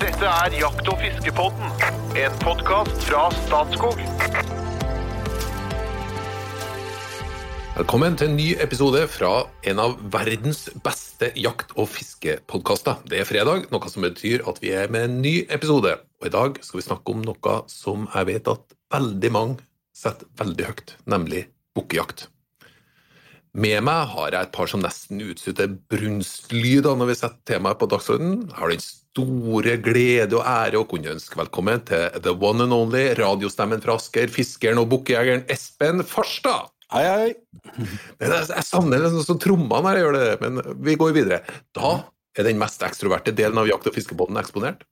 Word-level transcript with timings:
Dette 0.00 0.24
er 0.24 0.54
Jakt- 0.56 0.86
og 0.88 0.96
fiskepodden, 0.96 1.72
en 2.16 2.36
podkast 2.40 3.02
fra 3.04 3.26
Statskog. 3.34 3.98
Velkommen 7.74 8.16
til 8.16 8.30
en 8.30 8.38
ny 8.38 8.46
episode 8.64 9.02
fra 9.12 9.34
en 9.68 9.82
av 9.84 9.98
verdens 10.14 10.70
beste 10.80 11.28
jakt- 11.36 11.76
og 11.76 11.90
fiskepodkaster. 11.92 13.04
Det 13.12 13.20
er 13.20 13.28
fredag, 13.28 13.68
noe 13.68 13.92
som 13.92 14.08
betyr 14.08 14.48
at 14.48 14.64
vi 14.64 14.72
er 14.72 14.88
med 14.88 15.04
en 15.04 15.20
ny 15.20 15.36
episode. 15.52 15.92
Og 16.24 16.30
i 16.30 16.32
dag 16.32 16.56
skal 16.64 16.80
vi 16.80 16.88
snakke 16.88 17.12
om 17.12 17.20
noe 17.28 17.60
som 17.68 18.08
jeg 18.08 18.32
vet 18.32 18.52
at 18.56 18.76
veldig 18.96 19.36
mange 19.36 19.60
setter 19.92 20.32
veldig 20.40 20.72
høyt, 20.72 20.96
nemlig 21.12 21.50
bukkejakt. 21.76 22.30
Med 23.50 23.82
meg 23.82 24.12
har 24.12 24.30
jeg 24.30 24.46
et 24.46 24.52
par 24.54 24.68
som 24.70 24.82
nesten 24.84 25.22
utstøter 25.24 25.72
brunstlyder 25.90 26.94
når 26.98 27.08
vi 27.08 27.16
setter 27.18 27.56
temaet 27.56 27.80
på 27.80 27.88
dagsordenen. 27.90 28.44
Jeg 28.46 28.58
har 28.60 28.70
den 28.70 28.84
store 28.84 29.74
glede 29.82 30.38
og 30.38 30.46
ære 30.46 30.78
å 30.78 30.86
kunne 30.86 31.16
ønske 31.16 31.38
velkommen 31.40 31.82
til 31.88 32.20
the 32.22 32.30
one 32.30 32.62
and 32.62 32.76
only 32.76 33.08
radiostemmen 33.18 33.82
fra 33.82 33.96
Asker, 33.98 34.30
fiskeren 34.30 34.78
og 34.78 34.86
bukkejegeren 34.92 35.42
Espen 35.50 36.04
Farstad. 36.06 36.70
Hei, 36.94 37.02
hei. 37.06 37.34
Jeg 38.22 38.64
savner 38.66 39.02
liksom 39.02 39.26
sånn 39.26 39.42
trommene 39.42 39.82
når 39.82 39.98
jeg 39.98 40.06
gjør 40.06 40.16
det, 40.20 40.30
men 40.44 40.62
vi 40.86 40.96
går 41.02 41.18
videre. 41.18 41.42
Da 41.74 41.92
er 42.38 42.46
den 42.46 42.62
mest 42.62 42.82
ekstroverte 42.86 43.34
delen 43.34 43.58
av 43.58 43.66
jakt- 43.70 43.90
og 43.90 43.98
fiskebåten 43.98 44.38
eksponert. 44.38 44.86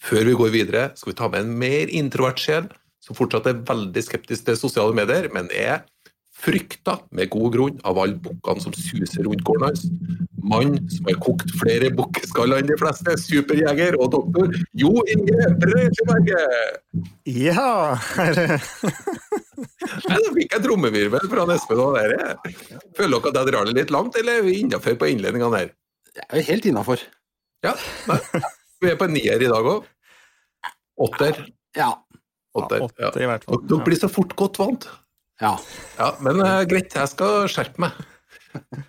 Før 0.00 0.24
vi 0.30 0.36
går 0.40 0.52
videre, 0.54 0.88
skal 0.96 1.12
vi 1.12 1.18
ta 1.20 1.28
med 1.28 1.44
en 1.44 1.56
mer 1.60 1.92
introvert 1.92 2.40
sjel, 2.40 2.72
som 3.04 3.16
fortsatt 3.16 3.48
er 3.50 3.60
veldig 3.68 4.02
skeptisk 4.04 4.48
til 4.48 4.56
sosiale 4.60 4.96
medier, 4.96 5.28
men 5.34 5.48
er 5.52 5.84
frykta 6.38 6.94
med 7.14 7.30
god 7.32 7.52
grunn 7.56 7.78
av 7.88 7.98
alle 7.98 8.18
bukkene 8.22 8.62
som 8.62 8.74
suser 8.76 9.26
rundt 9.26 9.42
gården 9.46 9.66
hans. 9.66 9.84
Mann 10.48 10.76
som 10.92 11.08
har 11.10 11.18
kokt 11.24 11.50
flere 11.60 11.90
bukkeskaller 11.98 12.62
enn 12.62 12.70
de 12.70 12.76
fleste, 12.80 13.16
superjeger 13.20 13.98
og 13.98 14.12
doktor 14.14 14.54
Jo 14.78 14.92
Inge 15.10 15.48
Brøyteberget! 15.60 16.78
Ja 17.28 17.96
herre. 18.14 18.60
Nei, 20.08 20.18
Da 20.22 20.30
fikk 20.36 20.54
jeg 20.54 20.64
trommevirvel 20.64 21.28
fra 21.32 21.46
Espen 21.56 21.82
og 21.82 21.98
dere. 21.98 22.34
Føler 22.96 23.18
dere 23.18 23.32
at 23.32 23.40
jeg 23.40 23.50
drar 23.50 23.68
det 23.68 23.76
litt 23.80 23.92
langt, 23.94 24.16
eller 24.20 24.38
er 24.38 24.46
vi 24.46 24.60
innafor 24.62 24.96
på 25.00 25.10
innledningene 25.10 25.62
her? 25.64 25.72
Jeg 26.18 26.28
er 26.42 26.48
helt 26.52 26.68
innafor. 26.70 27.02
Ja, 27.66 27.74
nei. 28.06 28.18
Vi 28.78 28.92
er 28.92 28.98
på 28.98 29.08
en 29.08 29.16
nier 29.16 29.42
i 29.42 29.50
dag 29.50 29.66
òg. 29.66 29.86
Åtter. 31.02 31.42
Ja. 31.78 31.90
Åtter. 32.58 32.84
Ja. 32.98 33.10
Åtte 33.10 33.22
i 33.22 33.28
hvert 33.30 33.46
fall. 33.46 33.62
Dere 33.70 33.86
blir 33.86 33.98
så 33.98 34.10
fort 34.10 34.34
godt 34.38 34.58
vant. 34.62 34.86
Ja. 35.38 35.54
Ja, 35.98 36.12
men 36.24 36.40
uh, 36.42 36.62
greit, 36.68 36.94
jeg 36.94 37.10
skal 37.12 37.50
skjerpe 37.50 37.82
meg. 37.86 37.98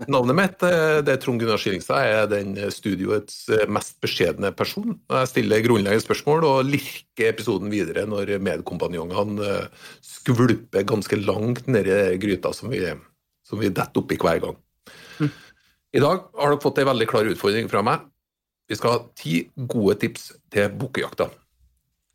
Navnet 0.10 0.38
mitt 0.38 0.64
eh, 0.66 1.00
det 1.04 1.14
er 1.14 1.20
Trond 1.22 1.42
Gunnar 1.42 1.60
Skillingstad. 1.62 2.00
Jeg 2.08 2.20
er 2.22 2.30
den 2.32 2.54
studioets 2.74 3.42
eh, 3.54 3.66
mest 3.70 3.98
beskjedne 4.02 4.54
person. 4.56 4.96
Jeg 5.12 5.30
stiller 5.30 5.66
grunnleggende 5.66 6.04
spørsmål 6.06 6.48
og 6.48 6.70
lirker 6.70 7.30
episoden 7.34 7.70
videre 7.70 8.06
når 8.10 8.38
medkompanjongene 8.46 9.68
skvulper 10.06 10.88
ganske 10.90 11.20
langt 11.22 11.68
nedi 11.70 12.00
gryta 12.24 12.54
som 12.56 12.72
vi, 12.72 12.82
som 13.46 13.62
vi 13.62 13.70
detter 13.70 14.02
oppi 14.02 14.18
hver 14.22 14.42
gang. 14.48 14.58
I 15.20 16.02
dag 16.02 16.24
har 16.40 16.54
dere 16.54 16.64
fått 16.64 16.82
en 16.82 16.90
veldig 16.94 17.10
klar 17.12 17.30
utfordring 17.30 17.70
fra 17.70 17.84
meg. 17.86 18.08
Vi 18.70 18.78
skal 18.78 18.96
ha 18.96 19.06
ti 19.18 19.42
gode 19.58 19.98
tips 20.02 20.32
til 20.54 20.70
bukkejakta. 20.80 21.30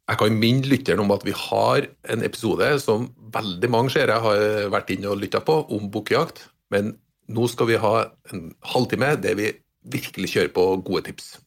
Jeg 0.05 0.21
kan 0.21 0.37
minne 0.37 0.69
lytteren 0.69 1.01
om 1.01 1.13
at 1.15 1.23
vi 1.25 1.33
har 1.33 1.87
en 2.13 2.25
episode 2.27 2.67
som 2.83 3.07
veldig 3.35 3.71
mange 3.73 3.95
seere 3.95 4.19
har 4.21 4.69
vært 4.73 4.93
inne 4.93 5.09
og 5.13 5.23
lytta 5.23 5.41
på, 5.45 5.63
om 5.73 5.89
bukkejakt. 5.93 6.43
Men 6.75 6.93
nå 7.33 7.49
skal 7.49 7.71
vi 7.71 7.81
ha 7.81 7.95
en 8.33 8.51
halvtime 8.75 9.15
der 9.25 9.39
vi 9.39 9.49
virkelig 9.95 10.35
kjører 10.35 10.53
på 10.53 10.67
gode 10.85 11.07
tips. 11.09 11.39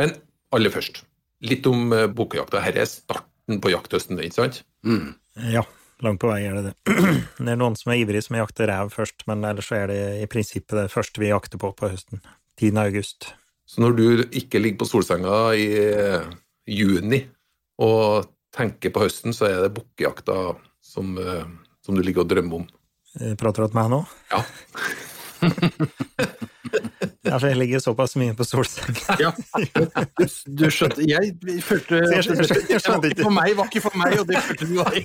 Men 0.00 0.14
aller 0.52 0.72
først, 0.72 1.02
litt 1.44 1.66
om 1.68 1.92
eh, 1.96 2.08
bukkejakta. 2.12 2.60
Dette 2.60 2.84
er 2.84 2.90
starten 2.90 3.60
på 3.62 3.72
jakthøsten, 3.72 4.20
ikke 4.20 4.38
sant? 4.42 4.62
Mm. 4.84 5.14
Ja, 5.52 5.64
langt 6.04 6.20
på 6.22 6.28
vei 6.28 6.42
er 6.48 6.58
det 6.58 6.70
det. 6.70 6.76
Det 7.42 7.48
er 7.48 7.60
noen 7.60 7.76
som 7.78 7.92
er 7.92 8.02
ivrige 8.02 8.24
som 8.26 8.36
jakter 8.38 8.68
rev 8.70 8.92
først, 8.92 9.24
men 9.30 9.44
ellers 9.48 9.72
er 9.74 9.88
det 9.90 10.00
i 10.20 10.28
prinsippet 10.30 10.76
det 10.78 10.88
første 10.92 11.22
vi 11.22 11.32
jakter 11.32 11.60
på 11.60 11.72
på 11.76 11.92
høsten. 11.92 12.20
10. 12.60 12.76
august. 12.82 13.32
Så 13.64 13.80
når 13.80 13.96
du 13.96 14.06
ikke 14.36 14.60
ligger 14.60 14.82
på 14.82 14.90
solsenga 14.90 15.38
i 15.56 15.68
eh, 15.80 16.26
juni 16.68 17.24
og 17.82 18.28
tenker 18.54 18.92
på 18.94 19.02
høsten, 19.04 19.34
så 19.36 19.48
er 19.48 19.62
det 19.66 19.72
bukkejakta 19.78 20.38
som, 20.84 21.14
eh, 21.18 21.44
som 21.84 21.96
du 21.98 22.02
ligger 22.04 22.24
og 22.26 22.30
drømmer 22.32 22.62
om. 22.62 22.68
Eh, 23.20 23.34
Prater 23.40 23.64
du 23.66 23.72
til 23.72 23.80
meg 23.82 23.90
nå? 23.96 24.02
Ja. 24.32 24.42
Ja, 27.22 27.36
for 27.38 27.46
jeg 27.48 27.56
ligger 27.60 27.80
såpass 27.82 28.14
mye 28.18 28.32
på 28.36 28.44
solseng. 28.46 28.96
ja. 29.20 29.30
Du, 30.18 30.24
du 30.58 30.64
skjønte 30.72 31.04
Jeg 31.06 31.34
følte 31.64 32.00
Jeg 32.12 32.24
skjønte- 32.26 32.46
jeg 32.58 33.12
ikke 33.12 33.22
for 33.26 33.34
meg, 33.34 33.52
var 33.58 33.68
ikke 33.70 33.82
for 33.84 33.96
meg, 33.98 34.16
og 34.20 34.26
det 34.30 34.40
følte 34.42 34.68
du 34.70 34.74
var. 34.80 34.96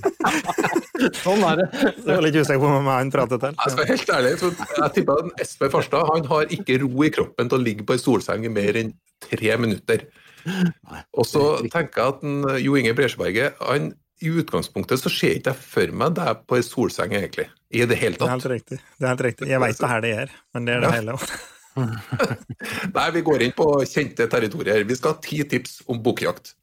Sånn 1.24 1.44
er 1.46 1.62
det. 1.62 1.68
Jeg 1.78 2.08
var 2.08 2.24
litt 2.26 2.40
usikker 2.40 2.62
på 2.64 2.72
hvem 2.74 2.90
han 2.90 3.12
pratet 3.14 3.44
til. 3.44 3.54
Jeg 3.60 3.74
skal 3.74 3.82
være 3.84 3.92
helt 3.94 4.14
ærlig, 4.18 4.32
så 4.42 4.52
jeg 4.82 4.94
tipper 4.98 5.22
at 5.22 5.44
Espen 5.46 5.74
Farstad 5.76 6.08
han 6.14 6.26
har 6.32 6.56
ikke 6.58 6.80
ro 6.86 6.92
i 7.06 7.12
kroppen 7.20 7.52
til 7.52 7.60
å 7.60 7.66
ligge 7.68 7.86
på 7.88 7.98
ei 7.98 8.02
solseng 8.02 8.48
i 8.50 8.54
mer 8.58 8.80
enn 8.82 8.94
tre 9.28 9.58
minutter. 9.62 10.08
Og 11.18 11.26
så 11.28 11.44
tenker 11.72 12.02
jeg 12.04 12.14
at 12.16 12.24
en, 12.28 12.38
Jo 12.64 12.76
Inge 12.80 12.94
Bresjeberget 12.98 13.58
han, 13.62 13.92
i 14.22 14.32
utgangspunktet 14.42 14.98
så 15.04 15.12
ser 15.14 15.36
ikke 15.38 15.52
jeg 15.54 15.62
for 15.62 15.92
meg 15.94 16.16
deg 16.18 16.40
på 16.50 16.58
ei 16.58 16.64
solseng, 16.66 17.12
egentlig. 17.14 17.46
I 17.70 17.84
det 17.86 17.98
hele 18.02 18.16
Det 18.18 18.24
er 18.24 18.26
tatt. 18.26 18.34
helt 18.38 18.50
riktig. 18.56 18.80
Det 18.98 19.06
er 19.06 19.12
helt 19.14 19.26
riktig. 19.28 19.48
Jeg 19.52 19.62
veit 19.62 19.78
det 19.78 19.90
her 19.92 20.02
det 20.02 20.14
er, 20.24 20.32
men 20.56 20.66
det 20.66 20.74
er 20.74 20.80
det 20.82 20.90
Ja. 20.90 20.96
hele. 20.98 21.18
Nei, 22.98 23.08
vi 23.14 23.22
går 23.22 23.44
inn 23.46 23.54
på 23.58 23.68
kjente 23.86 24.26
territorier. 24.32 24.84
Vi 24.90 24.96
skal 24.98 25.14
ha 25.14 25.20
ti 25.22 25.44
tips 25.46 25.82
om 25.92 26.00
bukkjakt. 26.04 26.56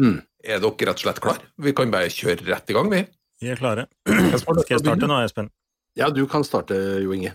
Mm. 0.00 0.22
Er 0.42 0.62
dere 0.62 0.88
rett 0.88 0.96
og 0.96 1.02
slett 1.04 1.20
klar? 1.22 1.42
Vi 1.60 1.74
kan 1.76 1.92
bare 1.92 2.08
kjøre 2.12 2.46
rett 2.48 2.70
i 2.72 2.76
gang, 2.78 2.88
vi. 2.90 3.02
Vi 3.42 3.50
er 3.52 3.58
klare. 3.60 3.84
Skal 4.06 4.64
jeg 4.70 4.80
starte 4.80 5.08
nå, 5.10 5.18
Espen? 5.26 5.50
Ja, 5.98 6.08
du 6.08 6.22
kan 6.30 6.44
starte, 6.48 6.78
Jo 7.04 7.12
Inge. 7.12 7.34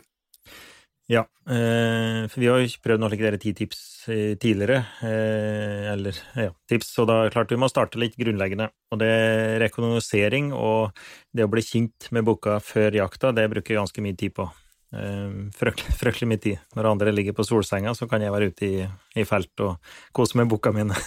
Ja, 1.07 1.21
eh, 1.47 2.25
for 2.27 2.41
vi 2.41 2.49
har 2.51 2.59
jo 2.59 2.67
ikke 2.67 2.83
prøvd 2.83 2.99
noe 2.99 3.13
like 3.13 3.37
ti 3.39 3.53
tips 3.55 3.79
eh, 4.11 4.33
tidligere, 4.35 4.81
eh, 5.07 5.85
eller 5.93 6.17
ja, 6.35 6.51
tips, 6.67 6.89
så 6.97 7.05
da 7.07 7.21
klart 7.31 7.53
vi 7.53 7.59
må 7.59 7.69
starte 7.71 7.99
litt 8.01 8.17
grunnleggende. 8.19 8.67
Og 8.91 8.99
det 8.99 9.07
er 9.07 9.55
rekognosering 9.63 10.51
og 10.51 10.91
det 11.31 11.47
å 11.47 11.51
bli 11.51 11.63
kjent 11.63 12.09
med 12.11 12.27
boka 12.27 12.57
før 12.59 12.99
jakta, 12.99 13.31
det 13.31 13.47
bruker 13.53 13.73
jeg 13.73 13.79
ganske 13.79 14.03
mye 14.03 14.19
tid 14.19 14.35
på. 14.35 14.49
Fryktelig, 14.87 15.95
fryktelig 15.99 16.27
mye 16.31 16.43
tid. 16.43 16.59
Når 16.75 16.91
andre 16.91 17.13
ligger 17.15 17.35
på 17.35 17.47
solsenga, 17.47 17.95
så 17.95 18.07
kan 18.07 18.23
jeg 18.23 18.31
være 18.31 18.51
ute 18.51 18.67
i, 18.67 18.83
i 19.19 19.25
felt 19.27 19.63
og 19.63 19.79
kose 20.15 20.39
med 20.39 20.51
boka 20.51 20.71
mine. 20.75 20.95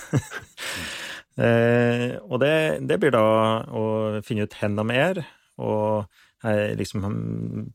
og 2.30 2.36
det, 2.40 2.56
det 2.88 3.00
blir 3.00 3.12
da 3.16 3.24
å 3.68 3.84
finne 4.24 4.48
ut 4.48 4.58
hvor 4.60 4.76
de 4.80 5.00
er, 5.00 5.22
og 5.60 6.20
jeg 6.42 6.76
liksom 6.80 7.04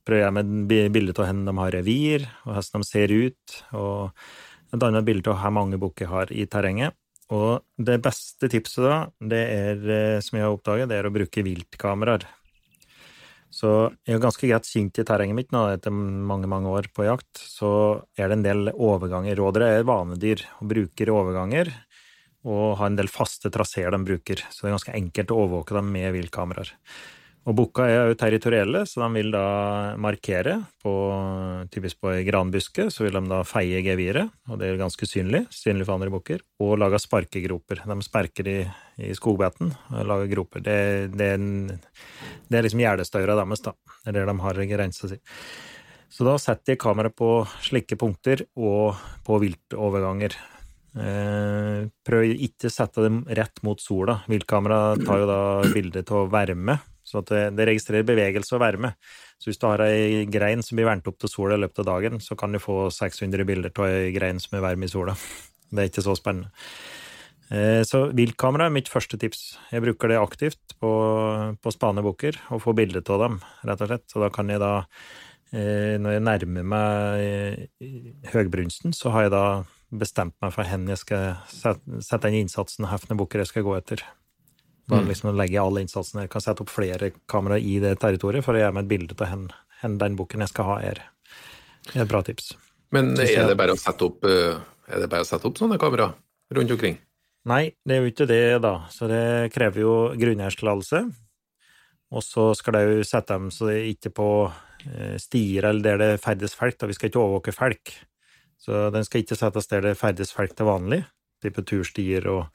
prøver 0.06 0.24
jeg 0.24 0.36
med 0.38 0.54
bi- 0.70 0.90
bilde 0.94 1.14
av 1.16 1.26
hvordan 1.26 1.46
de 1.46 1.56
har 1.60 1.74
revir, 1.76 2.28
og 2.46 2.56
hvordan 2.56 2.84
de 2.86 2.90
ser 2.90 3.14
ut, 3.14 3.58
og 3.78 4.74
et 4.74 4.86
annet 4.88 5.06
bilde 5.06 5.30
av 5.32 5.42
hvor 5.44 5.54
mange 5.54 5.80
bukker 5.82 6.10
har 6.10 6.32
i 6.34 6.48
terrenget. 6.50 6.96
Og 7.34 7.64
det 7.82 8.00
beste 8.06 8.50
tipset 8.54 8.86
da, 8.86 8.98
det 9.20 9.44
er, 9.50 9.86
eh, 9.90 10.20
som 10.22 10.38
jeg 10.38 10.46
har 10.46 10.54
oppdaget, 10.54 10.90
det 10.90 10.98
er 11.00 11.08
å 11.10 11.14
bruke 11.14 11.46
viltkameraer. 11.46 12.26
Så 13.56 13.72
jeg 14.06 14.18
er 14.18 14.22
ganske 14.22 14.50
greit 14.50 14.68
kjent 14.68 15.00
i 15.00 15.06
terrenget 15.08 15.38
mitt 15.38 15.54
nå, 15.56 15.62
etter 15.72 15.94
mange, 15.94 16.50
mange 16.52 16.68
år 16.68 16.90
på 16.94 17.06
jakt, 17.08 17.40
så 17.40 18.04
er 18.20 18.28
det 18.28 18.38
en 18.40 18.46
del 18.46 18.72
overganger. 18.74 19.38
Rådere 19.40 19.72
er 19.78 19.88
vanedyr 19.88 20.44
og 20.60 20.70
bruker 20.74 21.14
overganger, 21.14 21.72
og 22.46 22.76
har 22.78 22.92
en 22.92 22.98
del 23.00 23.10
faste 23.10 23.50
traseer 23.50 23.96
de 23.96 24.02
bruker, 24.06 24.44
så 24.52 24.66
det 24.66 24.70
er 24.70 24.76
ganske 24.76 24.98
enkelt 25.00 25.32
å 25.34 25.40
overvåke 25.46 25.78
dem 25.80 25.88
med 25.96 26.12
viltkameraer. 26.14 26.74
Og 27.46 27.54
bukka 27.54 27.86
er 27.86 28.08
jo 28.10 28.16
territorielle, 28.18 28.80
så 28.90 29.04
de 29.04 29.08
vil 29.20 29.28
da 29.34 29.44
markere 30.02 30.56
på 30.82 30.94
typisk 31.70 32.00
på 32.02 32.10
ei 32.16 32.24
granbuske, 32.26 32.88
så 32.90 33.06
vil 33.06 33.20
de 33.20 33.22
da 33.30 33.44
feie 33.46 33.84
geviret, 33.86 34.32
og 34.50 34.58
det 34.58 34.72
er 34.72 34.80
ganske 34.82 35.06
synlig, 35.06 35.44
synlig 35.54 35.86
for 35.86 36.00
andre 36.00 36.10
bukker, 36.14 36.42
og 36.66 36.80
lage 36.82 36.98
sparkegroper. 37.04 37.84
De 37.86 37.98
sperker 38.06 38.50
i, 38.50 38.58
i 38.98 39.12
skogbeiten 39.18 39.76
og 39.92 40.10
lager 40.10 40.32
groper. 40.34 40.66
Det, 40.66 40.80
det, 41.14 41.28
er 41.36 41.38
en, 41.38 41.70
det 42.50 42.58
er 42.58 42.66
liksom 42.66 42.82
gjerdestøyra 42.82 43.38
deres, 43.38 43.62
da. 43.68 43.76
Det 44.02 44.10
er 44.10 44.18
der 44.18 44.32
de 44.32 44.38
har 44.48 44.64
grensa 44.74 45.12
si. 45.14 45.22
Så 46.16 46.26
da 46.26 46.36
setter 46.42 46.74
jeg 46.74 46.82
kamera 46.82 47.14
på 47.14 47.30
slike 47.66 47.98
punkter 48.00 48.42
og 48.58 48.98
på 49.26 49.38
viltoverganger. 49.44 50.40
Eh, 50.96 51.80
prøv 52.08 52.26
ikke 52.32 52.72
å 52.72 52.74
sette 52.74 53.06
dem 53.06 53.22
rett 53.38 53.62
mot 53.68 53.82
sola. 53.84 54.22
Viltkamera 54.32 54.96
tar 55.02 55.22
jo 55.22 55.30
da 55.30 55.40
bilde 55.74 56.06
av 56.08 56.30
varme, 56.34 56.80
så 57.16 57.24
at 57.24 57.32
det, 57.32 57.44
det 57.56 57.70
registrerer 57.72 58.08
bevegelse 58.08 58.58
og 58.58 58.64
varme. 58.64 58.94
Så 59.40 59.50
hvis 59.50 59.60
du 59.62 59.68
har 59.70 59.84
ei 59.88 60.26
grein 60.32 60.64
som 60.64 60.76
blir 60.78 60.88
varmt 60.90 61.08
opp 61.08 61.18
til 61.22 61.32
sola 61.32 61.58
i 61.58 61.64
løpet 61.64 61.82
av 61.84 61.90
dagen, 61.94 62.22
så 62.24 62.38
kan 62.40 62.52
du 62.56 62.60
få 62.60 62.90
600 62.92 63.48
bilder 63.48 63.74
av 63.76 63.88
ei 63.90 64.14
grein 64.16 64.40
som 64.44 64.58
er 64.58 64.66
varm 64.68 64.84
i 64.84 64.92
sola. 64.92 65.16
Det 65.72 65.82
er 65.82 65.92
ikke 65.92 66.06
så 66.06 66.16
spennende. 66.20 66.52
Eh, 67.54 67.84
Så 67.86 68.08
viltkamera 68.16 68.68
er 68.68 68.74
mitt 68.74 68.90
første 68.90 69.20
tips. 69.22 69.58
Jeg 69.72 69.84
bruker 69.86 70.12
det 70.12 70.20
aktivt 70.22 70.76
på, 70.82 70.92
på 71.62 71.74
spanebukker 71.74 72.40
og 72.56 72.64
få 72.64 72.74
bilde 72.78 73.04
av 73.06 73.22
dem, 73.22 73.40
rett 73.68 73.86
og 73.86 73.92
slett. 73.92 74.08
Så 74.12 74.24
da 74.24 74.32
kan 74.34 74.50
jeg 74.50 74.62
da, 74.64 74.74
eh, 75.54 75.96
når 76.02 76.18
jeg 76.18 76.26
nærmer 76.26 76.70
meg 76.74 77.26
eh, 77.26 77.94
høgbrunsten, 78.34 78.96
så 78.98 79.14
har 79.14 79.28
jeg 79.28 79.36
da 79.36 79.46
bestemt 79.96 80.36
meg 80.42 80.54
for 80.56 80.66
hvor 80.66 80.90
jeg 80.90 81.02
skal 81.02 81.36
sette, 82.02 82.32
inn 82.32 82.46
innsatsen, 82.46 82.88
og 82.88 82.96
hvilke 82.96 83.20
bukker 83.22 83.44
jeg 83.44 83.54
skal 83.54 83.68
gå 83.68 83.76
etter. 83.78 84.06
Da 84.88 85.00
Mm. 85.00 85.08
liksom 85.10 85.36
legger 85.36 85.54
jeg 85.54 85.64
all 85.64 85.78
innsatsen 85.82 86.20
her. 86.22 86.28
Kan 86.28 86.42
sette 86.42 86.62
opp 86.62 86.70
flere 86.70 87.12
kameraer 87.28 87.64
i 87.64 87.80
det 87.80 87.98
territoriet 88.00 88.44
for 88.46 88.54
å 88.54 88.60
gjøre 88.60 88.74
meg 88.74 88.84
et 88.86 88.90
bilde 88.90 89.16
av 89.20 89.28
hen, 89.28 89.48
hen 89.82 89.98
den 89.98 90.16
bukken 90.16 90.40
jeg 90.46 90.50
skal 90.50 90.66
ha, 90.66 90.76
er. 90.82 91.02
Er 91.96 92.02
et 92.04 92.08
bra 92.08 92.22
tips. 92.22 92.54
Men 92.92 93.14
er 93.20 93.48
det 93.48 93.58
bare 93.58 93.74
å 93.74 93.80
sette 93.80 94.06
opp, 94.06 94.24
eh, 94.26 94.60
det 94.88 95.10
bare 95.10 95.26
å 95.26 95.26
sette 95.26 95.46
opp 95.46 95.58
sånne 95.58 95.80
kamera 95.80 96.14
rundt 96.54 96.72
omkring? 96.72 97.00
Nei, 97.46 97.74
det 97.86 97.98
er 97.98 98.02
jo 98.02 98.12
ikke 98.12 98.28
det, 98.28 98.62
da. 98.62 98.88
Så 98.90 99.08
det 99.10 99.52
krever 99.54 99.82
jo 99.82 100.16
grunneierstillatelse. 100.18 101.14
Og 102.12 102.22
så 102.22 102.56
skal 102.56 102.74
det 102.74 102.82
jo 102.86 103.04
sette 103.04 103.34
dem 103.34 103.50
så 103.52 103.68
det 103.68 103.76
er 103.82 103.90
ikke 103.94 104.14
på 104.14 104.30
eh, 104.86 105.18
stier 105.18 105.66
eller 105.66 105.82
der 105.82 105.98
det 105.98 106.22
ferdes 106.22 106.54
folk. 106.56 106.78
Da. 106.78 106.88
Vi 106.88 106.94
skal 106.94 107.10
ikke 107.10 107.22
overvåke 107.22 107.54
folk. 107.54 107.94
Så 108.62 108.92
den 108.94 109.04
skal 109.04 109.22
ikke 109.22 109.38
settes 109.38 109.68
der 109.68 109.82
det 109.82 109.98
ferdes 109.98 110.32
folk 110.32 110.56
til 110.56 110.66
vanlig, 110.66 111.06
type 111.44 111.62
turstier 111.66 112.26
og 112.32 112.48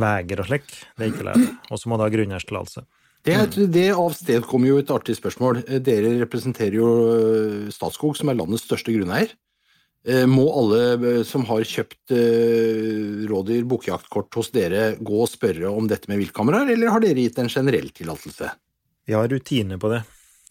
veier 0.00 0.42
og 0.42 0.48
slik. 0.48 0.68
Det 0.96 1.06
er 1.06 1.12
ikke 1.12 1.26
lov. 1.28 1.48
Og 1.70 1.80
så 1.80 1.90
må 1.90 1.98
det 1.98 2.06
ha 2.06 2.14
grunneierstillatelse. 2.14 2.84
Det, 3.24 3.36
det 3.72 3.86
avstedkommer 3.96 4.68
jo 4.68 4.80
et 4.82 4.90
artig 4.92 5.16
spørsmål. 5.16 5.62
Eh, 5.64 5.80
Dere 5.84 6.12
representerer 6.20 6.76
jo 6.76 6.88
eh, 7.14 7.72
Statskog, 7.72 8.18
som 8.18 8.28
er 8.28 8.36
landets 8.36 8.66
største 8.68 8.92
grunneier. 8.92 9.32
Eh, 10.04 10.26
Må 10.28 10.44
alle 10.52 11.22
som 11.24 11.46
har 11.48 11.64
kjøpt 11.64 12.12
rådyr 13.30 13.64
bukkjaktkort 13.70 14.36
hos 14.36 14.52
dere, 14.52 14.90
gå 15.00 15.22
og 15.24 15.30
spørre 15.32 15.72
om 15.72 15.88
dette 15.88 16.10
med 16.12 16.20
viltkameraer, 16.20 16.74
eller 16.74 16.92
har 16.92 17.00
dere 17.00 17.24
gitt 17.24 17.40
en 17.40 17.48
generell 17.48 17.88
tillatelse? 17.96 18.50
Vi 19.08 19.16
har 19.16 19.32
rutine 19.32 19.80
på 19.80 19.88
det. 19.92 20.02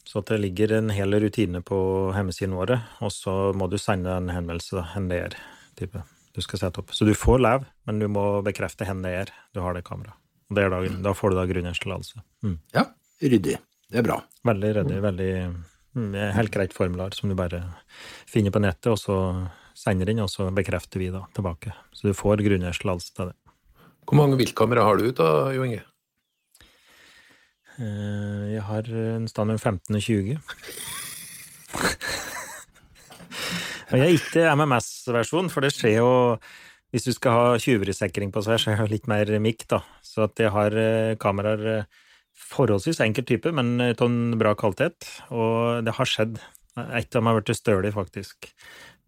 Så 0.09 0.21
det 0.27 0.41
ligger 0.41 0.73
en 0.77 0.89
hel 0.93 1.13
rutine 1.21 1.61
på 1.65 1.77
hjemmesidene 2.13 2.57
våre, 2.57 2.81
og 3.01 3.13
så 3.13 3.53
må 3.55 3.69
du 3.71 3.77
sende 3.81 4.17
en 4.17 4.33
henvendelse 4.33 4.81
en 4.81 5.07
hvor 5.07 5.13
det 5.13 5.21
er 5.29 5.37
type, 5.79 6.01
du 6.33 6.41
skal 6.41 6.59
sette 6.59 6.81
opp. 6.81 6.93
Så 6.95 7.05
du 7.05 7.13
får 7.17 7.41
leve, 7.43 7.67
men 7.87 7.99
du 8.01 8.07
må 8.11 8.41
bekrefte 8.45 8.87
hvor 8.87 9.01
det 9.05 9.13
er 9.21 9.33
du 9.53 9.61
har 9.61 9.77
det 9.77 9.83
kameraet. 9.85 10.17
Er 10.53 10.69
da, 10.69 10.81
da 11.01 11.13
får 11.17 11.33
du 11.33 11.37
da 11.39 11.45
grunneierstillatelse. 11.49 12.21
Mm. 12.45 12.57
Ja, 12.75 12.83
ryddig. 13.23 13.55
Det 13.89 14.01
er 14.01 14.05
bra. 14.05 14.19
Veldig 14.45 14.71
ryddig, 14.77 14.99
veldig 15.01 15.29
mm, 15.97 16.13
helt 16.37 16.53
greit 16.53 16.73
formular 16.75 17.15
som 17.17 17.31
du 17.31 17.35
bare 17.37 17.63
finner 18.29 18.53
på 18.53 18.61
nettet, 18.61 18.91
og 18.93 18.99
så 19.01 19.17
sender 19.77 20.11
inn, 20.11 20.21
og 20.21 20.29
så 20.29 20.49
bekrefter 20.53 21.01
vi 21.01 21.09
da 21.13 21.23
tilbake. 21.33 21.73
Så 21.93 22.09
du 22.09 22.17
får 22.17 22.43
grunneierstillatelse 22.45 23.15
til 23.17 23.31
det. 23.31 23.37
Hvor 24.03 24.19
mange 24.19 24.37
viltkamera 24.37 24.83
har 24.85 24.99
du 24.99 25.09
da, 25.15 25.29
Jo 25.55 25.65
Inge? 25.65 25.81
Eh, 27.79 28.53
Jeg 28.53 28.61
har 28.67 28.89
en 29.17 29.27
stand 29.27 29.49
mellom 29.49 29.61
15 29.61 29.95
og 29.97 30.01
20. 30.01 30.37
Og 33.93 34.01
jeg 34.01 34.09
er 34.09 34.15
ikke 34.17 34.53
MMS-versjon, 34.57 35.51
for 35.53 35.61
det 35.61 35.69
skjer 35.75 35.99
jo 35.99 36.13
Hvis 36.93 37.05
du 37.05 37.13
skal 37.13 37.35
ha 37.37 37.59
tjuverisikring 37.61 38.31
på 38.33 38.41
seg, 38.45 38.57
så 38.61 38.73
er 38.73 38.81
det 38.81 38.91
litt 38.91 39.07
mer 39.09 39.29
mikk, 39.41 39.67
da. 39.69 39.79
Så 40.05 40.27
at 40.27 40.37
jeg 40.37 40.51
har 40.53 40.75
eh, 40.77 41.15
kameraer 41.17 41.63
eh, 41.71 42.01
forholdsvis 42.53 43.01
enkel 43.01 43.25
type, 43.25 43.49
men 43.49 43.81
av 43.81 44.03
en 44.05 44.35
bra 44.37 44.51
kvalitet. 44.53 45.07
Og 45.33 45.81
det 45.85 45.95
har 45.97 46.09
skjedd. 46.09 46.37
Et 46.77 47.07
av 47.07 47.17
dem 47.17 47.29
har 47.31 47.39
blitt 47.39 47.57
stølig, 47.57 47.95
faktisk. 47.97 48.51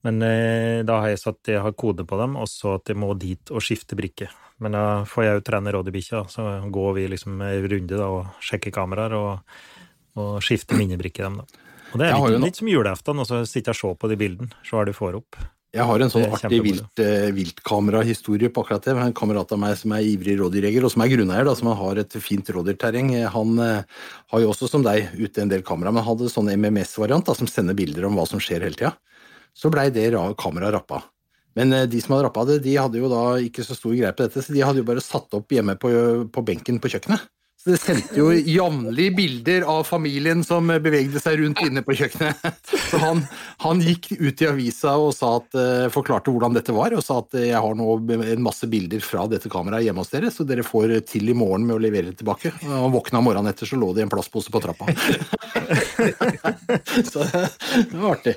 Men 0.06 0.18
eh, 0.26 0.82
da 0.86 0.98
har 1.04 1.14
jeg 1.14 1.22
satt 1.22 1.54
jeg 1.54 1.62
har 1.62 1.78
kode 1.78 2.08
på 2.10 2.18
dem, 2.18 2.34
og 2.42 2.50
så 2.50 2.80
at 2.80 2.90
jeg 2.90 2.98
må 2.98 3.12
dit 3.22 3.54
og 3.54 3.62
skifte 3.62 3.98
brikke. 3.98 4.32
Men 4.66 4.74
da 4.78 4.86
får 5.10 5.28
jeg 5.28 5.38
jo 5.38 5.46
trene 5.52 5.76
rådyrbikkja, 5.78 6.24
så 6.32 6.48
går 6.74 6.98
vi 6.98 7.06
liksom 7.14 7.38
en 7.38 7.70
runde 7.70 8.02
da, 8.02 8.10
og 8.10 8.42
sjekker 8.50 8.74
kameraer 8.74 9.14
og, 9.18 9.58
og 10.18 10.42
skifter 10.46 10.82
minnebrikke 10.82 11.22
i 11.22 11.28
dem. 11.28 11.42
da. 11.44 11.66
Og 11.96 12.00
det 12.04 12.10
er 12.12 12.16
litt, 12.36 12.44
litt 12.52 12.60
som 12.60 12.68
julaften, 12.70 13.20
og 13.24 13.28
så 13.30 13.42
sitter 13.48 13.72
jeg 13.72 13.80
og 13.80 13.96
ser 13.96 14.00
på 14.04 14.10
de 14.12 14.18
bildene, 14.20 14.52
se 14.68 14.76
hva 14.76 14.86
du 14.86 14.92
får 14.94 15.16
opp. 15.24 15.40
Jeg 15.76 15.84
har 15.84 16.00
en 16.00 16.08
sånn 16.12 16.24
artig 16.48 16.60
vilt, 16.64 17.00
eh, 17.04 17.32
viltkamerahistorie 17.36 18.48
på 18.54 18.64
akkurat 18.64 18.84
det. 18.86 18.94
En 18.96 19.14
kamerat 19.14 19.52
av 19.52 19.60
meg 19.60 19.76
som 19.76 19.92
er 19.92 20.06
ivrig 20.08 20.38
rådyrjeger, 20.40 20.86
og 20.88 20.92
som 20.94 21.02
er 21.04 21.10
grunneier, 21.12 21.44
da, 21.44 21.56
som 21.56 21.68
har 21.76 22.00
et 22.00 22.16
fint 22.24 22.48
rådyrterreng. 22.48 23.10
Eh, 23.16 23.28
Han 23.34 23.60
eh, 23.60 23.82
har 24.32 24.40
jo 24.40 24.52
også, 24.54 24.70
som 24.72 24.84
deg, 24.86 25.10
ute 25.20 25.42
en 25.44 25.50
del 25.52 25.62
kamera, 25.68 25.92
men 25.92 26.04
hadde 26.08 26.30
sånn 26.32 26.48
MMS-variant 26.54 27.28
som 27.36 27.48
sender 27.48 27.76
bilder 27.76 28.06
om 28.08 28.16
hva 28.16 28.26
som 28.28 28.40
skjer 28.40 28.64
hele 28.64 28.76
tida. 28.80 28.94
Så 29.56 29.72
blei 29.72 29.90
det 29.92 30.14
ra- 30.14 30.34
kameraet 30.36 30.74
rappa. 30.78 31.04
Men 31.56 31.74
eh, 31.74 31.86
de 31.88 32.00
som 32.02 32.16
hadde 32.16 32.30
rappa 32.30 32.46
det, 32.48 32.62
de 32.64 32.76
hadde 32.80 33.00
jo 33.00 33.10
da 33.12 33.36
ikke 33.44 33.64
så 33.68 33.76
stor 33.76 33.92
greie 33.96 34.16
på 34.16 34.24
dette, 34.30 34.44
så 34.44 34.54
de 34.56 34.64
hadde 34.64 34.80
jo 34.80 34.88
bare 34.88 35.04
satt 35.04 35.28
opp 35.36 35.48
hjemme 35.52 35.76
på, 35.80 35.92
på 36.32 36.46
benken 36.46 36.80
på 36.80 36.88
kjøkkenet. 36.96 37.28
Så 37.66 37.72
det 37.72 37.80
sendte 37.82 38.20
jo 38.20 38.28
jevnlig 38.30 39.08
bilder 39.18 39.64
av 39.66 39.88
familien 39.90 40.44
som 40.46 40.68
bevegde 40.70 41.18
seg 41.18 41.40
rundt 41.40 41.64
inne 41.66 41.82
på 41.82 41.96
kjøkkenet. 41.98 42.44
Så 42.92 43.00
han, 43.02 43.24
han 43.64 43.82
gikk 43.82 44.12
ut 44.20 44.44
i 44.44 44.50
avisa 44.52 44.94
og 45.02 45.16
sa 45.18 45.32
at, 45.40 45.58
eh, 45.58 45.88
forklarte 45.94 46.30
hvordan 46.30 46.54
dette 46.54 46.76
var, 46.76 46.94
og 46.94 47.02
sa 47.02 47.18
at 47.24 47.34
eh, 47.40 47.48
jeg 47.50 47.64
har 47.66 47.80
nå 47.80 47.88
en 48.14 48.46
masse 48.46 48.70
bilder 48.70 49.02
fra 49.02 49.26
dette 49.32 49.50
kameraet 49.50 49.88
hjemme 49.88 50.04
hos 50.04 50.14
dere, 50.14 50.30
så 50.30 50.46
dere 50.46 50.68
får 50.68 50.94
til 51.10 51.34
i 51.34 51.38
morgen 51.38 51.66
med 51.66 51.80
å 51.80 51.82
levere 51.82 52.12
det 52.12 52.20
tilbake. 52.22 52.54
Og 52.68 52.70
han 52.70 52.94
våkna 52.94 53.24
morgenen 53.26 53.50
etter, 53.50 53.66
så 53.72 53.82
lå 53.82 53.90
det 53.96 54.04
i 54.04 54.06
en 54.06 54.14
plastpose 54.14 54.54
på 54.54 54.62
trappa. 54.62 54.86
Så 57.10 57.26
det 57.26 57.98
var 57.98 58.14
artig. 58.14 58.36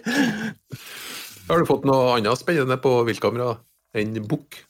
Har 1.48 1.60
du 1.60 1.68
fått 1.68 1.84
noe 1.88 2.16
annet 2.16 2.40
spennende 2.40 2.78
på 2.80 2.96
viltkamera 3.08 3.58
enn 3.96 4.16
bukk? 4.24 4.62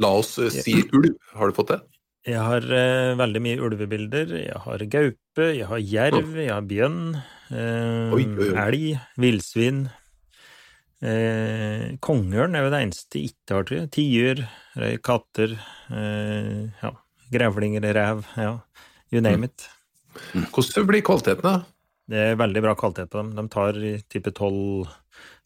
La 0.00 0.14
oss 0.22 0.38
si 0.56 0.80
ulv. 0.88 1.12
Har 1.36 1.50
du 1.50 1.56
fått 1.56 1.74
det? 1.74 1.82
Jeg 2.28 2.36
har 2.44 2.64
eh, 2.76 3.14
veldig 3.16 3.40
mye 3.40 3.60
ulvebilder. 3.64 4.34
Jeg 4.42 4.60
har 4.66 4.82
gaupe, 4.92 5.46
jeg 5.56 5.68
har 5.70 5.80
jerv, 5.80 6.34
jeg 6.36 6.52
har 6.52 6.66
bjønn, 6.68 7.00
eh, 7.48 8.12
Oi, 8.12 8.26
oi, 8.26 8.48
oi. 8.50 8.56
elg, 8.60 8.84
villsvin. 9.24 9.86
Eh, 11.00 11.86
Kongeørn 12.04 12.58
er 12.58 12.66
jo 12.66 12.72
det 12.74 12.82
eneste 12.84 13.22
jeg 13.22 13.30
ikke 13.32 13.56
har, 13.56 13.64
tror 13.68 13.78
jeg. 13.78 13.90
Tiur, 13.96 14.42
eh, 14.76 14.96
katter, 15.00 15.54
eh, 15.96 16.68
ja, 16.82 16.90
grevlinger, 17.32 17.88
rev, 17.96 18.26
ja, 18.36 18.58
you 19.10 19.22
name 19.24 19.48
it. 19.48 19.68
Hvordan 20.52 20.88
blir 20.90 21.00
kvaliteten, 21.06 21.46
da? 21.46 21.62
Det 22.10 22.18
er 22.32 22.36
veldig 22.36 22.62
bra 22.66 22.74
kvalitet 22.76 23.08
på 23.08 23.22
dem. 23.22 23.32
De 23.38 23.46
tar 23.48 23.78
type 24.10 24.32
12, 24.34 24.90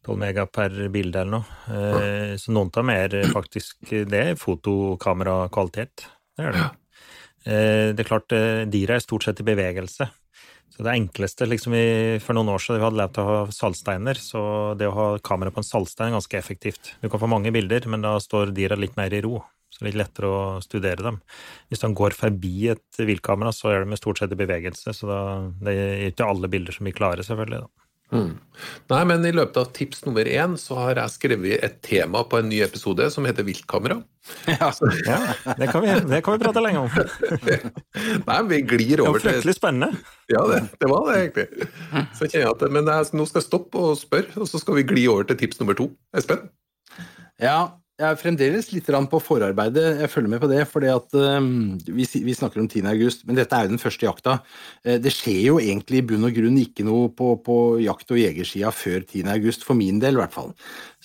12 0.03 0.17
mega 0.19 0.45
per 0.49 0.75
bilde 0.91 1.21
eller 1.21 1.37
noe. 1.39 1.45
Eh, 1.71 2.35
så 2.41 2.51
noen 2.51 2.67
av 2.73 2.81
dem 2.81 2.89
er 2.89 3.15
faktisk 3.31 3.93
Det 4.09 4.25
fotokamerakvalitet. 4.41 6.07
Det 6.35 6.45
er 6.49 6.55
det. 6.55 6.67
Eh, 7.45 7.89
det 7.95 8.03
er 8.03 8.09
klart, 8.09 8.31
eh, 8.35 8.65
dyra 8.69 8.97
er 8.97 9.03
stort 9.03 9.23
sett 9.27 9.39
i 9.39 9.47
bevegelse. 9.47 10.09
Så 10.75 10.83
det 10.83 10.91
enkleste 10.91 11.47
liksom 11.47 11.71
vi, 11.71 12.19
For 12.19 12.35
noen 12.35 12.49
år 12.51 12.59
siden 12.59 12.81
vi 12.81 12.83
hadde 12.83 12.99
lært 12.99 13.19
å 13.21 13.27
ha 13.29 13.41
saltsteiner, 13.53 14.19
så 14.19 14.41
det 14.75 14.89
å 14.89 14.95
ha 14.97 15.07
kamera 15.23 15.53
på 15.53 15.61
en 15.61 15.67
saltstein 15.67 16.09
er 16.09 16.17
ganske 16.17 16.39
effektivt. 16.39 16.95
Du 17.01 17.07
kan 17.09 17.21
få 17.21 17.29
mange 17.31 17.53
bilder, 17.55 17.87
men 17.87 18.03
da 18.03 18.17
står 18.19 18.51
dyra 18.55 18.75
litt 18.75 18.97
mer 18.99 19.13
i 19.13 19.21
ro. 19.23 19.39
Så 19.71 19.83
det 19.83 19.87
er 19.87 19.91
litt 19.91 20.01
lettere 20.03 20.27
å 20.31 20.41
studere 20.63 21.03
dem. 21.03 21.21
Hvis 21.71 21.83
de 21.83 21.91
går 21.95 22.15
forbi 22.15 22.69
et 22.71 22.99
viltkamera, 22.99 23.51
så 23.55 23.71
er 23.71 23.85
de 23.85 23.97
stort 23.99 24.19
sett 24.19 24.31
i 24.31 24.39
bevegelse, 24.39 24.93
så 24.95 25.09
da, 25.09 25.21
det 25.63 25.73
er 25.75 26.05
ikke 26.09 26.27
alle 26.27 26.51
bilder 26.51 26.75
som 26.75 26.87
blir 26.87 26.95
klare, 26.95 27.23
selvfølgelig. 27.27 27.65
da. 27.65 27.84
Nei, 28.13 28.99
men 29.09 29.25
i 29.25 29.31
løpet 29.33 29.57
av 29.59 29.71
tips 29.75 30.03
nummer 30.05 30.27
én 30.29 30.53
så 30.61 30.77
har 30.77 30.99
jeg 31.01 31.13
skrevet 31.15 31.63
et 31.65 31.79
tema 31.83 32.21
på 32.29 32.39
en 32.39 32.47
ny 32.51 32.61
episode 32.63 33.07
som 33.11 33.25
heter 33.27 33.47
viltkamera. 33.47 33.97
Ja, 34.49 34.71
det 35.59 35.67
kan 35.69 35.83
vi, 35.83 35.95
det 36.09 36.21
kan 36.25 36.35
vi 36.35 36.41
prate 36.41 36.63
lenge 36.63 36.85
om. 36.85 36.89
Nei, 38.29 38.37
vi 38.49 38.61
glir 38.65 39.03
over 39.03 39.19
til 39.19 39.27
Det 39.27 39.33
var 39.33 39.39
fryktelig 39.39 39.55
spennende. 39.57 40.03
Ja, 40.31 40.45
det, 40.49 40.61
det 40.81 40.91
var 40.91 41.09
det 41.09 41.17
egentlig. 41.19 41.69
Så 42.17 42.29
kjenner 42.29 42.45
jeg 42.45 42.53
at, 42.53 42.67
Men 42.77 42.93
jeg, 42.93 43.09
nå 43.17 43.27
skal 43.29 43.41
jeg 43.41 43.49
stoppe 43.49 43.87
og 43.89 43.97
spørre, 43.99 44.31
og 44.37 44.49
så 44.49 44.61
skal 44.61 44.79
vi 44.79 44.87
gli 44.93 45.07
over 45.11 45.27
til 45.29 45.41
tips 45.41 45.61
nummer 45.61 45.77
to. 45.77 45.89
Espen? 46.17 46.47
Ja, 47.41 47.59
jeg 47.95 48.11
er 48.11 48.17
fremdeles 48.19 48.73
litt 48.73 48.89
på 49.11 49.19
forarbeidet. 49.23 50.01
Jeg 50.01 50.11
følger 50.11 50.31
med 50.33 50.41
på 50.43 50.49
det, 50.51 50.65
fordi 50.67 50.89
um, 50.91 51.77
vi, 51.87 52.03
vi 52.03 52.33
snakker 52.35 52.59
om 52.59 52.67
10. 52.67 52.83
august, 52.91 53.23
men 53.23 53.37
dette 53.39 53.55
er 53.55 53.63
jo 53.63 53.71
den 53.71 53.79
første 53.79 54.03
jakta. 54.03 54.33
Eh, 54.83 54.97
Det 54.99 55.13
skjer 55.15 55.39
jo 55.45 55.59
egentlig 55.63 56.01
i 56.01 56.07
bunn 56.09 56.27
og 56.27 56.35
grunn 56.35 56.57
ikke 56.59 56.83
noe 56.83 57.07
på, 57.15 57.37
på 57.45 57.55
jakt- 57.85 58.11
og 58.11 58.19
jegersida 58.19 58.73
før 58.75 58.99
10. 58.99 59.23
august, 59.37 59.63
for 59.63 59.79
min 59.79 60.01
del 60.03 60.19
i 60.19 60.21
hvert 60.25 60.35
fall. 60.35 60.51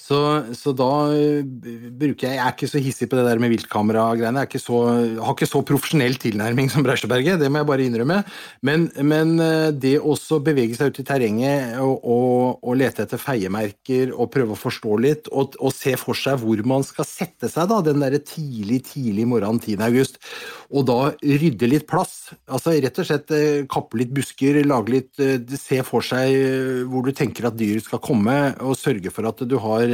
Så, 0.00 0.19
så 0.57 0.73
da 0.76 0.88
eh, 1.12 1.45
bruker 1.45 2.26
jeg 2.26 2.38
Jeg 2.38 2.42
er 2.42 2.54
ikke 2.54 2.69
så 2.71 2.80
hissig 2.83 3.09
på 3.11 3.19
det 3.19 3.26
der 3.26 3.40
med 3.42 3.52
viltkamera-greiene. 3.52 4.47
Jeg 4.49 4.62
så, 4.62 4.78
har 5.21 5.35
ikke 5.35 5.49
så 5.49 5.61
profesjonell 5.66 6.16
tilnærming 6.21 6.71
som 6.73 6.85
Breisjøberget, 6.87 7.40
det 7.40 7.50
må 7.52 7.61
jeg 7.61 7.69
bare 7.69 7.87
innrømme. 7.87 8.21
Men, 8.66 8.88
men 9.07 9.35
eh, 9.45 9.69
det 9.76 9.99
også 10.00 10.40
bevege 10.45 10.78
seg 10.78 10.90
ut 10.90 11.02
i 11.02 11.07
terrenget 11.07 11.76
og, 11.83 12.00
og, 12.00 12.62
og 12.64 12.78
lete 12.80 13.04
etter 13.04 13.21
feiemerker 13.21 14.14
og 14.16 14.30
prøve 14.33 14.57
å 14.57 14.61
forstå 14.61 14.97
litt, 15.04 15.30
og, 15.30 15.59
og 15.61 15.75
se 15.76 15.95
for 16.00 16.19
seg 16.19 16.40
hvor 16.40 16.64
man 16.66 16.87
skal 16.87 17.09
sette 17.09 17.50
seg 17.52 17.69
da, 17.71 17.83
den 17.85 18.00
der 18.02 18.16
tidlig, 18.25 18.83
tidlig 18.88 19.28
morgenen 19.28 19.61
10. 19.61 19.85
august, 19.85 20.16
og 20.71 20.88
da 20.88 20.99
rydde 21.21 21.69
litt 21.69 21.87
plass. 21.90 22.33
Altså 22.49 22.75
rett 22.78 23.02
og 23.02 23.11
slett 23.11 23.37
eh, 23.37 23.62
kappe 23.71 24.00
litt 24.00 24.14
busker, 24.16 24.62
lage 24.64 24.97
litt, 24.97 25.12
se 25.61 25.83
for 25.87 26.04
seg 26.04 26.88
hvor 26.88 27.04
du 27.04 27.12
tenker 27.16 27.50
at 27.50 27.59
dyret 27.59 27.85
skal 27.85 28.02
komme, 28.02 28.37
og 28.64 28.78
sørge 28.78 29.12
for 29.12 29.28
at 29.28 29.45
du 29.45 29.59
har, 29.61 29.89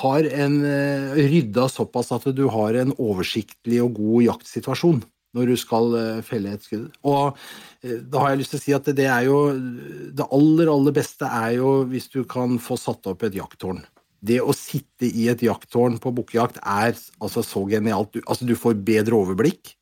har 0.00 0.28
en 0.44 0.58
eh, 0.66 1.22
rydda 1.30 1.68
såpass 1.70 2.12
at 2.16 2.28
du 2.36 2.46
har 2.52 2.76
en 2.78 2.92
oversiktlig 2.98 3.80
og 3.84 3.96
god 3.98 4.26
jaktsituasjon 4.28 5.02
når 5.36 5.52
du 5.52 5.56
skal 5.58 5.94
eh, 5.98 6.20
felle 6.26 6.54
et 6.54 6.66
skudd. 6.66 6.88
Og 7.06 7.38
eh, 7.84 8.00
da 8.02 8.24
har 8.24 8.32
jeg 8.32 8.42
lyst 8.42 8.54
til 8.54 8.60
å 8.60 8.64
si 8.64 8.76
at 8.76 8.90
det 8.98 9.06
er 9.06 9.28
jo 9.28 9.38
Det 10.16 10.26
aller, 10.26 10.70
aller 10.72 10.94
beste 10.96 11.26
er 11.26 11.56
jo 11.60 11.80
hvis 11.90 12.10
du 12.12 12.22
kan 12.28 12.58
få 12.62 12.78
satt 12.80 13.06
opp 13.10 13.26
et 13.26 13.38
jakttårn. 13.38 13.82
det 14.20 14.40
å 14.42 14.52
sitte 14.52 15.08
i 15.08 15.30
et 15.32 15.42
jakttårn 15.42 15.96
på 16.02 16.12
bukkejakt 16.12 16.58
er 16.60 16.92
altså 17.22 17.40
så 17.46 17.64
genialt. 17.64 18.12
Du, 18.12 18.20
altså, 18.26 18.44
du 18.44 18.52
får 18.58 18.76
bedre 18.84 19.16
overblikk. 19.16 19.76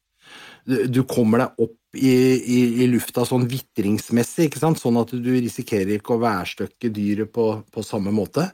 Du 0.65 1.03
kommer 1.09 1.43
deg 1.43 1.65
opp 1.65 1.88
i, 1.99 2.15
i, 2.39 2.59
i, 2.83 2.89
lufta 2.91 3.25
sånn 3.27 3.47
vitringsmessig, 3.51 4.53
sånn 4.59 5.01
at 5.01 5.13
du 5.15 5.31
risikerer 5.35 5.99
ikke 5.99 6.17
å 6.17 6.23
værstøkke 6.23 6.91
dyret 6.95 7.33
på, 7.35 7.51
på 7.75 7.87
samme 7.87 8.15
måte. 8.15 8.49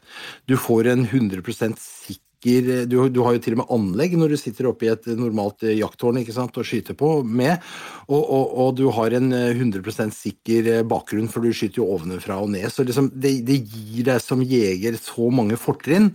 Du 0.48 0.56
får 0.60 0.92
en 0.94 1.06
100% 1.06 1.80
sikker 1.80 2.24
du, 2.44 2.98
du, 3.08 3.20
har 3.24 3.32
jo 3.32 3.40
til 3.40 3.54
og 3.54 3.62
med 3.62 3.70
anlegg 3.72 4.14
når 4.20 4.34
du 4.34 4.36
sitter 4.36 4.66
oppe 4.68 4.84
i 4.84 4.90
et 4.92 5.06
normalt 5.16 5.64
jakttårn 5.64 6.18
ikke 6.20 6.34
sant, 6.36 6.58
og 6.60 6.66
skyter 6.68 6.92
på 7.00 7.22
med, 7.24 7.56
og, 8.04 8.20
og, 8.20 8.50
og, 8.50 8.68
du 8.76 8.84
har 8.92 9.16
en 9.16 9.32
100% 9.32 10.12
sikker 10.12 10.68
bakgrunn, 10.84 11.30
for 11.32 11.40
du 11.40 11.56
skyter 11.56 11.80
jo 11.80 11.88
ovenfra 11.96 12.36
og 12.44 12.52
ned. 12.52 12.68
Så 12.68 12.84
liksom, 12.84 13.08
det, 13.16 13.38
det 13.48 13.62
gir 13.62 14.10
deg 14.10 14.20
som 14.20 14.44
jeger 14.44 15.00
så 15.00 15.30
mange 15.32 15.56
fortrinn 15.56 16.12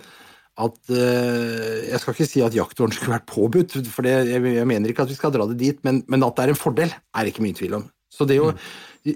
at 0.60 0.92
uh, 0.92 1.78
Jeg 1.88 2.02
skal 2.02 2.16
ikke 2.16 2.28
si 2.28 2.44
at 2.46 2.58
jakttårn 2.58 2.94
skulle 2.96 3.16
vært 3.18 3.30
påbudt, 3.30 3.78
for 3.94 4.06
det, 4.06 4.16
jeg, 4.32 4.44
jeg, 4.58 4.68
mener 4.70 4.92
ikke 4.92 5.06
at 5.08 5.14
vi 5.14 5.18
skal 5.18 5.34
dra 5.36 5.48
det 5.50 5.60
dit, 5.62 5.80
men, 5.88 6.04
men, 6.12 6.26
at 6.26 6.38
det 6.38 6.46
er 6.46 6.54
en 6.54 6.60
fordel, 6.60 6.94
er 6.94 7.26
det 7.26 7.34
ikke 7.34 7.46
mye 7.46 7.58
tvil 7.58 7.80
om. 7.80 7.88
Så 8.10 8.26
det 8.30 8.40
å 8.42 8.50
mm. 8.52 8.62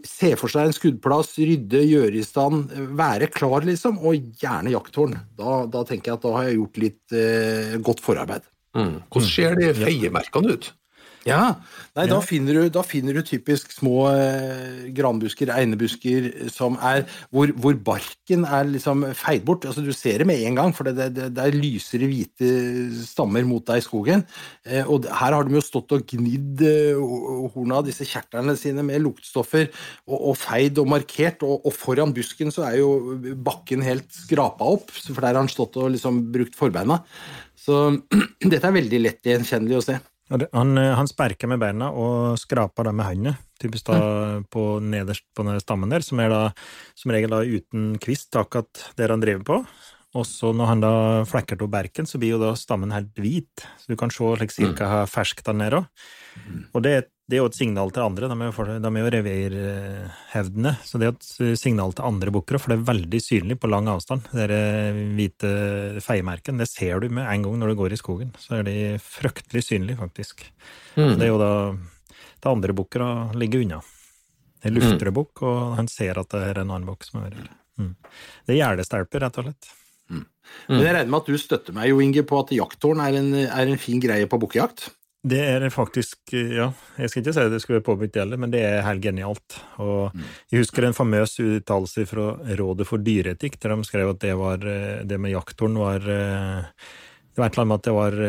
se 0.07 0.31
for 0.39 0.53
seg 0.53 0.69
en 0.69 0.75
skuddplass, 0.77 1.33
rydde, 1.41 1.81
gjøre 1.89 2.19
i 2.19 2.25
stand, 2.25 2.71
være 2.99 3.31
klar, 3.33 3.65
liksom, 3.67 3.99
og 4.05 4.31
gjerne 4.41 4.73
jakttårn, 4.75 5.17
da, 5.39 5.63
da 5.71 5.83
tenker 5.89 6.13
jeg 6.13 6.19
at 6.19 6.27
da 6.27 6.35
har 6.37 6.47
jeg 6.49 6.59
gjort 6.61 6.81
litt 6.85 7.17
uh, 7.17 7.75
godt 7.89 8.03
forarbeid. 8.05 8.47
Mm. 8.77 8.95
Hvordan 9.13 9.29
ser 9.29 9.59
de 9.59 9.73
feiemerkene 9.77 10.55
ut? 10.55 10.71
Ja, 11.23 11.55
Nei. 11.93 12.07
Da, 12.09 12.17
finner 12.25 12.57
du, 12.57 12.69
da, 12.73 12.81
finner 12.83 13.15
du, 13.15 13.21
typisk 13.23 13.71
små 13.71 14.07
eh, 14.09 14.87
granbusker, 14.97 15.51
einebusker, 15.53 16.25
som 16.51 16.75
er 16.83 17.05
hvor, 17.29 17.51
hvor, 17.53 17.77
barken 17.85 18.43
er 18.43 18.65
liksom 18.65 19.05
feid 19.15 19.45
bort. 19.45 19.67
Altså, 19.69 19.83
du 19.85 19.91
ser 19.95 20.23
det 20.23 20.27
med 20.27 20.41
en 20.43 20.57
gang, 20.57 20.73
for 20.75 20.89
det, 20.89 21.11
det, 21.13 21.29
det 21.37 21.45
er 21.45 21.55
lysere 21.55 22.09
hvite 22.09 22.49
stammer 23.05 23.45
mot 23.47 23.63
deg 23.69 23.79
i 23.79 23.85
skogen. 23.85 24.25
Eh, 24.65 24.83
og 24.83 25.05
her 25.05 25.37
har 25.37 25.47
de 25.47 25.55
jo 25.55 25.63
stått 25.63 25.93
og 25.95 26.03
gnidd 26.09 26.65
eh, 26.67 26.99
horna 27.53 27.79
av 27.79 27.87
disse 27.87 28.07
kjertlene 28.09 28.57
sine 28.59 28.83
med 28.85 29.05
luktstoffer 29.05 29.69
og, 29.69 30.17
og 30.17 30.39
feid 30.41 30.81
og 30.81 30.89
markert, 30.95 31.45
og, 31.45 31.61
og, 31.61 31.71
foran 31.77 32.15
busken 32.15 32.51
så 32.53 32.67
er 32.67 32.81
jo 32.81 33.19
bakken 33.45 33.85
helt 33.85 34.09
skrapa 34.17 34.65
opp, 34.75 34.91
for 34.91 35.21
der 35.21 35.31
har 35.31 35.43
han 35.43 35.51
stått 35.51 35.79
og 35.79 35.93
liksom 35.93 36.25
brukt 36.33 36.57
forbeina. 36.57 37.03
Så 37.63 37.85
dette 38.51 38.65
er 38.65 38.81
veldig 38.81 39.05
lett 39.05 39.31
gjenkjennelig 39.31 39.79
å 39.79 39.85
se. 39.85 39.99
Han, 40.31 40.77
eh, 40.77 40.93
han 40.95 41.09
sperker 41.09 41.49
med 41.51 41.59
beina 41.61 41.89
og 41.91 42.37
skraper 42.39 42.87
det 42.87 42.93
med 42.95 43.09
hendene, 43.09 43.33
typisk 43.61 43.89
da 43.89 43.97
mm. 43.97 44.45
på 44.53 44.63
nederst 44.83 45.25
på 45.35 45.45
den 45.47 45.59
stammen 45.61 45.91
der, 45.91 46.05
som 46.05 46.21
er 46.23 46.31
da 46.31 46.43
som 46.97 47.11
regel 47.13 47.33
da 47.33 47.41
uten 47.43 47.97
kvist, 48.01 48.31
akkurat 48.39 48.85
der 48.99 49.13
han 49.13 49.23
driver 49.23 49.43
på. 49.49 49.59
Og 50.13 50.27
så 50.29 50.51
når 50.53 50.69
han 50.69 50.83
da 50.83 50.93
flekker 51.25 51.57
til 51.57 51.71
berken, 51.73 52.05
så 52.05 52.19
blir 52.21 52.35
jo 52.35 52.41
da 52.41 52.51
stammen 52.57 52.93
helt 52.93 53.17
hvit, 53.17 53.65
så 53.81 53.89
du 53.89 53.97
kan 53.99 54.13
se 54.13 54.35
like, 54.39 54.53
cirka 54.53 54.89
mm. 54.89 55.09
ferskt 55.09 55.49
der 55.49 55.65
er 55.67 55.79
òg. 55.81 56.07
Mm. 56.37 56.63
Og 56.71 56.85
det 56.85 56.93
er 56.97 57.07
det 57.23 57.37
er 57.37 57.39
jo 57.39 57.47
et 57.47 57.55
signal 57.55 57.91
til 57.95 58.03
andre. 58.03 58.27
De 58.27 58.35
er 58.35 58.49
jo, 58.49 58.63
de 58.83 58.89
er 58.89 58.99
jo 58.99 59.11
revirhevdende. 59.13 60.73
Så 60.83 60.99
det 60.99 61.07
er 61.07 61.13
et 61.13 61.59
signal 61.59 61.93
til 61.95 62.07
andre 62.09 62.33
bukkere, 62.35 62.59
for 62.59 62.73
det 62.73 62.81
er 62.81 62.89
veldig 62.89 63.21
synlig 63.23 63.55
på 63.63 63.69
lang 63.71 63.87
avstand. 63.87 64.27
De 64.35 64.57
hvite 65.15 65.51
feiemerkene, 66.03 66.59
det 66.59 66.67
ser 66.67 66.99
du 66.99 67.07
med 67.07 67.23
en 67.23 67.45
gang 67.45 67.55
når 67.61 67.71
du 67.71 67.77
går 67.79 67.95
i 67.95 67.99
skogen. 68.01 68.33
Så 68.43 68.57
er 68.57 68.67
de 68.67 68.75
fryktelig 68.99 69.63
synlige, 69.69 70.01
faktisk. 70.01 70.43
Mm. 70.97 71.13
Det 71.15 71.23
er 71.23 71.31
jo 71.31 71.39
da 71.39 71.53
til 72.43 72.51
andre 72.51 72.75
bukkere 72.75 73.07
ligger 73.39 73.63
unna. 73.63 73.79
Det 74.63 74.73
lufter 74.73 75.07
det 75.07 75.13
bukk, 75.15 75.45
og 75.47 75.77
han 75.79 75.87
ser 75.91 76.19
at 76.19 76.31
det 76.31 76.41
er 76.49 76.59
en 76.59 76.73
annen 76.73 76.89
bukk 76.89 77.07
som 77.07 77.21
er 77.23 77.37
her. 77.37 77.47
Mm. 77.79 77.93
Det 78.43 78.53
er 78.55 78.59
gjerdestelper, 78.59 79.23
rett 79.23 79.39
og 79.39 79.47
slett. 79.47 79.69
Mm. 80.11 80.25
Men 80.67 80.83
jeg 80.83 80.97
regner 80.97 81.13
med 81.15 81.23
at 81.23 81.31
du 81.31 81.39
støtter 81.39 81.75
meg, 81.75 81.87
Jo 81.87 82.03
Inge, 82.03 82.25
på 82.27 82.43
at 82.43 82.51
jakttårn 82.51 82.99
er 83.03 83.17
en, 83.21 83.31
er 83.47 83.71
en 83.71 83.79
fin 83.79 84.03
greie 84.03 84.27
på 84.27 84.39
bukkejakt? 84.43 84.89
Det 85.23 85.39
er 85.39 85.63
faktisk, 85.71 86.33
ja, 86.33 86.65
jeg 86.99 87.09
skal 87.09 87.21
ikke 87.21 87.33
si 87.35 87.43
det 87.53 87.59
skulle 87.63 87.77
være 87.77 87.85
påbudt 87.87 88.17
heller, 88.19 88.39
men 88.41 88.51
det 88.51 88.59
er 88.67 88.81
helt 88.83 89.03
genialt. 89.05 89.55
Og 89.79 90.11
mm. 90.11 90.25
jeg 90.51 90.65
husker 90.65 90.83
en 90.83 90.97
famøs 90.97 91.37
uttalelse 91.39 92.03
fra 92.09 92.33
Rådet 92.59 92.89
for 92.89 92.99
dyreetikk, 92.99 93.55
der 93.63 93.71
de 93.71 93.87
skrev 93.87 94.11
at 94.11 94.19
det, 94.19 94.33
var, 94.35 94.59
det 95.07 95.19
med 95.23 95.31
jakthorn 95.31 95.79
var 95.79 96.03
Det 96.03 97.39
var 97.39 97.47
et 97.47 97.55
eller 97.55 97.63
annet 97.63 97.71
med 97.71 97.79
at 97.79 97.87
det 97.87 97.95
var 97.95 98.19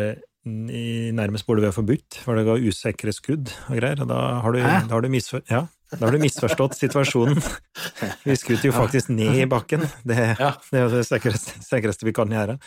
nærmest 0.44 1.46
burde 1.46 1.64
være 1.64 1.72
forbudt, 1.72 2.18
for 2.24 2.36
det 2.36 2.44
ga 2.46 2.56
usikre 2.60 3.12
skudd 3.16 3.52
og 3.70 3.78
greier. 3.78 4.02
Og 4.04 4.10
da 4.10 4.20
har 4.44 4.52
du, 4.52 4.60
da 4.60 4.92
har 4.92 5.04
du, 5.04 5.08
misfor, 5.12 5.42
ja, 5.48 5.64
da 5.94 6.02
har 6.04 6.12
du 6.12 6.20
misforstått 6.22 6.76
situasjonen. 6.78 7.40
Vi 8.28 8.36
skutter 8.36 8.68
jo 8.68 8.74
faktisk 8.76 9.10
ned 9.14 9.40
i 9.40 9.48
bakken. 9.48 9.86
Det, 10.04 10.18
det 10.36 10.82
er 10.82 10.92
det 10.92 11.04
sikreste, 11.08 11.56
sikreste 11.64 12.06
vi 12.06 12.14
kan 12.16 12.32
gjøre. 12.32 12.58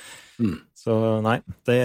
Mm. 0.42 0.58
Så 0.78 0.98
nei, 1.26 1.40
det 1.70 1.80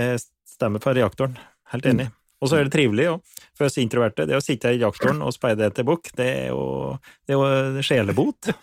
stemmer 0.48 0.82
for 0.82 0.96
reaktoren. 0.96 1.36
Helt 1.72 1.88
enig. 1.88 2.08
Og 2.42 2.50
så 2.50 2.58
er 2.58 2.66
det 2.66 2.74
trivelig 2.74 3.06
jo, 3.06 3.16
for 3.54 3.68
oss 3.68 3.78
introverte. 3.78 4.26
Det 4.26 4.34
å 4.34 4.42
sitte 4.42 4.72
i 4.74 4.80
jakttårn 4.82 5.22
og 5.22 5.34
speide 5.34 5.68
etter 5.68 5.86
bukk, 5.86 6.10
det 6.18 6.26
er 6.26 6.48
jo, 6.50 6.98
det 7.26 7.36
er 7.36 7.38
jo 7.38 7.84
sjelebot. 7.86 8.50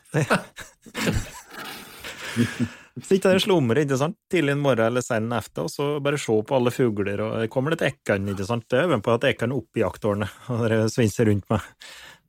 Sitte 3.00 3.30
der 3.30 3.38
og 3.40 3.44
slumre 3.44 3.84
ikke 3.86 3.98
sant? 4.00 4.18
tidlig 4.32 4.52
en 4.58 4.64
morgen 4.64 4.90
eller 4.90 5.04
sen 5.06 5.32
efter, 5.32 5.68
og 5.68 5.72
så 5.72 5.88
bare 6.04 6.20
se 6.20 6.36
på 6.44 6.56
alle 6.58 6.74
fugler, 6.76 7.22
og 7.24 7.46
kommer 7.54 7.72
det 7.72 7.80
til 7.82 7.94
ekkene, 7.94 8.34
ikke 8.34 8.48
sant. 8.50 8.68
Det 8.68 8.82
er 8.82 8.90
øver 8.90 9.04
på 9.06 9.16
at 9.16 9.28
ekorn 9.30 9.54
er 9.54 9.62
oppe 9.62 9.80
i 9.80 9.84
jakttårnet, 9.86 10.38
og 10.56 10.64
det 10.74 10.80
svinser 10.94 11.30
rundt 11.32 11.48
meg. 11.54 11.68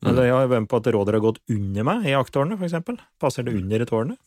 Eller 0.07 0.31
jeg 0.31 0.37
har 0.37 0.47
øvd 0.49 0.71
på 0.71 0.81
at 0.81 0.91
råder 0.95 1.19
har 1.19 1.25
gått 1.27 1.43
under 1.53 1.87
meg 1.91 2.07
i 2.07 2.15
jakttårnet, 2.15 2.61
for 2.61 2.71
eksempel. 2.71 3.01
Passer 3.21 3.45
det 3.45 3.57
under 3.59 3.83
i 3.83 3.89
tårnet? 3.89 4.21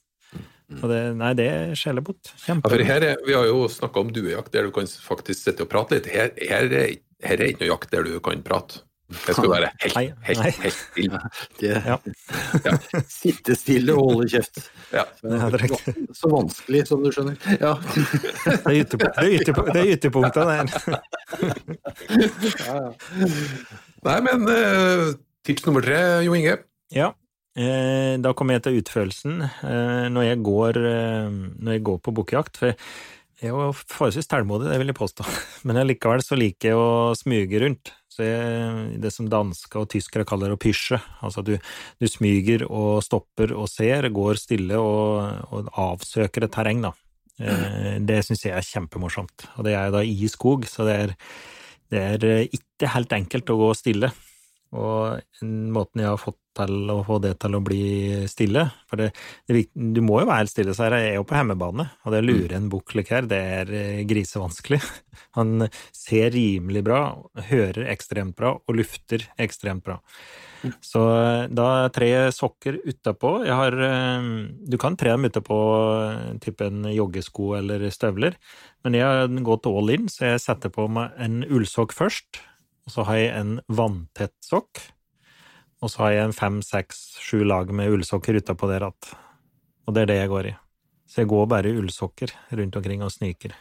Og 0.81 0.89
det, 0.89 0.99
nei, 1.19 1.31
det 1.37 1.47
er 1.51 1.73
sjelebot. 1.77 2.33
Ja, 2.47 2.55
vi 2.65 3.35
har 3.35 3.47
jo 3.47 3.65
snakka 3.69 4.01
om 4.01 4.11
duejakt, 4.13 4.51
der 4.53 4.67
du 4.67 4.73
kan 4.75 4.87
faktisk 4.89 5.43
sitte 5.43 5.65
og 5.65 5.71
prate 5.71 5.99
litt. 5.99 6.09
Her, 6.09 6.31
her, 6.39 6.69
er, 6.79 6.93
her 7.23 7.39
er 7.39 7.51
ikke 7.51 7.63
noe 7.63 7.71
jakt 7.73 7.93
der 7.93 8.07
du 8.07 8.17
kan 8.23 8.43
prate. 8.45 8.83
Det 9.13 9.35
skal 9.35 9.49
være 9.51 9.69
helt, 9.83 9.97
helt, 10.25 10.59
helt 10.63 10.77
stille. 10.77 11.19
Ja. 11.61 11.97
Ja. 12.65 12.77
Sitte 13.21 13.55
stille 13.55 13.93
og 13.93 14.13
holde 14.13 14.29
kjeft. 14.31 14.61
Ja. 14.93 15.03
Så 16.17 16.31
vanskelig, 16.31 16.85
som 16.89 17.03
du 17.03 17.11
skjønner. 17.13 17.37
Ja. 17.61 17.75
Det 18.65 19.11
er 19.21 19.91
ytterpunktet 19.93 20.43
der. 20.49 20.63
Nei, 24.03 24.17
men 24.25 24.47
uh, 24.49 25.11
tips 25.45 25.67
nummer 25.67 25.85
tre, 25.85 25.99
Jo 26.25 26.33
Inge. 26.37 26.57
Ja. 26.93 27.13
Eh, 27.53 28.15
da 28.17 28.31
kommer 28.33 28.57
jeg 28.57 28.63
til 28.65 28.79
utførelsen 28.81 29.43
eh, 29.45 30.05
når 30.09 30.23
jeg 30.25 30.39
går, 30.41 30.77
eh, 30.89 31.35
når 31.61 31.75
jeg 31.75 31.83
går 31.85 31.99
på 32.01 32.13
bukkejakt. 32.17 32.57
For 32.57 32.73
jeg 33.41 33.49
er 33.49 33.53
jo 33.53 33.73
forholdsvis 33.73 34.29
tålmodig, 34.29 34.69
det 34.69 34.79
vil 34.81 34.91
jeg 34.91 34.97
påstå, 34.97 35.25
men 35.67 35.81
likevel 35.87 36.23
så 36.25 36.37
liker 36.39 36.73
jeg 36.73 36.79
å 36.79 37.13
smyge 37.17 37.61
rundt. 37.63 37.93
Så 38.13 38.27
jeg, 38.27 38.97
det 39.01 39.09
som 39.09 39.25
dansker 39.25 39.81
og 39.81 39.89
tyskere 39.89 40.25
kaller 40.29 40.53
å 40.53 40.59
pysje, 40.61 40.99
altså 41.25 41.41
at 41.41 41.47
du, 41.47 41.55
du, 41.97 42.05
smyger 42.05 42.67
og 42.67 43.01
stopper 43.01 43.55
og 43.57 43.65
ser, 43.71 44.05
går 44.13 44.37
stille 44.37 44.77
og, 44.77 45.49
og 45.49 45.71
avsøker 45.81 46.45
et 46.45 46.53
terreng, 46.53 46.83
da. 46.85 46.93
Det 47.33 48.19
syns 48.21 48.45
jeg 48.45 48.53
er 48.53 48.67
kjempemorsomt, 48.67 49.47
og 49.57 49.65
det 49.65 49.73
er 49.79 49.89
da 49.95 50.03
i 50.05 50.29
skog, 50.29 50.67
så 50.69 50.85
det 50.85 50.99
er, 50.99 51.15
det 51.89 52.03
er 52.03 52.53
ikke 52.53 52.91
helt 52.93 53.17
enkelt 53.17 53.49
å 53.49 53.57
gå 53.63 53.71
stille. 53.81 54.11
Og 54.77 55.41
måten 55.73 56.03
jeg 56.03 56.11
har 56.11 56.21
fått 56.21 56.37
til 56.57 56.93
å 56.93 56.99
få 57.07 57.19
det 57.23 57.33
til 57.41 57.57
å 57.57 57.61
bli 57.63 57.83
stille. 58.29 58.65
For 58.89 59.01
det, 59.01 59.09
det, 59.49 59.65
du 59.73 60.01
må 60.05 60.21
jo 60.21 60.29
være 60.29 60.51
stille, 60.51 60.75
så 60.75 60.89
jeg 60.91 61.09
er 61.09 61.17
jo 61.17 61.25
på 61.27 61.37
hjemmebane, 61.37 61.87
og 62.03 62.13
det 62.13 62.21
å 62.23 62.27
lure 62.27 62.57
en 62.57 62.69
bukk 62.71 62.95
her, 63.09 63.27
det 63.29 63.41
er 63.57 63.73
eh, 63.73 64.05
grisevanskelig. 64.09 64.79
Han 65.37 65.67
ser 65.95 66.33
rimelig 66.35 66.85
bra, 66.85 67.03
hører 67.49 67.89
ekstremt 67.93 68.37
bra 68.39 68.55
og 68.57 68.77
lufter 68.77 69.27
ekstremt 69.41 69.85
bra. 69.85 69.99
Så 70.83 71.01
eh, 71.17 71.49
da 71.51 71.89
tre 71.91 72.11
sokker 72.31 72.79
utapå. 72.85 73.35
Jeg 73.47 73.57
har 73.59 73.75
eh, 73.89 74.29
Du 74.69 74.79
kan 74.81 74.95
tre 74.99 75.11
dem 75.15 75.27
utapå 75.27 75.57
typen 76.43 76.87
joggesko 76.93 77.53
eller 77.59 77.89
støvler, 77.93 78.39
men 78.85 78.97
jeg 78.99 79.05
har 79.09 79.43
gått 79.45 79.67
all 79.69 79.93
in, 79.93 80.09
så 80.11 80.33
jeg 80.33 80.43
setter 80.43 80.73
på 80.73 80.87
meg 80.91 81.13
en 81.21 81.43
ullsokk 81.49 81.95
først 81.95 82.43
og 82.83 82.91
så 82.91 83.05
har 83.07 83.19
jeg 83.19 83.31
en 83.37 83.53
vanntett 83.71 84.35
sokk, 84.43 84.81
og 85.83 85.91
så 85.91 86.05
har 86.05 86.15
jeg 86.15 86.29
en 86.29 86.37
fem, 86.37 86.61
seks, 86.63 87.03
sju 87.19 87.43
lag 87.43 87.71
med 87.75 87.91
ullsokker 87.91 88.39
utapå 88.39 88.69
der 88.71 88.87
igjen. 88.87 89.13
Og 89.83 89.95
det 89.95 90.05
er 90.05 90.11
det 90.13 90.19
jeg 90.21 90.31
går 90.31 90.49
i. 90.53 90.55
Så 91.11 91.21
jeg 91.21 91.31
går 91.33 91.45
bare 91.51 91.69
i 91.69 91.77
ullsokker 91.77 92.31
rundt 92.55 92.75
omkring 92.79 93.03
og 93.03 93.11
sniker. 93.11 93.51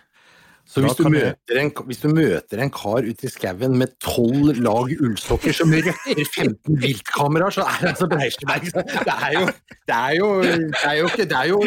Så 0.64 0.81
hvis 0.81 0.95
du, 0.95 1.09
en, 1.11 1.73
hvis 1.88 1.99
du, 1.99 2.07
møter 2.14 2.61
en, 2.62 2.71
kar 2.71 3.02
ute 3.02 3.26
i 3.26 3.31
skauen 3.33 3.75
med 3.81 3.97
tolv 4.00 4.55
lag 4.62 4.93
ullsokker 5.02 5.57
som 5.59 5.75
røkker 5.75 6.23
15 6.23 6.79
viltkameraer, 6.85 7.57
så 7.57 7.67
er 7.67 7.81
det 7.81 7.88
altså 7.91 8.07
Breisteberg 8.12 8.69
det 8.71 9.17
er, 9.17 9.33
jo, 9.35 9.43
det, 9.91 9.97
er 9.97 10.14
jo, 10.21 10.29
det, 10.47 10.55
er 10.87 10.95
jo, 11.00 11.11
det 11.19 11.38
er 11.41 11.50
jo 11.50 11.59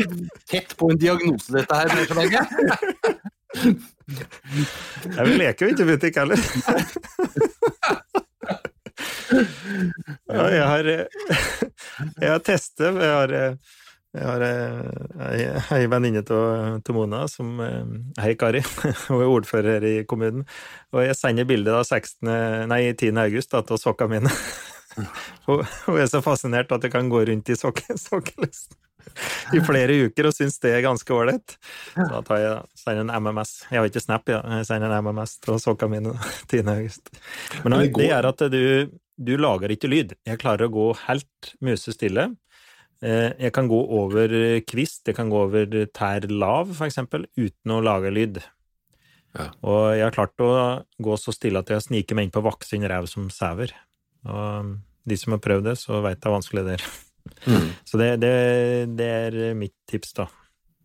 tett 0.47 0.71
på 0.79 0.89
en 0.93 1.01
diagnose, 1.03 1.51
dette 1.51 1.81
her, 1.81 1.91
Breisteberg. 1.91 2.31
Jeg 5.11 5.27
vil 5.27 5.37
leke 5.43 5.67
jo 5.67 5.75
ikke 5.75 5.89
butikk 5.91 6.23
heller. 6.23 6.39
Ja, 9.31 10.45
jeg 10.51 10.67
har, 10.69 10.91
jeg 12.21 12.29
har 12.29 12.45
testet. 12.45 13.01
Jeg 13.01 13.15
har, 13.15 13.35
Jeg 14.15 14.23
har 14.23 14.43
eh, 14.47 15.25
ei, 15.27 15.39
ei 15.75 15.87
venninne 15.91 16.21
av 16.31 16.93
Mona 16.95 17.25
som 17.27 17.57
eh, 17.59 17.89
Hei, 18.23 18.35
Kari. 18.39 18.61
Hun 19.09 19.19
er 19.19 19.27
ordfører 19.27 19.75
her 19.75 19.89
i 19.89 20.05
kommunen. 20.07 20.45
Og 20.95 21.03
jeg 21.03 21.17
sender 21.19 21.49
bilde 21.49 21.75
av 21.75 21.83
16, 21.83 22.31
nei, 22.71 22.81
10. 22.93 23.11
august 23.25 23.51
da, 23.51 23.63
av 23.65 23.81
sokkene 23.81 24.19
mine. 24.21 24.33
Hun, 25.49 25.65
er 25.99 26.07
så 26.07 26.23
fascinert 26.23 26.71
at 26.71 26.87
jeg 26.87 26.95
kan 26.95 27.11
gå 27.11 27.25
rundt 27.27 27.51
i 27.51 27.59
sokke, 27.59 27.97
sokkelisten 27.99 28.79
i 29.53 29.61
flere 29.65 29.95
uker 30.07 30.29
og 30.29 30.35
syns 30.35 30.57
det 30.63 30.71
er 30.75 30.83
ganske 30.85 31.13
ålreit. 31.13 31.55
Da 31.95 32.21
tar 32.25 32.41
jeg 32.41 32.79
sender 32.79 33.05
en 33.05 33.23
MMS. 33.23 33.53
Jeg 33.69 33.79
har 33.79 33.89
ikke 33.89 34.03
Snap, 34.03 34.29
ja. 34.31 34.41
jeg 34.59 34.67
sender 34.69 34.91
en 34.91 35.05
MMS 35.05 35.37
til 35.43 35.59
sokkene 35.61 35.99
mine 35.99 36.15
10. 36.49 36.63
august. 36.73 37.11
Men 37.63 37.77
det 37.79 38.09
gjør 38.09 38.29
at 38.31 38.45
du, 38.51 38.61
du 39.17 39.35
lager 39.39 39.71
ikke 39.73 39.91
lyd. 39.91 40.15
Jeg 40.27 40.41
klarer 40.41 40.67
å 40.67 40.73
gå 40.73 40.87
helt 41.05 41.53
musestille. 41.63 42.29
Eh, 43.03 43.31
jeg 43.47 43.53
kan 43.55 43.69
gå 43.71 43.79
over 43.97 44.31
kvist, 44.67 45.03
jeg 45.07 45.17
kan 45.17 45.31
gå 45.31 45.45
over 45.47 45.87
tær 45.95 46.27
lav, 46.31 46.73
for 46.75 46.87
eksempel, 46.87 47.27
uten 47.37 47.75
å 47.75 47.81
lage 47.83 48.11
lyd. 48.13 48.41
Ja. 49.35 49.49
Og 49.67 49.81
jeg 49.97 50.05
har 50.05 50.15
klart 50.15 50.43
å 50.43 50.51
gå 51.03 51.17
så 51.19 51.33
stille 51.35 51.59
at 51.59 51.71
jeg 51.71 51.83
sniker 51.83 52.17
meg 52.17 52.27
inn 52.27 52.35
på 52.35 52.43
vaksin 52.45 52.85
rev 52.87 53.07
som 53.11 53.27
sauer. 53.33 53.73
Og 54.25 54.77
de 55.05 55.17
som 55.19 55.35
har 55.35 55.43
prøvd 55.43 55.69
det, 55.69 55.75
så 55.81 55.99
veit 56.05 56.21
det 56.21 56.29
er 56.29 56.35
vanskelig 56.37 56.65
det 56.65 56.77
er. 56.79 56.87
Mm. 57.49 57.69
Så 57.89 57.97
det, 57.97 58.09
det, 58.21 58.33
det, 58.97 59.05
er 59.05 59.55
mitt 59.57 59.73
tips, 59.89 60.13
da. 60.17 60.27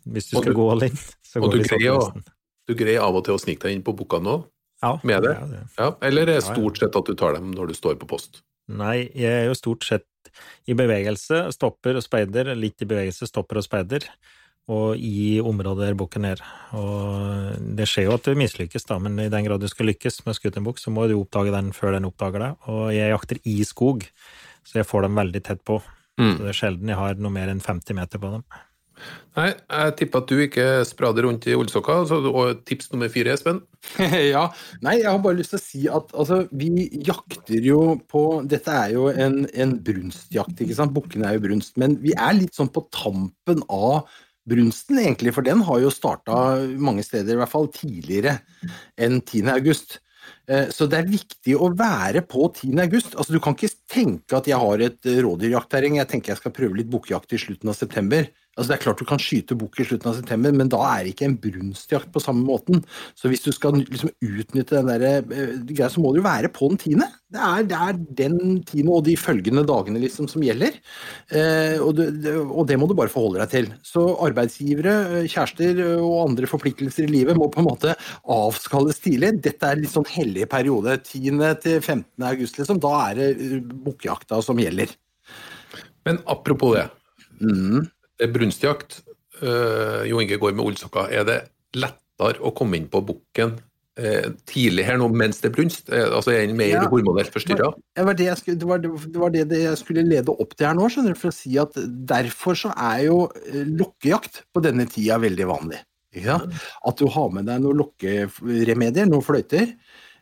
Hvis 0.09 0.31
du 0.31 0.39
skal 0.39 0.55
du, 0.55 0.57
gå 0.57 0.69
all 0.73 0.87
in, 0.87 0.97
så 1.21 1.43
går 1.43 1.59
vi 1.61 1.67
sånn. 1.69 2.25
Du 2.69 2.73
greier 2.79 3.05
av 3.05 3.19
og 3.19 3.27
til 3.27 3.37
å 3.37 3.41
snike 3.41 3.67
deg 3.67 3.77
inn 3.77 3.85
på 3.85 3.93
boka 3.97 4.21
nå? 4.25 4.39
Ja, 4.81 4.95
med 5.05 5.27
det? 5.27 5.35
det. 5.51 5.65
Ja, 5.77 5.91
eller 6.09 6.25
er 6.25 6.39
det 6.39 6.45
stort 6.47 6.81
sett 6.81 6.97
at 6.97 7.09
du 7.09 7.17
tar 7.19 7.37
dem 7.37 7.53
når 7.53 7.71
du 7.71 7.77
står 7.77 7.99
på 8.01 8.09
post? 8.09 8.43
Nei, 8.71 9.11
jeg 9.19 9.31
er 9.43 9.49
jo 9.51 9.57
stort 9.59 9.85
sett 9.87 10.07
i 10.71 10.77
bevegelse, 10.79 11.49
stopper 11.55 11.99
og 11.99 12.05
speider, 12.05 12.53
litt 12.57 12.81
i 12.81 12.89
bevegelse, 12.89 13.29
stopper 13.29 13.61
og 13.61 13.67
speider, 13.67 14.07
og 14.71 15.01
i 15.03 15.41
området 15.43 15.89
der 15.89 15.99
bukken 15.99 16.29
er. 16.29 16.43
Og 16.79 17.59
det 17.77 17.89
skjer 17.91 18.07
jo 18.07 18.17
at 18.17 18.29
du 18.29 18.39
mislykkes, 18.39 18.87
da, 18.87 19.01
men 19.03 19.19
i 19.19 19.31
den 19.33 19.47
grad 19.49 19.63
du 19.63 19.69
skal 19.71 19.91
lykkes 19.91 20.23
med 20.25 20.37
å 20.37 20.39
skutt 20.39 20.61
en 20.61 20.69
bukk, 20.69 20.79
så 20.81 20.95
må 20.95 21.09
du 21.11 21.17
oppdage 21.19 21.55
den 21.55 21.73
før 21.77 21.97
den 21.97 22.07
oppdager 22.09 22.45
deg. 22.45 22.69
Og 22.71 22.93
jeg 22.95 23.11
jakter 23.13 23.43
i 23.51 23.57
skog, 23.67 24.07
så 24.63 24.81
jeg 24.81 24.89
får 24.89 25.09
dem 25.09 25.19
veldig 25.19 25.43
tett 25.51 25.65
på. 25.67 25.81
Mm. 26.21 26.37
Så 26.37 26.45
det 26.45 26.53
er 26.53 26.61
sjelden 26.61 26.93
jeg 26.93 27.01
har 27.01 27.21
noe 27.21 27.35
mer 27.35 27.51
enn 27.51 27.65
50 27.65 27.99
meter 27.99 28.23
på 28.23 28.33
dem. 28.37 28.47
Nei, 29.39 29.51
jeg 29.55 29.93
tipper 30.01 30.25
at 30.25 30.31
du 30.31 30.41
ikke 30.43 30.65
sprader 30.89 31.27
rundt 31.27 31.47
i 31.47 31.55
ullsokker. 31.55 32.11
Og 32.31 32.65
tips 32.67 32.91
nummer 32.93 33.11
fire, 33.13 33.37
Espen? 33.37 33.61
ja. 34.35 34.49
Nei, 34.85 34.97
jeg 35.01 35.09
har 35.09 35.21
bare 35.23 35.39
lyst 35.39 35.55
til 35.55 35.61
å 35.61 35.65
si 35.65 35.83
at 36.01 36.11
altså, 36.19 36.43
vi 36.51 36.89
jakter 37.07 37.63
jo 37.65 37.81
på 38.11 38.25
Dette 38.51 38.75
er 38.75 38.97
jo 38.97 39.07
en, 39.13 39.45
en 39.55 39.77
brunstjakt, 39.87 40.65
ikke 40.65 40.79
sant. 40.79 40.95
Bukkene 40.97 41.31
er 41.31 41.39
jo 41.39 41.47
brunst. 41.47 41.79
Men 41.81 41.97
vi 42.03 42.17
er 42.17 42.37
litt 42.41 42.59
sånn 42.59 42.73
på 42.75 42.89
tampen 42.95 43.63
av 43.71 44.11
brunsten, 44.51 44.99
egentlig. 44.99 45.35
For 45.37 45.47
den 45.47 45.63
har 45.67 45.81
jo 45.83 45.95
starta 45.95 46.37
mange 46.83 47.07
steder, 47.07 47.37
i 47.37 47.43
hvert 47.43 47.55
fall 47.55 47.71
tidligere 47.75 48.41
enn 49.01 49.21
10. 49.23 49.53
august. 49.55 50.01
Eh, 50.51 50.69
så 50.75 50.89
det 50.91 51.01
er 51.01 51.11
viktig 51.11 51.57
å 51.57 51.71
være 51.77 52.25
på 52.29 52.49
10. 52.49 52.75
august. 52.83 53.15
Altså, 53.17 53.37
du 53.37 53.43
kan 53.43 53.57
ikke 53.57 53.73
tenke 53.91 54.39
at 54.39 54.51
jeg 54.51 54.61
har 54.61 54.87
et 54.87 55.11
rådyrjaktterreng, 55.27 56.01
jeg 56.01 56.11
tenker 56.11 56.35
jeg 56.35 56.43
skal 56.43 56.55
prøve 56.57 56.81
litt 56.81 56.91
bukkejakt 56.91 57.37
i 57.37 57.41
slutten 57.41 57.73
av 57.73 57.79
september. 57.79 58.29
Altså 58.59 58.73
Det 58.73 58.77
er 58.77 58.83
klart 58.83 58.99
du 59.01 59.07
kan 59.07 59.21
skyte 59.23 59.57
bukk 59.57 59.79
i 59.79 59.85
slutten 59.87 60.11
av 60.11 60.17
september, 60.19 60.53
men 60.53 60.71
da 60.73 60.81
er 60.89 61.05
det 61.05 61.13
ikke 61.15 61.29
en 61.29 61.37
brunstjakt 61.39 62.11
på 62.11 62.23
samme 62.23 62.43
måten. 62.45 62.81
Så 63.15 63.31
hvis 63.31 63.45
du 63.45 63.53
skal 63.55 63.77
liksom 63.79 64.11
utnytte 64.27 64.81
den 64.81 64.91
der, 64.91 65.23
uh, 65.31 65.53
greia, 65.69 65.87
så 65.93 66.03
må 66.03 66.11
du 66.11 66.19
jo 66.19 66.27
være 66.27 66.51
på 66.53 66.69
den 66.73 66.81
tiende. 66.83 67.07
Det 67.31 67.45
er, 67.47 67.69
det 67.71 67.79
er 67.79 68.01
den 68.19 68.59
tiende 68.67 68.97
og 68.97 69.05
de 69.07 69.15
følgende 69.17 69.63
dagene 69.69 70.03
liksom 70.03 70.27
som 70.29 70.43
gjelder. 70.43 70.81
Eh, 71.31 71.77
og, 71.79 71.93
det, 71.95 72.09
og, 72.43 72.65
det, 72.67 72.75
må 72.81 72.89
du 72.91 72.97
bare 72.99 73.13
forholde 73.13 73.39
deg 73.39 73.53
til. 73.53 73.69
Så 73.87 74.03
arbeidsgivere, 74.27 74.97
eh, 75.21 75.29
kjærester 75.31 75.79
og 75.93 76.17
andre 76.25 76.51
forpliktelser 76.51 77.07
i 77.07 77.13
livet 77.13 77.39
må 77.39 77.47
på 77.55 77.63
en 77.63 77.69
måte 77.69 77.95
avskalles 78.27 78.99
tidlig. 79.05 79.37
Dette 79.47 79.71
er 79.71 79.79
litt 79.79 79.95
sånn 79.95 80.11
hellig 80.11 80.49
periode. 80.51 80.99
10. 80.99 81.39
til 81.63 81.79
15. 81.79 82.03
august, 82.33 82.59
liksom. 82.59 82.83
Da 82.83 82.93
er 83.05 83.23
det 83.23 83.63
bukkjakta 83.87 84.43
som 84.43 84.59
gjelder. 84.59 84.91
Men 86.09 86.19
apropos 86.35 86.75
det. 86.81 86.89
Mm 87.39 87.87
brunstjakt, 88.29 89.01
uh, 89.43 90.05
Jo 90.09 90.21
Inge 90.21 90.39
går 90.41 90.55
med 90.57 90.73
ullsokker, 90.73 91.11
er 91.13 91.27
det 91.29 91.41
lettere 91.79 92.41
å 92.45 92.53
komme 92.57 92.77
inn 92.77 92.89
på 92.93 93.03
bukken 93.07 93.57
uh, 93.57 94.27
tidlig 94.51 94.85
her 94.89 94.99
nå 95.01 95.09
mens 95.13 95.41
det 95.41 95.51
er 95.51 95.57
brunst? 95.57 95.89
Uh, 95.89 96.09
altså 96.19 96.35
Er 96.35 96.45
den 96.51 96.59
mer 96.61 96.75
ja, 96.75 96.87
hormonelt 96.93 97.33
forstyrra? 97.35 97.73
Det, 97.97 98.07
var 98.09 98.19
det, 98.19 98.31
skulle, 98.43 98.61
det, 98.61 98.69
var, 98.69 98.83
det 98.85 99.23
var 99.23 99.37
det, 99.37 99.47
jeg 99.65 99.79
skulle 99.81 100.07
lede 100.07 100.35
opp 100.35 100.57
til 100.57 100.69
her 100.69 100.77
nå, 100.77 100.91
skjønner 100.93 101.17
du, 101.17 101.21
for 101.23 101.33
å 101.33 101.39
si 101.39 101.55
at 101.61 101.79
derfor 102.11 102.59
så 102.59 102.75
er 102.77 103.07
jo 103.09 103.23
lokkejakt 103.81 104.45
på 104.53 104.65
denne 104.67 104.89
tida 104.91 105.21
veldig 105.23 105.49
vanlig. 105.51 105.81
At 106.11 106.99
du 106.99 107.07
har 107.15 107.29
med 107.31 107.47
deg 107.47 107.63
noen 107.63 107.85
lokkeremedier, 107.85 109.07
noen 109.07 109.23
fløyter, 109.23 109.77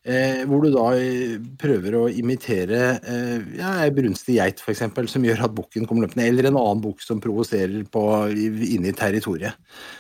Eh, 0.09 0.41
hvor 0.49 0.63
du 0.65 0.71
da 0.73 0.87
eh, 0.97 1.35
prøver 1.61 1.95
å 1.99 2.07
imitere 2.09 2.79
eh, 2.97 3.43
ja, 3.59 3.75
ei 3.83 3.91
brunstig 3.93 4.39
geit, 4.39 4.63
f.eks., 4.65 4.87
som 5.13 5.27
gjør 5.27 5.43
at 5.45 5.53
bukken 5.53 5.85
kommer 5.85 6.07
løpende, 6.07 6.25
eller 6.31 6.49
en 6.49 6.57
annen 6.57 6.81
bukk 6.81 7.03
som 7.05 7.21
provoserer 7.21 7.83
inne 7.85 8.89
i 8.89 8.95
territoriet. 8.97 9.59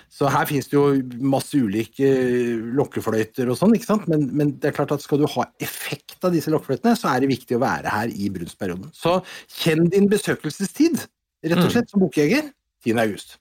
Så 0.09 0.31
her 0.33 0.49
finnes 0.49 0.71
det 0.71 0.79
jo 0.79 0.87
masse 1.21 1.61
ulike 1.61 2.09
eh, 2.09 2.55
lokkefløyter 2.79 3.53
og 3.53 3.61
sånn, 3.61 3.77
ikke 3.77 3.91
sant? 3.91 4.09
Men, 4.09 4.25
men, 4.33 4.55
det 4.57 4.71
er 4.71 4.79
klart 4.81 4.97
at 4.97 5.05
skal 5.05 5.21
du 5.21 5.29
ha 5.35 5.45
effekt 5.61 6.25
av 6.25 6.33
disse 6.33 6.55
lokkefløytene, 6.55 6.97
så 6.97 7.13
er 7.13 7.23
det 7.23 7.33
viktig 7.35 7.59
å 7.59 7.63
være 7.67 7.93
her 7.93 8.09
i 8.09 8.33
brunstperioden. 8.33 8.89
Så 8.97 9.19
kjenn 9.61 9.93
din 9.93 10.09
besøkelsestid, 10.09 11.05
rett 11.45 11.61
og 11.61 11.69
mm. 11.69 11.75
slett, 11.77 11.93
som 11.93 12.07
bukkjeger. 12.07 12.49
10. 12.87 12.97
august. 13.03 13.37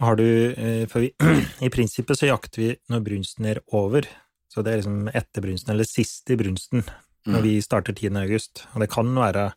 Har 0.00 0.16
du, 0.16 0.24
eh, 0.54 0.86
for 0.88 1.02
vi, 1.02 1.10
I 1.66 1.74
prinsippet 1.74 2.22
så 2.22 2.30
jakter 2.30 2.62
vi 2.62 2.74
når 2.92 3.08
brunsten 3.10 3.50
er 3.50 3.64
over. 3.74 4.06
Så 4.50 4.64
det 4.66 4.72
er 4.72 4.82
liksom 4.82 5.06
etter 5.14 5.44
brunsten, 5.44 5.72
eller 5.74 5.86
sist 5.86 6.30
i 6.30 6.36
brunsten, 6.38 6.82
når 7.28 7.38
mm. 7.38 7.46
vi 7.46 7.54
starter 7.62 7.94
10. 7.94 8.10
august. 8.18 8.64
Og 8.74 8.82
det 8.82 8.90
kan 8.92 9.14
være 9.14 9.52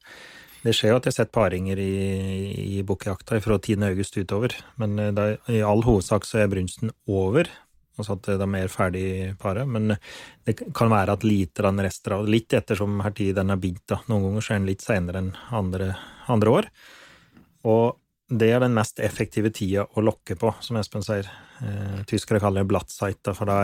Det 0.63 0.71
skjer 0.71 0.93
jo 0.93 0.95
at 0.95 1.07
jeg 1.07 1.11
har 1.11 1.17
sett 1.17 1.31
paringer 1.35 1.79
i, 1.81 1.93
i 2.77 2.83
bukkjakta 2.87 3.41
fra 3.43 3.57
10. 3.57 3.81
august 3.83 4.15
utover, 4.15 4.53
men 4.79 4.95
eh, 5.01 5.33
i 5.51 5.59
all 5.59 5.83
hovedsak 5.83 6.23
så 6.23 6.39
er 6.39 6.53
brunsten 6.53 6.93
over, 7.03 7.49
altså 7.97 8.15
at 8.15 8.29
det 8.39 8.47
er 8.61 8.71
ferdig 8.71 9.07
paret. 9.41 9.67
Men 9.67 9.97
det 10.47 10.55
kan 10.71 10.93
være 10.93 11.17
at 11.17 11.25
lite 11.27 11.65
den 11.67 11.83
rester 11.83 12.15
av 12.15 12.31
litt 12.31 12.55
ettersom 12.55 13.03
her 13.03 13.11
tid 13.11 13.35
den 13.41 13.51
er 13.51 13.59
begynt, 13.59 13.83
da. 13.91 13.99
Noen 14.07 14.29
ganger 14.29 14.45
så 14.45 14.53
er 14.53 14.61
den 14.61 14.69
litt 14.71 14.85
seinere 14.85 15.19
enn 15.19 15.33
andre, 15.51 15.89
andre 16.31 16.55
år. 16.61 16.71
Og 17.67 17.99
det 18.33 18.49
er 18.49 18.61
den 18.63 18.73
mest 18.75 19.01
effektive 19.03 19.51
tida 19.53 19.85
å 19.85 20.03
lokke 20.03 20.35
på, 20.39 20.51
som 20.63 20.77
Espen 20.79 21.03
sier. 21.05 21.27
Eh, 21.61 21.99
tyskere 22.09 22.41
kaller 22.41 22.63
det 22.63 22.71
blattsight, 22.71 23.33
for 23.37 23.49
da, 23.49 23.57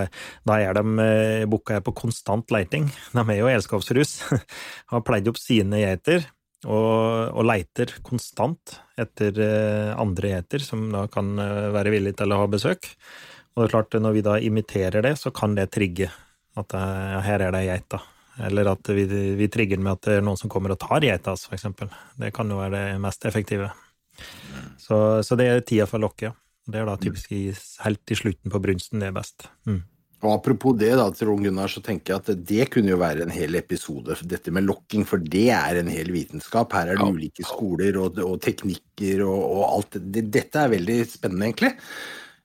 da 0.48 0.58
er 0.62 0.78
de 0.78 0.84
eh, 1.06 1.80
på 1.86 1.96
konstant 1.98 2.52
leiting. 2.54 2.90
De 3.16 3.24
er 3.24 3.42
jo 3.42 3.50
elskovsrus, 3.50 4.20
har 4.94 5.06
pleid 5.08 5.30
opp 5.32 5.40
sine 5.42 5.82
geiter 5.82 6.28
og, 6.68 7.32
og, 7.32 7.44
leiter 7.48 7.94
konstant 8.04 8.76
etter 9.00 9.38
eh, 9.44 9.92
andre 9.96 10.36
geiter 10.36 10.64
som 10.64 10.90
da 10.92 11.06
kan 11.12 11.38
eh, 11.40 11.70
være 11.76 11.94
villige 11.96 12.20
til 12.22 12.36
å 12.36 12.42
ha 12.44 12.48
besøk. 12.52 12.92
Og 13.56 13.64
det 13.64 13.70
er 13.70 13.76
klart, 13.76 14.00
når 14.04 14.16
vi 14.18 14.26
da 14.28 14.38
imiterer 14.44 15.06
det, 15.06 15.16
så 15.20 15.32
kan 15.36 15.56
det 15.58 15.72
trigge 15.74 16.12
at 16.60 16.76
ja, 16.76 17.20
her 17.24 17.46
er 17.46 17.56
det 17.56 17.64
ei 17.64 17.70
geit, 17.72 17.88
da. 17.92 18.04
Eller 18.48 18.70
at 18.72 18.88
vi, 18.96 19.04
vi 19.36 19.48
trigger 19.52 19.80
med 19.82 19.98
at 19.98 20.06
det 20.08 20.18
er 20.20 20.24
noen 20.24 20.40
som 20.40 20.52
kommer 20.52 20.72
og 20.76 20.80
tar 20.80 21.04
geita, 21.04 21.36
eksempel. 21.56 21.92
Det 22.20 22.32
kan 22.36 22.52
jo 22.52 22.60
være 22.60 22.76
det 22.76 23.02
mest 23.04 23.26
effektive. 23.28 23.72
Så, 24.90 24.98
så, 25.26 25.38
det 25.38 25.46
er 25.46 25.62
tida 25.62 25.86
for 25.90 26.02
lokket. 26.02 26.34
Det 26.70 26.82
er 26.82 26.90
da 26.90 26.98
typisk 27.02 27.32
i, 27.34 27.48
helt 27.86 28.14
i 28.14 28.18
slutten 28.18 28.54
på 28.54 28.62
brunsten 28.62 29.02
det 29.02 29.10
er 29.10 29.16
best. 29.16 29.46
Mm. 29.70 29.84
Og 30.20 30.34
Apropos 30.34 30.76
det, 30.76 30.92
da, 31.00 31.06
Trond 31.16 31.46
Gunnar, 31.46 31.72
så 31.72 31.82
tenker 31.84 32.12
jeg 32.12 32.20
at 32.20 32.46
det 32.50 32.66
kunne 32.74 32.92
jo 32.92 33.00
være 33.00 33.24
en 33.24 33.32
hel 33.32 33.56
episode, 33.56 34.18
dette 34.28 34.52
med 34.52 34.66
lokking, 34.68 35.06
for 35.08 35.22
det 35.24 35.46
er 35.56 35.80
en 35.80 35.92
hel 35.92 36.12
vitenskap. 36.12 36.76
Her 36.76 36.92
er 36.92 37.00
det 37.00 37.06
ja. 37.08 37.14
ulike 37.16 37.46
skoler 37.48 38.00
og, 38.02 38.20
og 38.26 38.36
teknikker 38.44 39.24
og, 39.24 39.38
og 39.40 39.62
alt. 39.70 40.00
Det, 40.04 40.26
dette 40.34 40.66
er 40.66 40.74
veldig 40.74 40.98
spennende, 41.08 41.48
egentlig. 41.48 41.72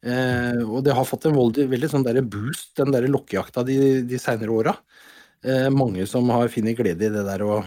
Eh, 0.04 0.60
og 0.62 0.84
det 0.86 0.94
har 0.94 1.08
fått 1.08 1.26
en 1.26 1.34
veldig, 1.34 1.66
veldig 1.72 1.90
sånn 1.90 2.06
der 2.06 2.20
boost, 2.22 2.76
den 2.78 2.94
der 2.94 3.08
lokkejakta 3.10 3.66
de, 3.66 3.78
de 4.06 4.20
seinere 4.22 4.54
åra. 4.54 4.76
Eh, 5.42 5.66
mange 5.74 6.06
som 6.06 6.30
har 6.30 6.52
funnet 6.52 6.78
glede 6.78 7.08
i 7.08 7.12
det 7.12 7.24
der 7.26 7.42
å 7.42 7.64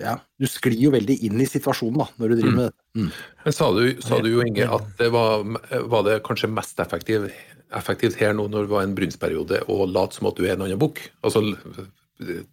ja, 0.00 0.16
du 0.38 0.48
sklir 0.50 0.78
jo 0.80 0.92
veldig 0.94 1.16
inn 1.28 1.40
i 1.42 1.48
situasjonen 1.48 2.02
da, 2.02 2.08
når 2.20 2.32
du 2.32 2.36
driver 2.40 2.58
med 2.58 2.68
det. 2.68 2.76
Mm. 2.98 3.08
Men 3.46 3.56
sa 3.56 3.70
du, 3.76 3.82
sa 4.04 4.20
du, 4.22 4.28
jo, 4.32 4.44
Inge, 4.46 4.68
at 4.78 4.92
det 5.00 5.08
var, 5.14 5.46
var 5.92 6.06
det 6.08 6.20
kanskje 6.26 6.50
mest 6.52 6.80
effektiv, 6.82 7.30
effektivt 7.72 8.20
her 8.20 8.36
nå 8.36 8.46
når 8.52 8.68
det 8.68 8.74
var 8.74 8.86
en 8.86 8.94
brunstperiode, 8.98 9.64
å 9.72 9.88
late 9.88 10.18
som 10.18 10.30
at 10.30 10.38
du 10.38 10.46
er 10.46 10.56
en 10.56 10.66
annen 10.66 10.80
bukk? 10.80 11.04
Altså 11.24 11.44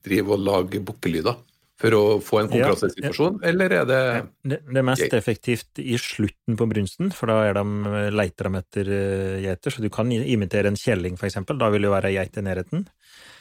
drive 0.06 0.36
og 0.36 0.44
lage 0.48 0.82
bukkelyder? 0.86 1.38
For 1.80 1.96
å 1.96 2.02
få 2.20 2.42
en 2.42 2.50
konkurransesituasjon, 2.52 3.38
ja, 3.40 3.46
ja. 3.46 3.52
eller 3.54 3.74
er 3.78 3.86
det 3.88 4.00
Det, 4.52 4.58
det 4.68 4.80
er 4.82 4.84
mest 4.84 5.14
effektivt 5.16 5.80
i 5.80 5.96
slutten 6.02 6.58
på 6.60 6.66
brunsten, 6.68 7.14
for 7.16 7.32
da 7.32 7.38
er 7.48 7.56
de, 7.56 8.02
leiter 8.12 8.50
de 8.50 8.60
etter 8.60 8.90
eh, 8.98 9.36
geiter. 9.46 9.72
Så 9.72 9.84
du 9.86 9.88
kan 9.94 10.12
imitere 10.12 10.68
en 10.68 10.80
kjelling, 10.80 11.16
f.eks. 11.16 11.40
Da 11.48 11.70
vil 11.72 11.88
det 11.88 11.94
være 11.94 12.12
ei 12.12 12.18
geit 12.18 12.36
i 12.36 12.44
nærheten. 12.44 12.84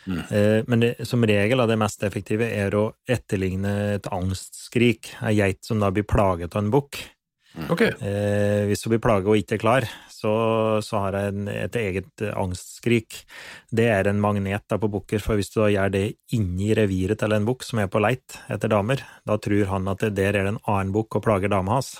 Mm. 0.08 0.22
Eh, 0.30 0.64
men 0.66 0.80
det, 0.82 0.94
som 1.08 1.24
regel 1.28 1.62
det 1.68 1.78
mest 1.80 2.02
effektive 2.06 2.48
er 2.48 2.74
å 2.78 2.88
etterligne 3.08 3.74
et 3.98 4.08
angstskrik, 4.12 5.12
ei 5.28 5.36
geit 5.38 5.60
som 5.66 5.82
da 5.82 5.92
blir 5.92 6.08
plaget 6.08 6.56
av 6.56 6.64
en 6.64 6.72
bukk. 6.72 7.00
Okay. 7.72 7.90
Eh, 8.04 8.66
hvis 8.68 8.84
hun 8.84 8.92
blir 8.94 9.02
plaget 9.02 9.30
og 9.30 9.38
ikke 9.40 9.56
er 9.56 9.62
klar, 9.62 9.86
så, 10.12 10.32
så 10.84 11.02
har 11.04 11.16
jeg 11.16 11.32
en, 11.32 11.48
et 11.50 11.78
eget 11.80 12.24
angstskrik. 12.30 13.22
Det 13.74 13.88
er 13.90 14.10
en 14.10 14.20
magnet 14.22 14.66
da 14.70 14.78
på 14.80 14.90
bukker, 14.92 15.22
for 15.22 15.38
hvis 15.38 15.50
du 15.54 15.60
da 15.62 15.70
gjør 15.72 15.94
det 15.94 16.04
inni 16.36 16.70
reviret 16.78 17.20
til 17.20 17.34
en 17.34 17.48
bukk 17.48 17.66
som 17.66 17.82
er 17.82 17.90
på 17.90 18.02
leit 18.02 18.38
etter 18.52 18.70
damer, 18.72 19.02
da 19.26 19.38
tror 19.42 19.72
han 19.72 19.90
at 19.90 20.04
det 20.06 20.14
der 20.20 20.38
er 20.38 20.46
det 20.46 20.54
en 20.54 20.62
annen 20.66 20.94
bukk 20.94 21.18
og 21.18 21.26
plager 21.26 21.52
dama 21.52 21.78
hans. 21.78 21.96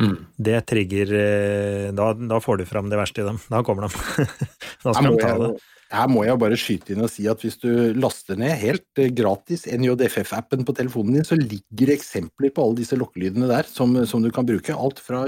Mm. 0.00 0.16
Det 0.36 0.58
trigger 0.66 1.12
eh, 1.20 1.92
da, 1.94 2.10
da 2.14 2.40
får 2.42 2.62
du 2.62 2.66
fram 2.66 2.90
det 2.90 2.98
verste 2.98 3.22
i 3.22 3.28
dem. 3.28 3.38
Da 3.50 3.62
kommer 3.66 3.86
de. 3.86 4.26
da 4.84 4.94
skal 4.94 5.12
de 5.12 5.22
ta 5.22 5.36
det. 5.44 5.52
Her 5.94 6.10
må 6.10 6.24
jeg 6.26 6.40
bare 6.40 6.58
skyte 6.58 6.94
inn 6.94 7.04
og 7.04 7.10
si 7.12 7.26
at 7.30 7.42
hvis 7.44 7.58
du 7.62 7.70
laster 7.98 8.38
ned 8.40 8.54
helt 8.60 9.00
eh, 9.00 9.12
gratis 9.14 9.66
NJFF-appen 9.70 10.64
på 10.66 10.76
telefonen 10.76 11.18
din, 11.18 11.26
så 11.26 11.38
ligger 11.38 11.90
det 11.90 11.98
eksempler 11.98 12.52
på 12.54 12.64
alle 12.64 12.80
disse 12.82 12.98
lokkelydene 12.98 13.50
der 13.50 13.68
som, 13.70 13.96
som 14.08 14.24
du 14.24 14.30
kan 14.34 14.48
bruke. 14.48 14.74
Alt 14.74 15.02
fra 15.02 15.24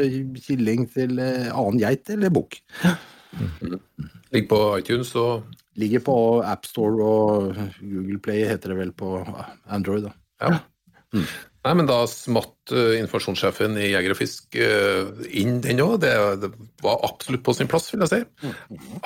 killing 0.47 0.89
til 0.93 1.21
eh, 1.23 1.51
annen 1.53 1.81
geit 1.83 2.11
eller 2.15 2.35
bukk. 2.35 2.59
Ligger 4.35 4.51
på 4.51 4.61
iTunes 4.81 5.15
og 5.19 5.47
Ligger 5.77 6.01
på 6.01 6.17
AppStore 6.41 7.05
og 7.05 7.59
Google 7.83 8.17
Play 8.25 8.47
heter 8.49 8.73
det 8.73 8.79
vel 8.79 8.93
på 8.97 9.11
Android. 9.69 10.07
da. 10.07 10.15
Ja. 10.41 11.21
Nei, 11.67 11.73
men 11.81 11.89
da 11.89 11.99
smatt 12.11 12.71
uh, 12.71 12.95
informasjonssjefen 13.01 13.75
i 13.83 13.91
Jeger 13.91 14.15
og 14.15 14.21
Fisk 14.21 14.55
uh, 14.61 15.11
inn 15.35 15.59
den 15.65 15.83
òg. 15.83 15.97
Det, 16.05 16.13
det 16.45 16.53
var 16.85 17.03
absolutt 17.09 17.43
på 17.47 17.57
sin 17.59 17.71
plass, 17.71 17.91
vil 17.91 18.05
jeg 18.07 18.13
si. 18.13 18.53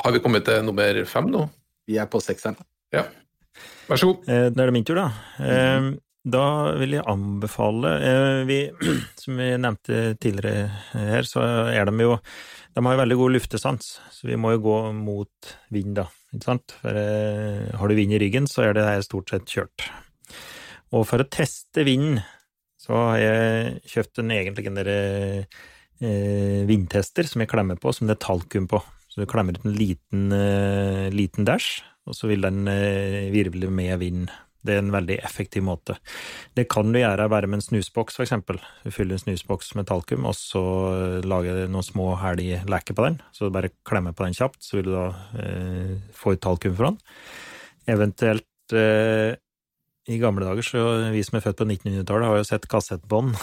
Har 0.02 0.12
vi 0.12 0.20
kommet 0.20 0.44
til 0.48 0.60
nummer 0.66 1.00
fem 1.08 1.30
nå? 1.32 1.46
Vi 1.88 1.96
er 1.98 2.10
på 2.10 2.20
sekseren. 2.22 2.58
Ja. 2.94 3.06
Vær 3.90 3.98
så 3.98 4.12
god. 4.12 4.28
Eh, 4.30 4.46
Da 4.54 4.62
er 4.62 4.70
det 4.70 4.76
min 4.76 4.86
tur, 4.86 5.00
da. 5.00 5.08
Eh, 5.42 5.90
Da 6.30 6.44
vil 6.76 6.98
jeg 6.98 7.06
anbefale 7.08 7.90
eh, 8.04 8.40
vi, 8.44 8.58
Som 9.22 9.40
vi 9.40 9.46
nevnte 9.56 10.14
tidligere 10.20 10.68
her, 10.92 11.24
så 11.24 11.40
er 11.72 11.88
de 11.88 12.04
jo 12.04 12.18
De 12.76 12.84
har 12.84 12.94
jo 12.94 13.00
veldig 13.00 13.16
god 13.18 13.34
luftesans, 13.38 13.88
så 14.12 14.28
vi 14.28 14.36
må 14.38 14.52
jo 14.52 14.60
gå 14.68 14.76
mot 14.94 15.54
vind, 15.74 15.96
da. 15.96 16.04
Ikke 16.30 16.46
sant? 16.46 16.76
For 16.82 16.94
har 17.80 17.90
du 17.90 17.96
vind 17.98 18.14
i 18.14 18.20
ryggen, 18.22 18.46
så 18.46 18.68
er 18.68 18.76
det 18.76 18.84
her 18.86 19.02
stort 19.02 19.32
sett 19.32 19.48
kjørt. 19.50 19.88
Og 20.94 21.02
for 21.10 21.18
å 21.18 21.26
teste 21.26 21.82
vinden, 21.88 22.20
så 22.90 22.98
har 23.06 23.20
jeg 23.22 23.82
kjøpt 23.92 24.18
en 24.18 24.32
egentlig 24.34 24.66
en 24.66 24.78
der, 24.80 24.88
eh, 26.02 26.62
vindtester 26.66 27.28
som 27.28 27.44
jeg 27.44 27.50
klemmer 27.52 27.78
på, 27.78 27.92
som 27.94 28.08
det 28.08 28.16
er 28.16 28.24
talkum 28.24 28.66
på. 28.66 28.80
Så 29.06 29.22
du 29.22 29.30
klemmer 29.30 29.54
ut 29.54 29.64
en 29.64 29.76
liten, 29.76 30.32
eh, 30.34 31.06
liten 31.14 31.46
dash, 31.46 31.84
og 32.06 32.16
så 32.18 32.26
vil 32.26 32.42
den 32.42 32.66
eh, 32.66 33.30
virvle 33.30 33.70
med 33.70 33.98
vind. 34.00 34.30
Det 34.66 34.74
er 34.74 34.82
en 34.82 34.90
veldig 34.90 35.20
effektiv 35.22 35.62
måte. 35.62 35.96
Det 36.54 36.68
kan 36.68 36.90
du 36.90 36.98
gjøre 36.98 37.30
bare 37.30 37.46
med 37.46 37.60
en 37.60 37.68
snusboks, 37.68 38.18
eksempel. 38.18 38.58
Du 38.82 38.90
fyller 38.90 39.14
en 39.14 39.22
snusboks 39.22 39.70
med 39.78 39.86
talkum, 39.86 40.26
og 40.26 40.34
så 40.34 41.22
lager 41.22 41.62
du 41.62 41.70
noen 41.70 41.86
små 41.86 42.16
hælige 42.20 42.64
leker 42.66 42.98
på 42.98 43.06
den. 43.06 43.20
Så 43.32 43.46
du 43.46 43.54
bare 43.54 43.70
klemmer 43.86 44.12
på 44.12 44.26
den 44.26 44.34
kjapt, 44.34 44.58
så 44.66 44.80
vil 44.80 44.90
du 44.90 44.96
da 44.96 45.06
eh, 45.38 45.94
få 46.12 46.34
ut 46.34 46.42
talkum 46.42 46.74
fra 46.74 46.90
den. 46.90 46.98
Eventuelt 47.86 48.74
eh, 48.74 49.38
i 50.10 50.20
gamle 50.20 50.46
dager, 50.46 50.66
så 50.66 50.86
vi 51.14 51.22
som 51.26 51.38
er 51.38 51.44
født 51.44 51.60
på 51.60 51.68
1900-tallet, 51.68 52.28
har 52.28 52.40
jo 52.40 52.48
sett 52.48 52.68
kassettbånd. 52.70 53.36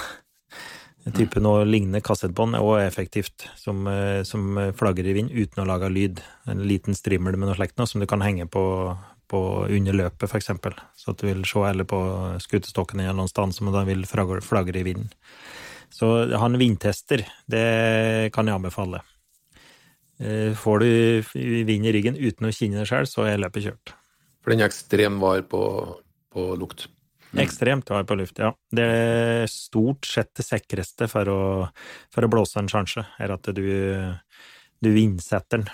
En 1.08 1.16
type 1.16 1.40
noe 1.40 1.64
lignende 1.64 2.02
kassettbånd 2.04 2.58
også 2.60 2.82
effektivt, 2.84 3.46
som, 3.56 3.86
eh, 3.88 4.24
som 4.28 4.58
flagrer 4.76 5.08
i 5.08 5.14
vind 5.16 5.32
uten 5.32 5.64
å 5.64 5.68
lage 5.70 5.88
lyd. 5.94 6.20
En 6.52 6.66
liten 6.68 6.98
strimmel 6.98 7.38
med 7.38 7.48
noe 7.48 7.56
slikt 7.56 7.78
noe, 7.80 7.88
som 7.88 8.04
du 8.04 8.08
kan 8.10 8.26
henge 8.26 8.50
på, 8.52 8.64
på 9.32 9.42
under 9.72 9.96
løpet, 9.96 10.34
eksempel. 10.36 10.76
Så 11.00 11.14
at 11.14 11.22
du 11.22 11.30
vil 11.30 11.46
se, 11.48 11.64
eller 11.64 11.88
på 11.88 12.00
skutestokken 12.44 13.00
eller 13.00 13.16
noen 13.16 13.32
sted 13.32 13.56
som 13.56 13.72
da 13.72 13.86
vil 13.88 14.04
flagre, 14.08 14.76
i 14.76 14.84
vinden. 14.84 15.08
Så 15.94 16.10
ha 16.36 16.50
en 16.50 16.60
vindtester, 16.60 17.24
det 17.48 18.34
kan 18.36 18.50
jeg 18.50 18.60
anbefale. 18.60 19.00
Eh, 20.20 20.52
Får 20.60 20.84
du 20.84 21.24
vind 21.64 21.88
i 21.88 21.96
ryggen 21.96 22.20
uten 22.20 22.50
å 22.50 22.52
kjenne 22.52 22.82
det 22.84 22.90
sjøl, 22.90 23.08
så 23.08 23.28
er 23.30 23.40
løpet 23.40 23.70
kjørt. 23.70 23.96
For 24.44 24.52
den 24.52 24.64
er 24.64 24.72
ekstrem 24.72 25.20
var 25.24 25.42
på, 25.52 25.62
på 26.34 26.52
lukt. 26.60 26.88
Ekstremt 27.38 27.90
var 27.90 28.06
på 28.08 28.16
luft, 28.16 28.40
ja. 28.40 28.54
Det 28.72 28.84
er 28.84 29.50
stort 29.52 30.08
sett 30.08 30.32
det 30.38 30.46
sikreste 30.48 31.10
for 31.12 31.28
for 32.14 32.26
å 32.26 32.32
blåse 32.32 32.60
en 32.62 32.72
sjanse, 32.72 33.04
er 33.20 33.34
at 33.36 33.50
du, 33.56 33.68
du 34.84 34.90
innsetter 34.96 35.64
den. 35.64 35.70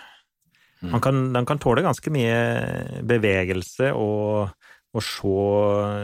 Mm. 0.83 0.99
kan, 0.99 1.19
den 1.31 1.45
kan 1.47 1.61
tåle 1.63 1.83
ganske 1.85 2.11
mye 2.11 3.03
bevegelse 3.07 3.93
og, 3.95 4.49
og 4.91 5.05
se 5.07 5.35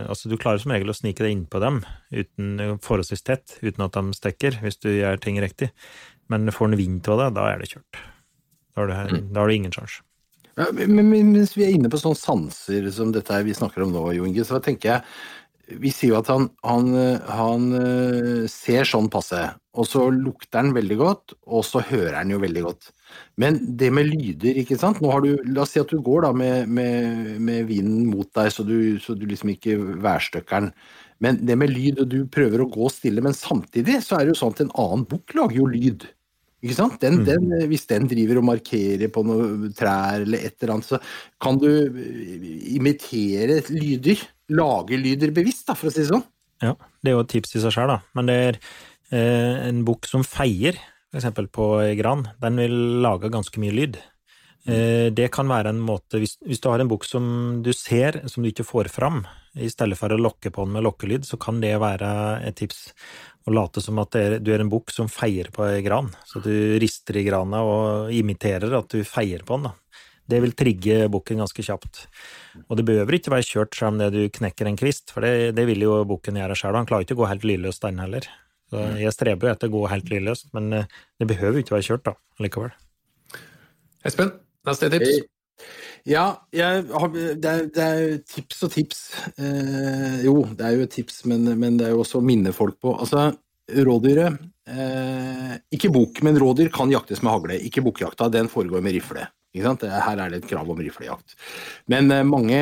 Altså, 0.07 0.29
du 0.31 0.37
klarer 0.39 0.61
som 0.63 0.71
regel 0.71 0.93
å 0.93 0.95
snike 0.95 1.25
deg 1.25 1.35
innpå 1.35 1.59
dem 1.59 1.81
uten, 2.13 2.77
forholdsvis 2.85 3.25
tett, 3.27 3.57
uten 3.59 3.83
at 3.83 3.97
de 3.97 4.15
stikker, 4.15 4.61
hvis 4.63 4.79
du 4.79 4.87
gjør 4.93 5.19
ting 5.19 5.41
riktig. 5.43 5.73
Men 6.31 6.47
får 6.53 6.71
en 6.71 6.79
vind 6.79 7.09
av 7.11 7.25
det, 7.25 7.27
da 7.35 7.49
er 7.51 7.59
det 7.59 7.73
kjørt. 7.73 7.99
Da 8.77 8.85
har 8.85 9.11
du, 9.11 9.19
da 9.33 9.41
har 9.41 9.49
du 9.49 9.57
ingen 9.57 9.75
sjanse. 9.75 10.05
Ja, 10.59 10.67
men, 10.75 10.91
men 10.97 11.31
mens 11.31 11.53
vi 11.55 11.63
er 11.63 11.75
inne 11.75 11.89
på 11.91 11.99
sånne 12.01 12.19
sanser 12.19 12.89
som 12.91 13.13
dette 13.15 13.31
her 13.31 13.45
vi 13.47 13.55
snakker 13.55 13.85
om 13.85 13.93
nå, 13.95 14.01
Jo 14.17 14.25
Inge, 14.27 14.43
så 14.43 14.59
tenker 14.63 14.89
jeg 14.91 15.77
Vi 15.79 15.91
sier 15.93 16.11
jo 16.11 16.17
at 16.19 16.27
han, 16.33 16.49
han, 16.65 16.89
han 17.29 17.67
eh, 17.77 18.45
ser 18.51 18.87
sånn 18.89 19.07
passe, 19.13 19.39
og 19.77 19.85
så 19.85 20.07
lukter 20.09 20.63
han 20.63 20.73
veldig 20.73 20.97
godt, 20.97 21.35
og 21.45 21.61
så 21.67 21.83
hører 21.85 22.17
han 22.17 22.33
jo 22.33 22.39
veldig 22.41 22.63
godt. 22.65 22.89
Men 23.37 23.59
det 23.77 23.91
med 23.93 24.09
lyder, 24.09 24.57
ikke 24.57 24.79
sant. 24.81 24.97
Nå 24.97 25.11
har 25.13 25.21
du, 25.21 25.35
la 25.45 25.61
oss 25.61 25.75
si 25.75 25.83
at 25.83 25.93
du 25.93 26.01
går 26.01 26.25
da 26.25 26.31
med, 26.33 26.73
med, 26.73 27.35
med 27.37 27.69
vinden 27.69 28.09
mot 28.09 28.25
deg, 28.33 28.49
så 28.55 28.65
du, 28.65 28.97
så 28.97 29.13
du 29.13 29.27
liksom 29.29 29.53
ikke 29.53 29.77
værstøkker 30.01 30.65
den. 30.65 30.71
Men 31.21 31.37
det 31.45 31.59
med 31.61 31.69
lyd, 31.75 32.01
og 32.01 32.09
du 32.15 32.23
prøver 32.33 32.65
å 32.65 32.71
gå 32.73 32.89
stille, 32.89 33.21
men 33.21 33.37
samtidig 33.37 34.01
så 34.07 34.17
er 34.17 34.25
det 34.25 34.33
jo 34.33 34.41
sånn 34.41 34.57
at 34.57 34.65
en 34.65 34.73
annen 34.87 35.05
bukk 35.13 35.37
lager 35.37 35.61
jo 35.61 35.69
lyd. 35.69 36.09
Ikke 36.59 36.75
sant? 36.75 36.97
Den, 36.99 37.21
den, 37.27 37.47
hvis 37.71 37.85
den 37.87 38.07
driver 38.11 38.41
og 38.41 38.47
markerer 38.49 39.11
på 39.13 39.23
noen 39.23 39.71
trær 39.77 40.25
eller 40.25 40.43
et 40.43 40.57
eller 40.59 40.75
annet, 40.75 40.89
så 40.89 40.99
kan 41.39 41.59
du 41.61 41.69
imitere 42.75 43.61
lyder. 43.71 44.25
Lage 44.51 44.99
lyder 44.99 45.31
bevisst, 45.35 45.67
da, 45.69 45.77
for 45.77 45.87
å 45.87 45.93
si 45.93 46.03
det 46.03 46.09
sånn. 46.09 46.25
Ja, 46.59 46.73
det 46.99 47.11
er 47.11 47.15
jo 47.15 47.23
et 47.23 47.31
tips 47.31 47.55
i 47.55 47.63
seg 47.63 47.75
sjøl, 47.75 47.93
da. 47.93 47.99
Men 48.17 48.27
det 48.27 48.37
er 48.49 48.57
eh, 48.59 49.67
en 49.69 49.83
bukk 49.87 50.09
som 50.09 50.25
feier, 50.27 50.79
eksempel 51.15 51.47
på 51.53 51.71
gran, 51.97 52.27
den 52.43 52.59
vil 52.59 52.75
lage 53.05 53.31
ganske 53.33 53.61
mye 53.61 53.75
lyd. 53.77 54.01
Eh, 54.69 55.07
det 55.15 55.29
kan 55.33 55.49
være 55.49 55.73
en 55.73 55.81
måte, 55.81 56.19
hvis, 56.21 56.37
hvis 56.45 56.61
du 56.61 56.69
har 56.71 56.83
en 56.83 56.89
bok 56.91 57.07
som 57.07 57.25
du 57.65 57.71
ser, 57.75 58.21
som 58.29 58.43
du 58.43 58.51
ikke 58.51 58.67
får 58.67 58.91
fram, 58.93 59.23
i 59.57 59.69
stedet 59.71 59.97
for 59.97 60.13
å 60.13 60.19
lokke 60.19 60.51
på 60.53 60.65
den 60.65 60.75
med 60.77 60.85
lokkelyd, 60.85 61.25
så 61.25 61.39
kan 61.41 61.61
det 61.63 61.73
være 61.81 62.11
et 62.45 62.57
tips. 62.59 62.89
Å 63.47 63.53
late 63.55 63.81
som 63.81 63.97
at 64.01 64.11
det 64.13 64.21
er, 64.21 64.35
du 64.43 64.51
er 64.53 64.61
en 64.61 64.69
bukk 64.69 64.91
som 64.93 65.09
feier 65.09 65.49
på 65.55 65.63
ei 65.65 65.79
gran. 65.81 66.11
Så 66.27 66.41
du 66.43 66.51
rister 66.81 67.17
i 67.17 67.25
grana 67.25 67.63
og 67.65 68.13
imiterer 68.13 68.75
at 68.77 68.91
du 68.93 69.01
feier 69.07 69.45
på 69.47 69.57
den. 69.57 69.71
da. 69.71 70.03
Det 70.29 70.41
vil 70.43 70.53
trigge 70.53 71.07
bukken 71.09 71.41
ganske 71.41 71.63
kjapt. 71.65 72.03
Og 72.67 72.77
det 72.77 72.85
behøver 72.85 73.17
ikke 73.17 73.33
være 73.33 73.47
kjørt 73.47 73.79
selv 73.79 73.95
om 73.95 74.03
det 74.03 74.11
du 74.13 74.21
knekker 74.35 74.69
en 74.69 74.77
kvist, 74.77 75.09
for 75.15 75.25
det, 75.25 75.55
det 75.57 75.65
vil 75.71 75.87
jo 75.87 75.95
bukken 76.09 76.37
gjøre 76.37 76.57
sjøl. 76.59 76.77
Han 76.77 76.89
klarer 76.89 77.07
ikke 77.07 77.17
å 77.17 77.23
gå 77.23 77.31
helt 77.31 77.47
lydløst 77.49 77.87
den 77.87 78.03
heller. 78.03 78.27
Så 78.69 78.83
jeg 79.01 79.15
streber 79.15 79.49
jo 79.49 79.55
etter 79.55 79.71
å 79.71 79.73
gå 79.73 79.81
helt 79.89 80.11
lydløst, 80.11 80.51
men 80.53 80.69
eh, 80.77 80.99
det 81.17 81.27
behøver 81.31 81.63
ikke 81.63 81.73
være 81.73 81.87
kjørt 81.87 82.05
da, 82.11 82.13
likevel. 82.45 82.75
Espen, 84.05 84.35
neste 84.67 84.89
tips. 84.93 85.19
Ja, 86.07 86.25
har, 86.55 87.11
det, 87.13 87.49
er, 87.49 87.65
det 87.75 87.85
er 87.85 88.13
tips 88.27 88.63
og 88.65 88.71
tips. 88.73 89.01
Eh, 89.35 90.21
jo, 90.25 90.41
det 90.55 90.65
er 90.65 90.77
jo 90.77 90.85
et 90.87 90.95
tips, 90.95 91.23
men, 91.29 91.43
men 91.59 91.79
det 91.79 91.89
er 91.89 91.95
jo 91.95 92.03
også 92.03 92.21
å 92.21 92.25
minne 92.25 92.53
folk 92.55 92.79
på. 92.81 92.93
Altså, 92.95 93.29
rådyret 93.69 94.39
eh, 94.71 95.57
Ikke 95.75 95.91
bukk, 95.93 96.23
men 96.25 96.39
rådyr 96.39 96.71
kan 96.73 96.91
jaktes 96.93 97.21
med 97.23 97.33
hagle. 97.35 97.59
Ikke 97.67 97.83
bukkjakta, 97.85 98.31
den 98.33 98.49
foregår 98.51 98.83
med 98.85 98.97
rifle. 98.97 99.27
Her 99.53 100.21
er 100.21 100.31
det 100.31 100.43
et 100.43 100.49
krav 100.49 100.69
om 100.69 100.79
riflejakt. 100.79 101.35
Men 101.91 102.11
eh, 102.13 102.25
mange 102.27 102.59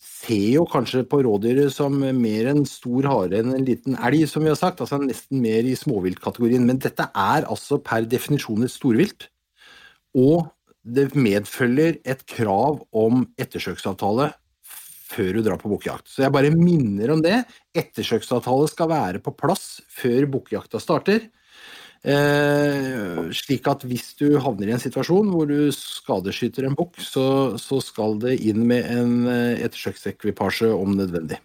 ser 0.00 0.54
jo 0.56 0.66
kanskje 0.68 1.04
på 1.08 1.22
rådyret 1.24 1.72
som 1.72 1.96
mer 1.96 2.50
en 2.50 2.64
stor 2.68 3.08
hare 3.08 3.40
enn 3.40 3.54
en 3.56 3.66
liten 3.66 3.96
elg, 3.96 4.26
som 4.28 4.44
vi 4.44 4.52
har 4.52 4.58
sagt. 4.58 4.82
Altså 4.82 5.00
nesten 5.00 5.40
mer 5.42 5.66
i 5.66 5.76
småviltkategorien. 5.78 6.66
Men 6.66 6.80
dette 6.82 7.08
er 7.08 7.48
altså 7.48 7.80
per 7.84 8.08
definisjon 8.10 8.66
et 8.66 8.74
storvilt. 8.74 9.30
Og 10.18 10.50
det 10.82 11.10
medfølger 11.14 11.98
et 12.08 12.22
krav 12.28 12.80
om 12.96 13.26
ettersøksavtale 13.40 14.30
før 15.10 15.36
du 15.36 15.42
drar 15.44 15.58
på 15.60 15.70
bukkejakt. 15.72 16.08
Så 16.08 16.24
jeg 16.24 16.32
bare 16.34 16.52
minner 16.54 17.12
om 17.14 17.22
det. 17.24 17.42
Ettersøksavtale 17.76 18.70
skal 18.70 18.90
være 18.92 19.22
på 19.24 19.34
plass 19.36 19.80
før 19.90 20.28
bukkjakta 20.30 20.80
starter. 20.82 21.26
Eh, 22.00 23.26
slik 23.36 23.66
at 23.68 23.82
hvis 23.84 24.14
du 24.16 24.38
havner 24.40 24.70
i 24.70 24.72
en 24.72 24.80
situasjon 24.80 25.28
hvor 25.34 25.50
du 25.50 25.68
skadeskyter 25.74 26.64
en 26.64 26.78
bukk, 26.78 26.96
så, 27.04 27.58
så, 27.60 27.82
skal 27.84 28.16
det 28.22 28.38
inn 28.48 28.62
med 28.70 28.88
en 28.88 29.28
eh, 29.28 29.60
ettersøksekvipasje 29.66 30.70
om 30.72 30.94
nødvendig. 30.96 31.42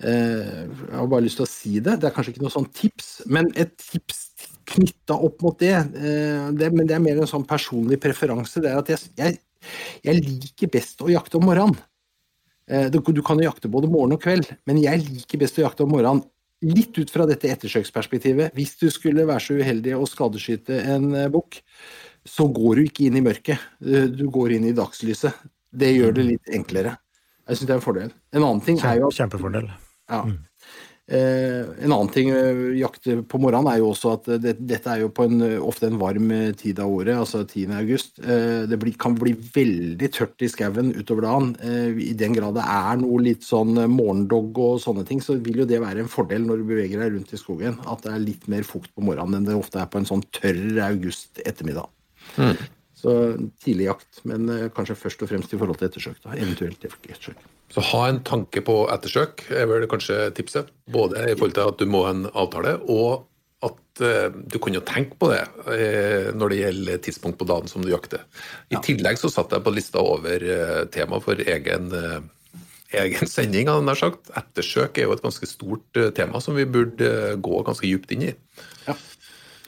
Eh, 0.00 0.66
jeg 0.66 0.96
har 0.96 1.12
bare 1.12 1.26
lyst 1.28 1.38
til 1.38 1.46
å 1.46 1.52
si 1.52 1.76
det. 1.78 2.00
Det 2.00 2.08
er 2.08 2.16
kanskje 2.16 2.34
ikke 2.34 2.48
noe 2.48 2.56
sånn 2.56 2.70
tips, 2.74 3.12
men 3.30 3.52
et 3.54 3.76
tips 3.78 4.29
knytta 4.70 5.16
opp 5.18 5.42
mot 5.44 5.58
det, 5.60 5.74
eh, 5.74 6.48
det, 6.56 6.70
men 6.74 6.88
det 6.88 6.96
er 6.96 7.04
mer 7.04 7.20
en 7.20 7.30
sånn 7.30 7.46
personlig 7.48 8.00
preferanse. 8.02 8.62
Det 8.62 8.70
er 8.70 8.80
at 8.80 8.92
jeg, 8.92 9.12
jeg, 9.18 9.38
jeg 10.06 10.24
liker 10.24 10.72
best 10.72 11.04
å 11.04 11.10
jakte 11.12 11.40
om 11.40 11.46
morgenen. 11.48 11.78
Eh, 12.70 12.88
du, 12.92 13.00
du, 13.02 13.22
kan 13.26 13.40
jo 13.40 13.48
jakte 13.48 13.70
både 13.72 13.90
morgen 13.90 14.16
og 14.16 14.22
kveld, 14.22 14.48
men 14.70 14.80
jeg 14.82 15.02
liker 15.06 15.42
best 15.42 15.58
å 15.58 15.66
jakte 15.66 15.86
om 15.86 15.94
morgenen. 15.96 16.26
litt 16.60 16.92
ut 16.98 17.08
fra 17.08 17.24
dette 17.24 17.48
ettersøksperspektivet. 17.48 18.52
Hvis 18.52 18.74
du 18.76 18.90
skulle 18.92 19.24
være 19.24 19.40
så 19.40 19.54
uheldig 19.56 19.94
å 19.96 20.08
skadeskyte 20.08 20.82
en 20.94 21.14
eh, 21.16 21.30
bukk, 21.32 21.62
så 22.28 22.44
går 22.52 22.76
du 22.76 22.82
ikke 22.84 23.06
inn 23.06 23.16
i 23.16 23.24
mørket. 23.24 23.62
Du 23.80 24.26
går 24.28 24.58
inn 24.58 24.66
i 24.68 24.74
dagslyset. 24.76 25.38
Det 25.72 25.88
gjør 25.94 26.12
det 26.18 26.26
litt 26.26 26.50
enklere. 26.52 26.92
Jeg 27.48 27.56
syns 27.56 27.70
det 27.70 27.72
er 27.72 27.78
en 27.78 27.86
fordel. 27.86 28.12
En 28.36 28.44
annen 28.44 28.60
ting 28.66 28.76
er 28.84 29.00
jo 29.00 29.08
at 29.08 29.16
Kjempefordel. 29.16 29.70
ja. 30.12 30.20
Eh, 31.10 31.66
en 31.82 31.90
annen 31.90 32.10
ting 32.14 32.28
jakt 32.30 32.78
jakte 33.00 33.16
på 33.26 33.40
morgenen 33.42 33.66
er 33.72 33.80
jo 33.80 33.88
også 33.90 34.12
at 34.14 34.28
det, 34.44 34.52
dette 34.62 34.92
er 34.92 35.00
jo 35.02 35.08
på 35.10 35.24
en, 35.26 35.42
ofte 35.58 35.88
en 35.88 35.98
varm 35.98 36.30
eh, 36.34 36.52
tid 36.54 36.78
av 36.82 36.92
året, 36.92 37.16
altså 37.18 37.42
10. 37.42 37.72
august. 37.80 38.20
Eh, 38.22 38.68
det 38.70 38.78
blir, 38.78 38.94
kan 39.00 39.16
bli 39.18 39.34
veldig 39.34 40.10
tørt 40.14 40.46
i 40.46 40.50
skauen 40.52 40.92
utover 40.94 41.26
dagen. 41.26 41.52
Eh, 41.66 41.98
I 42.10 42.14
den 42.18 42.36
grad 42.36 42.54
det 42.58 42.66
er 42.66 43.00
noe 43.02 43.22
litt 43.26 43.46
sånn 43.46 43.74
morgendog 43.90 44.62
og 44.62 44.82
sånne 44.84 45.06
ting, 45.08 45.22
så 45.24 45.38
vil 45.42 45.64
jo 45.64 45.68
det 45.68 45.82
være 45.82 46.04
en 46.04 46.12
fordel 46.12 46.46
når 46.46 46.62
du 46.62 46.68
beveger 46.70 47.02
deg 47.02 47.16
rundt 47.16 47.34
i 47.34 47.40
skogen. 47.40 47.80
At 47.90 48.06
det 48.06 48.14
er 48.14 48.28
litt 48.28 48.46
mer 48.52 48.66
fukt 48.68 48.92
på 48.94 49.06
morgenen 49.06 49.40
enn 49.40 49.50
det 49.50 49.58
ofte 49.58 49.82
er 49.82 49.90
på 49.90 49.98
en 49.98 50.08
sånn 50.08 50.26
tørr 50.36 50.78
august 50.90 51.42
ettermiddag. 51.42 51.90
Så 53.00 53.14
tidlig 53.64 53.88
jakt, 53.88 54.20
men 54.28 54.48
eh, 54.52 54.68
kanskje 54.76 54.98
først 54.98 55.24
og 55.24 55.30
fremst 55.32 55.54
i 55.54 55.58
forhold 55.60 55.80
til 55.80 55.88
ettersøk. 55.88 56.20
da, 56.24 56.36
Eventuelt 56.36 56.84
ettersøk. 56.84 57.48
Så 57.70 57.82
ha 57.92 58.04
en 58.08 58.22
tanke 58.26 58.62
på 58.66 58.82
ettersøk, 58.90 59.44
er 59.54 59.68
vel 59.70 59.86
kanskje 59.90 60.30
tipset. 60.34 60.70
Både 60.90 61.22
i 61.30 61.36
forhold 61.36 61.54
til 61.54 61.70
at 61.70 61.78
du 61.82 61.90
må 61.90 62.04
ha 62.06 62.14
en 62.16 62.24
avtale, 62.34 62.78
og 62.90 63.28
at 63.66 64.02
uh, 64.02 64.32
du 64.32 64.56
kan 64.62 64.74
jo 64.74 64.82
tenke 64.88 65.18
på 65.20 65.28
det 65.30 65.42
uh, 65.68 66.30
når 66.34 66.52
det 66.52 66.60
gjelder 66.62 67.02
tidspunkt 67.04 67.38
på 67.38 67.46
dagen 67.48 67.70
som 67.70 67.84
du 67.84 67.92
jakter. 67.92 68.24
I 68.72 68.80
tillegg 68.82 69.20
så 69.20 69.30
satte 69.32 69.58
jeg 69.58 69.66
på 69.66 69.74
lista 69.76 70.02
over 70.02 70.42
uh, 70.42 70.82
tema 70.92 71.20
for 71.22 71.38
egen, 71.38 71.92
egen 72.96 73.30
sending, 73.34 73.70
hadde 73.70 73.94
jeg 73.94 74.02
sagt. 74.02 74.32
Ettersøk 74.40 74.98
er 74.98 75.06
jo 75.06 75.14
et 75.14 75.24
ganske 75.26 75.50
stort 75.50 76.02
tema 76.16 76.42
som 76.42 76.58
vi 76.58 76.66
burde 76.66 77.36
gå 77.38 77.62
ganske 77.68 77.86
dypt 77.86 78.16
inn 78.16 78.30
i. 78.30 78.34
Ja, 78.88 78.96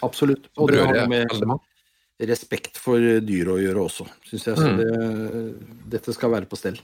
Absolutt. 0.03 0.49
Og 0.59 0.73
det 0.73 0.83
har 0.83 1.07
med 1.07 1.31
respekt 2.23 2.79
for 2.79 2.99
dyret 2.99 3.53
å 3.55 3.61
gjøre 3.61 3.85
også, 3.87 4.07
syns 4.27 4.49
jeg. 4.49 4.59
Så 4.59 4.73
det, 4.79 4.91
dette 5.95 6.15
skal 6.15 6.33
være 6.35 6.49
på 6.51 6.59
stell. 6.59 6.81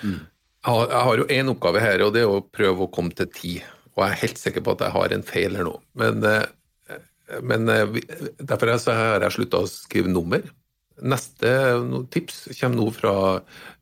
Har, 0.00 0.22
jeg 0.62 1.04
har 1.06 1.18
jo 1.18 1.28
én 1.34 1.50
oppgave 1.50 1.82
her, 1.82 2.04
og 2.06 2.12
det 2.14 2.22
er 2.22 2.30
å 2.30 2.42
prøve 2.46 2.84
å 2.84 2.92
komme 2.92 3.14
til 3.18 3.30
ti. 3.34 3.52
Og 3.92 4.04
jeg 4.04 4.14
er 4.14 4.20
helt 4.22 4.40
sikker 4.40 4.64
på 4.64 4.76
at 4.76 4.84
jeg 4.86 4.94
har 4.94 5.14
en 5.14 5.24
feil 5.26 5.58
her 5.58 5.66
nå. 5.66 5.74
Men, 5.98 6.22
eh, 6.28 7.00
men 7.42 7.68
eh, 7.68 7.98
derfor 8.38 8.70
er 8.70 8.78
har 8.86 9.26
jeg 9.26 9.36
slutta 9.38 9.64
å 9.64 9.70
skrive 9.70 10.12
nummer. 10.12 10.44
Neste 11.02 11.50
tips 12.14 12.44
kommer 12.60 12.78
nå 12.78 12.90
fra 12.94 13.14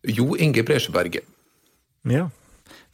Jo 0.09 0.33
Inge 0.40 0.64
Bresjeberget. 0.64 1.27
Ja. 2.09 2.31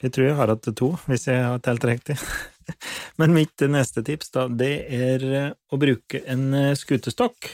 Jeg 0.02 0.12
tror 0.12 0.26
jeg 0.26 0.36
har 0.36 0.50
hatt 0.50 0.66
to, 0.76 0.90
hvis 1.06 1.28
jeg 1.30 1.40
har 1.40 1.62
telt 1.64 1.84
riktig. 1.86 2.18
Men 3.20 3.32
mitt 3.32 3.62
neste 3.70 4.02
tips, 4.04 4.32
da, 4.34 4.48
det 4.50 4.74
er 4.92 5.24
å 5.70 5.78
bruke 5.80 6.20
en 6.26 6.50
eh, 6.58 6.74
skutestokk. 6.76 7.48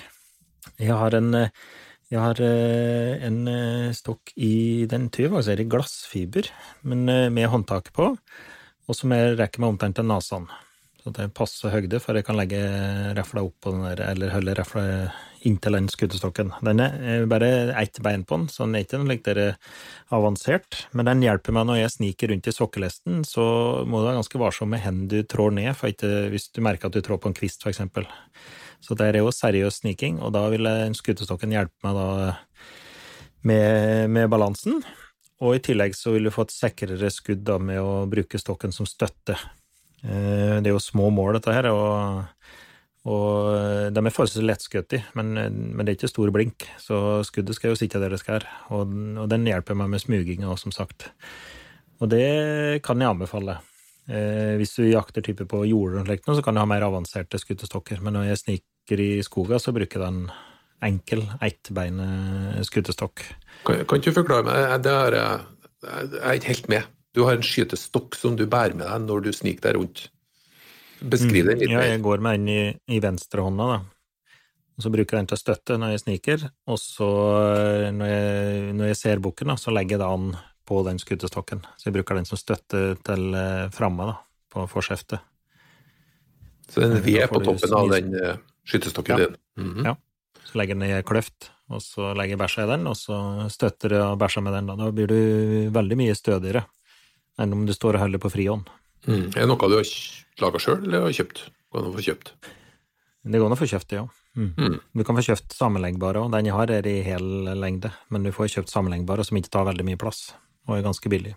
Jeg 0.81 0.97
har 0.97 1.15
en, 1.19 1.35
jeg 2.13 2.21
har 2.21 2.41
eh, 2.45 3.23
en 3.25 3.47
eh, 3.49 3.93
stokk 3.97 4.35
i 4.37 4.85
den 4.91 5.09
tror 5.13 5.39
altså 5.39 5.55
er 5.55 5.63
i 5.63 5.69
glassfiber, 5.71 6.51
men 6.85 7.07
eh, 7.09 7.31
med 7.33 7.49
håndtak 7.49 7.89
på, 7.97 8.11
og 8.13 8.99
som 8.99 9.15
jeg 9.17 9.39
rekker 9.39 9.63
meg 9.63 9.73
omtrent 9.73 9.97
til 9.97 10.09
nesen. 10.11 10.51
Så 11.03 11.11
det 11.17 11.25
er 11.25 11.33
passe 11.35 11.71
høyde, 11.73 11.99
for 12.05 12.15
jeg 12.15 12.27
kan 12.27 12.37
legge 12.39 12.61
refla 13.17 13.43
opp 13.47 13.57
på 13.65 13.73
den 13.73 13.87
der, 13.89 14.05
eller 14.13 14.35
holde 14.35 14.55
refla 14.55 14.85
inntil 15.49 15.75
den 15.75 15.89
skuddestokken. 15.91 16.53
Den 16.63 16.83
er 16.85 17.25
bare 17.27 17.73
ett 17.81 17.99
bein 18.05 18.23
på 18.29 18.39
den, 18.39 18.47
så 18.53 18.69
den 18.69 18.77
er 18.79 18.85
ikke 18.85 19.01
noe 19.01 19.11
like 19.11 19.49
avansert. 20.15 20.85
Men 20.95 21.09
den 21.09 21.25
hjelper 21.25 21.57
meg 21.57 21.67
når 21.67 21.81
jeg 21.81 21.95
sniker 21.97 22.31
rundt 22.31 22.47
i 22.47 22.55
sokkelesten, 22.55 23.25
så 23.27 23.45
må 23.83 23.99
du 23.99 24.11
være 24.11 24.21
ganske 24.21 24.43
varsom 24.45 24.71
med 24.71 24.85
hvor 24.85 25.01
du 25.11 25.19
trår 25.27 25.57
ned, 25.59 25.73
for 25.81 25.91
ikke, 25.91 26.13
hvis 26.31 26.53
du 26.53 26.63
merker 26.63 26.93
at 26.93 26.95
du 26.95 27.03
trår 27.03 27.19
på 27.25 27.33
en 27.33 27.41
kvist, 27.41 27.65
for 27.65 27.73
eksempel. 27.73 28.07
Så 28.83 28.97
det 28.99 29.09
er 29.09 29.21
jo 29.21 29.31
seriøs 29.35 29.81
sniking, 29.83 30.19
og 30.23 30.35
da 30.35 30.43
vil 30.51 30.67
eh, 30.67 30.91
skutestokken 30.99 31.55
hjelpe 31.55 31.87
meg 31.87 31.99
da 31.99 32.09
med, 33.47 34.11
med 34.11 34.31
balansen. 34.33 34.83
Og 35.43 35.57
i 35.57 35.63
tillegg 35.63 35.95
så 35.99 36.15
vil 36.15 36.27
du 36.27 36.35
få 36.35 36.47
et 36.47 36.55
sikrere 36.55 37.11
skudd 37.11 37.45
da 37.47 37.59
med 37.63 37.81
å 37.83 38.05
bruke 38.11 38.39
stokken 38.39 38.75
som 38.75 38.87
støtte. 38.87 39.39
Eh, 40.03 40.59
Det 40.59 40.67
er 40.67 40.75
jo 40.75 40.83
små 40.83 41.11
mål, 41.15 41.39
dette 41.39 41.55
her, 41.55 41.71
og, 41.71 42.27
og 43.07 43.95
de 43.95 44.03
er 44.03 44.15
forholdsvis 44.15 44.47
lettskutt 44.47 44.99
i, 44.99 45.03
men, 45.19 45.35
men 45.39 45.83
det 45.83 45.93
er 45.93 46.01
ikke 46.01 46.15
stor 46.15 46.35
blink, 46.35 46.67
så 46.83 47.23
skuddet 47.27 47.59
skal 47.59 47.73
jo 47.73 47.79
sitte 47.79 48.03
der 48.03 48.15
det 48.15 48.23
skal. 48.23 48.47
Og, 48.75 48.91
og 49.23 49.31
den 49.31 49.47
hjelper 49.47 49.79
meg 49.79 49.91
med 49.95 50.03
smuginga, 50.03 50.55
som 50.59 50.75
sagt. 50.75 51.11
Og 52.03 52.11
det 52.11 52.83
kan 52.83 52.99
jeg 52.99 53.15
anbefale. 53.15 53.61
Eh, 54.11 54.59
hvis 54.59 54.75
du 54.75 54.89
jakter 54.91 55.23
type 55.23 55.47
på 55.47 55.63
jorder 55.71 56.03
og 56.03 56.35
så 56.35 56.43
kan 56.43 56.57
du 56.57 56.63
ha 56.63 56.67
mer 56.67 56.83
avanserte 56.83 57.39
skutestokker, 57.39 58.03
men 58.03 58.19
når 58.19 58.33
jeg 58.33 58.41
sniker 58.83 59.01
i 59.01 59.23
skogen, 59.23 59.61
så 59.61 59.73
bruker 59.73 60.01
jeg 60.01 60.09
en 60.09 60.31
enkel 60.83 61.23
ettbeinet 61.41 62.65
skutestokk. 62.67 63.23
Kan, 63.67 63.85
kan 63.87 64.01
ikke 64.01 64.11
du 64.11 64.19
forklare 64.19 64.45
meg? 64.45 64.83
Det 64.83 64.93
er, 64.93 65.17
jeg 65.83 66.23
er 66.23 66.35
ikke 66.35 66.51
helt 66.51 66.69
med. 66.69 66.83
Du 67.15 67.25
har 67.25 67.37
en 67.37 67.45
skytestokk 67.45 68.17
som 68.17 68.37
du 68.37 68.47
bærer 68.47 68.75
med 68.75 68.87
deg 68.89 69.07
når 69.07 69.23
du 69.27 69.33
sniker 69.33 69.69
deg 69.69 69.79
rundt. 69.79 70.09
Beskriv 71.03 71.47
den 71.47 71.59
litt 71.59 71.69
Mm. 71.69 71.73
Ja, 71.73 71.79
mer. 71.79 71.91
jeg 71.93 72.03
går 72.03 72.19
med 72.23 72.39
den 72.39 72.49
i, 72.49 72.97
i 72.97 73.01
venstrehånda, 73.03 73.65
da. 73.67 73.81
Og 74.79 74.83
så 74.83 74.91
bruker 74.91 75.17
jeg 75.17 75.21
den 75.21 75.31
til 75.31 75.39
støtte 75.39 75.77
når 75.79 75.91
jeg 75.93 76.01
sniker, 76.01 76.47
og 76.67 76.79
så 76.81 77.09
eh, 77.53 77.91
når 77.93 78.09
jeg, 78.09 78.75
når 78.79 78.87
jeg 78.87 78.97
ser 78.97 79.21
bukken, 79.23 79.51
da, 79.53 79.57
så 79.61 79.71
legger 79.75 79.99
jeg 79.99 80.03
den 80.03 80.37
på 80.67 80.79
den 80.87 80.99
skutestokken. 80.99 81.61
Så 81.77 81.91
jeg 81.91 81.99
bruker 81.99 82.17
den 82.17 82.27
som 82.27 82.41
støtte 82.41 82.97
til 83.05 83.35
eh, 83.37 83.69
framme, 83.75 84.09
da, 84.09 84.17
på 84.51 84.65
forskjeftet. 84.71 85.21
Så 86.71 86.81
det 86.81 86.89
en 86.89 86.97
Da 86.97 87.05
ved 87.05 87.29
på 87.29 87.43
toppen 87.45 87.77
av 87.77 87.93
den 87.93 88.17
skytestokken 88.69 89.19
Ja. 89.19 89.27
din. 89.27 89.37
Mhm. 89.59 89.85
Ja. 89.87 89.97
Så 90.45 90.59
legger 90.59 90.75
den 90.75 90.89
i 90.89 90.93
ei 90.93 91.03
kløft, 91.03 91.51
og 91.71 91.81
så 91.81 92.15
legger 92.17 92.37
bæsja 92.37 92.65
i 92.65 92.71
den, 92.77 92.87
og 92.87 92.97
så 92.97 93.49
støtter 93.51 93.89
du 93.89 93.97
og 94.03 94.19
bæsja 94.19 94.43
med 94.43 94.53
den. 94.53 94.67
Da. 94.67 94.77
da 94.77 94.91
blir 94.91 95.07
du 95.07 95.71
veldig 95.73 95.97
mye 95.97 96.15
stødigere 96.15 96.65
enn 97.39 97.53
om 97.53 97.67
du 97.67 97.73
står 97.73 97.95
og 97.97 98.01
holder 98.05 98.19
på 98.19 98.31
frihånd. 98.31 98.67
Mm. 99.07 99.31
Er 99.35 99.41
det 99.41 99.49
noe 99.49 99.69
du 99.69 99.77
har 99.77 99.87
laga 100.41 100.59
sjøl, 100.59 100.83
eller 100.85 101.07
har 101.07 101.15
kjøpt? 101.17 101.49
Går 101.73 101.81
det 101.81 101.87
an 101.87 101.93
å 101.93 101.97
få 101.97 102.05
kjøpt? 102.09 102.33
Det 103.25 103.39
går 103.39 103.47
an 103.47 103.57
å 103.57 103.59
få 103.59 103.71
kjøpt 103.71 103.89
det, 103.89 103.97
ja. 103.97 104.07
Mm. 104.37 104.55
Mm. 104.57 104.81
Du 104.97 105.05
kan 105.05 105.17
få 105.17 105.25
kjøpt 105.27 105.55
sammenleggbare, 105.57 106.21
og 106.25 106.33
den 106.33 106.47
jeg 106.49 106.55
har 106.55 106.71
er 106.71 106.87
i 106.87 107.03
hel 107.03 107.27
lengde, 107.59 107.93
men 108.11 108.23
du 108.25 108.33
får 108.33 108.51
kjøpt 108.57 108.73
sammenleggbare 108.73 109.25
som 109.25 109.37
ikke 109.39 109.51
tar 109.51 109.65
veldig 109.69 109.85
mye 109.87 110.01
plass, 110.01 110.35
og 110.69 110.77
er 110.77 110.83
ganske 110.87 111.09
billig. 111.13 111.35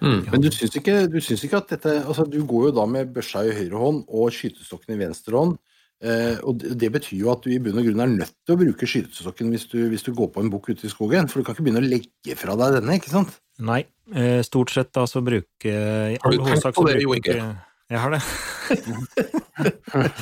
Mm. 0.00 0.30
Men 0.30 0.40
du 0.44 0.50
syns 0.52 0.76
ikke, 0.76 1.08
du 1.08 1.20
syns 1.24 1.42
ikke 1.46 1.56
at 1.56 1.70
dette 1.72 1.92
altså 2.04 2.26
Du 2.28 2.42
går 2.44 2.66
jo 2.68 2.72
da 2.76 2.82
med 2.84 3.14
børsa 3.14 3.46
i 3.48 3.54
høyre 3.56 3.78
hånd 3.80 4.02
og 4.08 4.28
skytestokken 4.36 4.92
i 4.92 4.98
venstre 5.00 5.38
hånd. 5.38 5.56
Eh, 6.00 6.38
og 6.48 6.56
det, 6.62 6.72
det 6.80 6.88
betyr 6.94 7.18
jo 7.18 7.32
at 7.34 7.44
du 7.44 7.52
i 7.52 7.58
bunn 7.60 7.76
og 7.76 7.84
grunn 7.84 8.04
er 8.04 8.12
nødt 8.14 8.32
til 8.46 8.56
å 8.56 8.60
bruke 8.62 8.88
skytestokken 8.88 9.50
hvis 9.52 9.66
du, 9.68 9.78
hvis 9.92 10.06
du 10.06 10.14
går 10.16 10.30
på 10.32 10.44
en 10.44 10.52
bukk 10.52 10.70
ute 10.72 10.88
i 10.88 10.92
skogen. 10.92 11.28
For 11.28 11.40
du 11.40 11.46
kan 11.46 11.56
ikke 11.56 11.66
begynne 11.66 11.84
å 11.84 11.90
legge 11.90 12.36
fra 12.40 12.56
deg 12.60 12.78
denne, 12.78 12.96
ikke 13.00 13.12
sant? 13.12 13.36
Nei, 13.60 13.82
uh, 14.16 14.40
stort 14.46 14.72
sett 14.72 14.94
da 14.96 15.04
så 15.10 15.20
bruker 15.20 16.14
i 16.14 16.16
Har 16.22 16.32
du 16.32 16.46
tenkt 16.46 16.78
på 16.78 16.86
det, 16.88 16.96
Jo 17.04 17.12
Inge? 17.18 17.50
Jeg 17.90 18.00
har 18.00 18.14
det. 18.14 18.22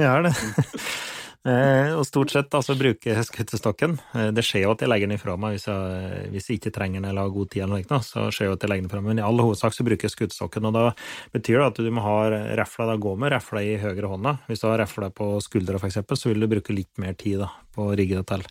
jeg 0.00 0.08
har 0.08 0.26
det. 0.26 0.34
Eh, 1.42 1.90
og 1.98 2.04
stort 2.06 2.30
sett 2.30 2.52
altså, 2.54 2.76
så 2.76 2.78
bruker 2.78 3.10
jeg 3.10 3.26
skuttestokken. 3.26 3.96
Eh, 4.14 4.28
det 4.34 4.44
skjer 4.46 4.62
jo 4.62 4.74
at 4.76 4.84
jeg 4.84 4.90
legger 4.92 5.08
den 5.10 5.16
ifra 5.16 5.34
meg 5.40 5.56
hvis 5.56 5.66
jeg, 5.66 6.28
hvis 6.30 6.46
jeg 6.48 6.60
ikke 6.60 6.70
trenger 6.76 7.00
den 7.00 7.08
eller 7.10 7.26
har 7.26 7.32
god 7.34 7.50
tid, 7.50 7.64
eller 7.64 7.82
noe, 7.82 7.98
så 8.06 8.28
skjer 8.30 8.46
jo 8.46 8.54
at 8.54 8.62
jeg 8.62 8.70
legger 8.70 8.84
den 8.84 8.90
ifra 8.92 9.00
meg. 9.02 9.10
Men 9.10 9.22
i 9.22 9.24
all 9.26 9.42
hovedsak 9.42 9.74
så 9.74 9.86
bruker 9.86 10.06
jeg 10.06 10.14
skuttestokken, 10.14 10.68
og 10.70 10.76
da 10.76 10.84
betyr 11.34 11.58
det 11.58 11.66
at 11.66 11.80
du 11.82 11.88
må 11.94 12.04
ha 12.04 12.16
refla 12.60 12.86
da 12.92 12.94
gå 13.02 13.14
med 13.18 13.34
refla 13.34 13.62
i 13.66 13.72
høyre 13.82 14.10
hånda. 14.12 14.36
Hvis 14.46 14.62
du 14.62 14.68
har 14.70 14.78
refla 14.84 15.08
på 15.10 15.32
skuldra 15.42 15.80
eksempel, 15.82 16.20
så 16.20 16.30
vil 16.30 16.44
du 16.44 16.50
bruke 16.52 16.76
litt 16.76 17.02
mer 17.02 17.16
tid 17.18 17.42
da 17.42 17.50
på 17.74 17.88
å 17.88 17.96
rigge 17.98 18.20
det 18.20 18.26
til. 18.28 18.44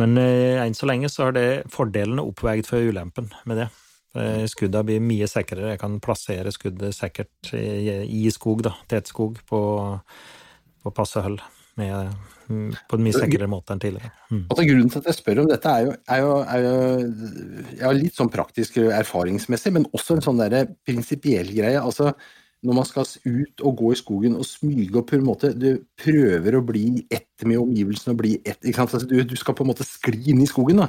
Men 0.00 0.18
eh, 0.18 0.58
enn 0.64 0.74
så 0.74 0.88
lenge 0.90 1.10
så 1.12 1.28
har 1.28 1.36
det 1.36 1.68
fordelene 1.70 2.24
oppveid 2.24 2.66
for 2.66 2.82
ulempen 2.82 3.30
med 3.46 3.62
det. 3.62 3.68
Skuddene 4.08 4.48
Skudda 4.50 4.80
blir 4.88 5.02
mye 5.04 5.26
sikrere. 5.30 5.74
Jeg 5.74 5.78
kan 5.82 5.98
plassere 6.02 6.50
skuddet 6.50 6.96
sikkert 6.96 7.52
i, 7.52 8.24
skog, 8.34 8.64
da, 8.66 8.72
tetskog, 8.90 9.36
på, 9.46 9.60
på 10.82 10.94
passe 10.96 11.22
hull. 11.22 11.36
Med, 11.78 12.16
mm, 12.48 12.72
på 12.90 12.98
en 12.98 13.04
mye 13.06 13.14
sikrere 13.14 13.50
måte 13.50 13.74
enn 13.74 13.82
tidligere. 13.82 14.10
Mm. 14.32 14.42
Altså, 14.48 14.66
grunnen 14.70 14.90
til 14.92 15.02
at 15.02 15.10
jeg 15.10 15.18
spør 15.20 15.42
om 15.44 15.50
dette, 15.52 15.74
er 15.74 15.86
jo, 15.86 15.94
er 16.16 16.24
jo, 16.24 16.32
er 16.42 16.66
jo 16.66 16.74
ja, 17.78 17.94
litt 17.94 18.18
sånn 18.18 18.32
praktisk 18.34 18.80
erfaringsmessig, 18.82 19.74
men 19.76 19.86
også 19.94 20.18
en 20.18 20.26
sånn 20.26 20.44
prinsipiell 20.88 21.52
greie. 21.54 21.78
Altså, 21.78 22.12
når 22.66 22.74
man 22.74 22.86
skal 22.88 23.06
ut 23.06 23.62
og 23.62 23.76
gå 23.78 23.92
i 23.94 23.98
skogen 23.98 24.34
og 24.38 24.46
smyge 24.46 24.96
og 24.98 25.06
på 25.06 25.14
en 25.18 25.26
måte 25.26 25.52
Du 25.54 25.84
prøver 26.00 26.56
å 26.58 26.62
bli 26.66 27.04
ett 27.14 27.46
med 27.46 27.60
omgivelsene 27.60 28.14
og? 28.16 28.48
Altså, 28.74 29.06
du, 29.06 29.20
du 29.22 29.36
skal 29.38 29.54
på 29.54 29.62
en 29.62 29.70
måte 29.70 29.86
skli 29.86 30.32
inn 30.32 30.42
i 30.42 30.48
skogen. 30.50 30.82
Da. 30.82 30.88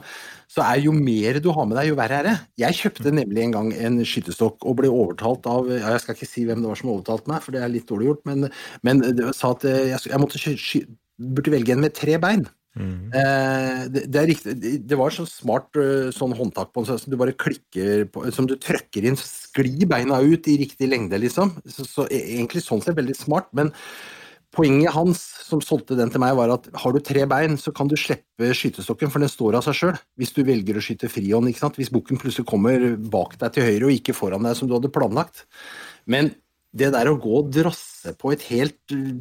Så 0.49 0.63
er 0.65 0.81
jo 0.81 0.93
mer 0.95 1.37
du 1.43 1.51
har 1.53 1.67
med 1.69 1.77
deg, 1.77 1.91
jo 1.91 1.99
verre 1.99 2.21
er 2.21 2.29
det. 2.29 2.35
Jeg 2.63 2.79
kjøpte 2.79 3.13
nemlig 3.13 3.45
en 3.45 3.57
gang 3.57 3.73
en 3.77 3.99
skytestokk 4.01 4.65
og 4.65 4.79
ble 4.81 4.89
overtalt 4.89 5.45
av 5.49 5.69
ja, 5.69 5.93
Jeg 5.93 6.05
skal 6.05 6.17
ikke 6.17 6.31
si 6.31 6.47
hvem 6.49 6.63
det 6.63 6.71
var 6.71 6.81
som 6.81 6.93
overtalte 6.95 7.31
meg, 7.31 7.43
for 7.45 7.55
det 7.55 7.61
er 7.63 7.73
litt 7.73 7.89
dårlig 7.89 8.09
gjort, 8.09 8.25
men, 8.29 8.49
men 8.87 9.03
det 9.05 9.33
sa 9.37 9.53
at 9.53 9.67
jeg, 9.69 10.01
jeg 10.09 10.21
måtte 10.21 10.41
sky, 10.41 10.83
burde 11.19 11.53
velge 11.53 11.75
en 11.75 11.83
med 11.83 11.93
tre 11.97 12.17
bein. 12.21 12.47
Eh, 12.79 13.81
det, 13.91 14.15
er 14.15 14.29
riktig, 14.29 14.53
det, 14.87 14.97
var 14.99 15.11
så 15.13 15.25
smart 15.27 15.75
eh, 15.79 16.11
sånn 16.15 16.35
håndtak 16.37 16.71
på 16.71 16.85
den, 16.85 17.01
som 17.01 17.11
du 17.11 17.17
bare 17.19 17.35
klikker 17.35 18.05
på, 18.13 18.23
som 18.35 18.47
du 18.47 18.55
trykker 18.61 19.09
inn, 19.09 19.19
sklir 19.19 19.89
beina 19.89 20.21
ut 20.23 20.47
i 20.47 20.59
riktig 20.61 20.87
lengde, 20.91 21.19
liksom. 21.19 21.57
Så, 21.67 21.87
så 21.87 22.07
e- 22.07 22.23
egentlig 22.37 22.63
sånn 22.65 22.83
sett 22.85 22.97
veldig 22.99 23.17
smart, 23.19 23.51
men 23.57 23.73
poenget 24.55 24.95
hans 24.95 25.21
som 25.45 25.61
solgte 25.61 25.97
den 25.97 26.11
til 26.13 26.23
meg, 26.23 26.35
var 26.39 26.55
at 26.55 26.69
har 26.81 26.95
du 26.95 27.01
tre 27.03 27.25
bein, 27.29 27.57
så 27.59 27.73
kan 27.75 27.89
du 27.89 27.97
slippe 27.99 28.51
skytestokken, 28.55 29.11
for 29.13 29.21
den 29.21 29.31
står 29.31 29.59
av 29.59 29.65
seg 29.67 29.77
sjøl. 29.77 29.99
Hvis 30.19 30.33
du 30.35 30.41
velger 30.47 30.79
å 30.79 30.83
skyte 30.83 31.11
frihånd, 31.11 31.51
ikke 31.51 31.65
sant. 31.65 31.79
Hvis 31.79 31.91
bukken 31.93 32.21
plutselig 32.21 32.47
kommer 32.49 32.95
bak 33.13 33.37
deg 33.41 33.55
til 33.55 33.67
høyre 33.67 33.89
og 33.89 33.97
ikke 33.97 34.17
foran 34.17 34.47
deg 34.47 34.57
som 34.57 34.69
du 34.69 34.75
hadde 34.77 34.91
planlagt. 34.93 35.45
Men 36.09 36.33
det 36.71 36.91
der 36.93 37.09
å 37.09 37.17
gå 37.17 37.39
og 37.41 37.51
drasse 37.53 38.13
på 38.19 38.33
et 38.33 38.43
helt 38.51 38.93
uh, 38.93 39.17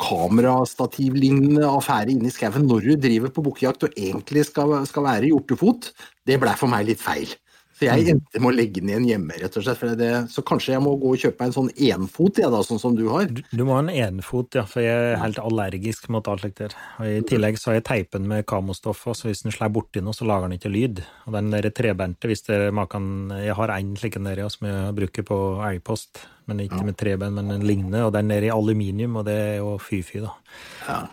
kamerastativlignende 0.00 1.68
affære 1.68 2.14
inne 2.14 2.28
i 2.28 2.34
skauen 2.34 2.66
når 2.68 2.88
du 2.88 2.92
driver 3.08 3.32
på 3.32 3.44
bukkejakt 3.46 3.88
og 3.88 3.96
egentlig 3.96 4.44
skal, 4.48 4.80
skal 4.88 5.06
være 5.08 5.30
hjortefot, 5.32 5.92
det 6.28 6.40
blei 6.42 6.56
for 6.60 6.72
meg 6.72 6.88
litt 6.90 7.00
feil. 7.02 7.32
Så 7.80 7.86
jeg 7.88 8.12
endte 8.12 8.40
med 8.42 8.50
å 8.50 8.52
legge 8.52 8.82
den 8.82 8.90
igjen 8.90 9.06
hjemme, 9.08 9.36
rett 9.40 9.54
og 9.56 9.64
slett. 9.64 9.78
For 9.80 9.96
det, 9.96 10.10
så 10.28 10.42
kanskje 10.44 10.74
jeg 10.74 10.82
må 10.84 10.92
gå 11.00 11.14
og 11.14 11.22
kjøpe 11.22 11.46
en 11.46 11.54
sånn 11.54 11.70
enfot, 11.72 12.40
jeg 12.42 12.52
da, 12.52 12.60
sånn 12.66 12.82
som 12.82 12.96
du 12.98 13.06
har. 13.08 13.30
Du, 13.32 13.40
du 13.56 13.62
må 13.64 13.78
ha 13.78 13.80
en 13.80 13.92
enfot, 13.94 14.58
ja, 14.58 14.66
for 14.68 14.84
jeg 14.84 15.14
er 15.14 15.22
helt 15.22 15.40
allergisk 15.40 16.10
mot 16.12 16.28
alt 16.28 16.44
slikt 16.44 16.60
der. 16.60 16.76
Og 17.00 17.08
I 17.08 17.22
tillegg 17.30 17.56
så 17.56 17.70
har 17.70 17.78
jeg 17.78 17.86
teipen 17.88 18.28
med 18.28 18.44
kamostoff, 18.50 19.06
så 19.16 19.30
hvis 19.30 19.46
den 19.46 19.56
slår 19.56 19.72
borti 19.72 20.04
noe, 20.04 20.12
så 20.16 20.28
lager 20.28 20.50
den 20.50 20.58
ikke 20.60 20.74
lyd. 20.74 21.00
Og 21.24 21.38
den 21.38 21.48
der 21.54 21.70
trebente, 21.72 22.28
hvis 22.28 22.44
det 22.50 22.60
maken 22.76 23.32
Jeg 23.40 23.56
har 23.56 23.72
én 23.78 23.96
slik 23.96 24.20
der 24.20 24.44
som 24.52 24.68
jeg 24.68 24.94
bruker 25.00 25.24
på 25.24 25.40
elgpost, 25.64 26.26
men 26.50 26.62
ikke 26.66 26.82
med 26.86 26.98
treben, 26.98 27.34
men 27.38 27.54
en 27.54 27.66
lignende. 27.66 28.04
og 28.06 28.12
den 28.16 28.30
er 28.34 28.46
i 28.46 28.52
aluminium, 28.52 29.20
og 29.20 29.26
det 29.30 29.36
er 29.38 29.56
jo 29.62 29.74
fy-fy, 29.80 30.20
da. 30.24 30.34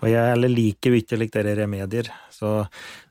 Og 0.01 0.07
jeg 0.09 0.35
eller 0.35 0.51
liker 0.51 0.93
jo 0.93 1.01
ikke 1.01 1.19
like 1.21 1.35
dere 1.37 1.55
remedier, 1.61 2.11
så, 2.33 2.59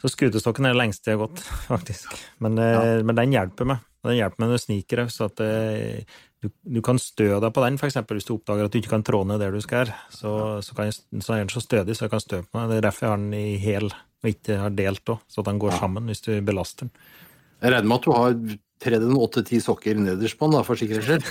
så 0.02 0.10
skutestokken 0.12 0.68
er 0.68 0.74
det 0.74 0.82
lengste 0.82 1.12
jeg 1.12 1.20
har 1.20 1.26
gått, 1.26 1.44
faktisk. 1.72 2.16
Men, 2.44 2.58
ja. 2.60 2.98
men 3.06 3.18
den 3.18 3.36
hjelper 3.38 3.72
meg. 3.72 3.84
Og 4.06 4.12
Den 4.12 4.20
hjelper 4.20 4.42
meg 4.42 4.50
når 4.52 4.60
du 4.60 4.62
sniker 4.62 5.02
òg, 5.02 5.08
så 5.10 5.26
at 5.26 5.40
eh, 5.42 6.18
du, 6.44 6.50
du 6.76 6.78
kan 6.84 6.98
stø 7.02 7.26
deg 7.42 7.48
på 7.50 7.62
den, 7.64 7.78
f.eks. 7.80 7.98
hvis 8.06 8.28
du 8.28 8.36
oppdager 8.36 8.68
at 8.68 8.74
du 8.74 8.78
ikke 8.78 8.92
kan 8.92 9.04
trå 9.06 9.22
ned 9.26 9.42
der 9.42 9.54
du 9.54 9.58
skal. 9.64 9.90
Så, 10.14 10.30
så, 10.62 10.76
kan 10.76 10.90
jeg, 10.90 10.98
så 11.24 11.34
er 11.34 11.42
den 11.42 11.50
så 11.50 11.62
stødig, 11.64 11.96
så 11.96 12.06
jeg 12.06 12.14
kan 12.14 12.22
stø 12.22 12.42
på 12.44 12.60
meg. 12.60 12.70
Det 12.70 12.78
er 12.78 12.86
derfor 12.86 13.06
jeg 13.06 13.14
har 13.14 13.22
den 13.24 13.34
i 13.34 13.56
hel, 13.62 13.90
og 13.90 14.30
ikke 14.30 14.60
har 14.62 14.76
delt 14.78 15.14
òg, 15.14 15.24
så 15.26 15.42
at 15.42 15.50
den 15.50 15.62
går 15.62 15.78
sammen 15.80 16.10
hvis 16.10 16.22
du 16.26 16.32
belaster 16.46 16.86
den. 16.86 16.94
Jeg 17.62 17.72
regner 17.72 17.88
med 17.88 17.96
at 17.96 18.04
du 18.06 18.10
har 18.12 18.34
tredd 18.84 19.02
en 19.06 19.16
åtte-ti 19.16 19.56
sokker 19.64 19.96
nederst 19.96 20.36
på 20.36 20.44
den, 20.50 20.52
da, 20.58 20.60
for 20.66 20.76
sikkerhets 20.76 21.06
skyld. 21.08 21.24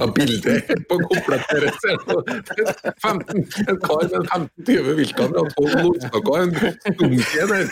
Ja, 0.00 0.06
bildet 0.16 0.70
på 0.88 0.96
komplett 1.02 1.44
der, 1.52 1.66
ser 1.82 1.96
15, 3.04 3.42
en 3.68 3.78
kar 3.82 4.00
med 4.08 4.24
15-20 4.64 4.96
viltkamera 5.02 5.40
og 5.44 5.50
12 5.58 5.84
lortstakker 5.84 6.30
og 6.32 6.38
en 6.40 6.52
stunke 7.04 7.42
der. 7.52 7.66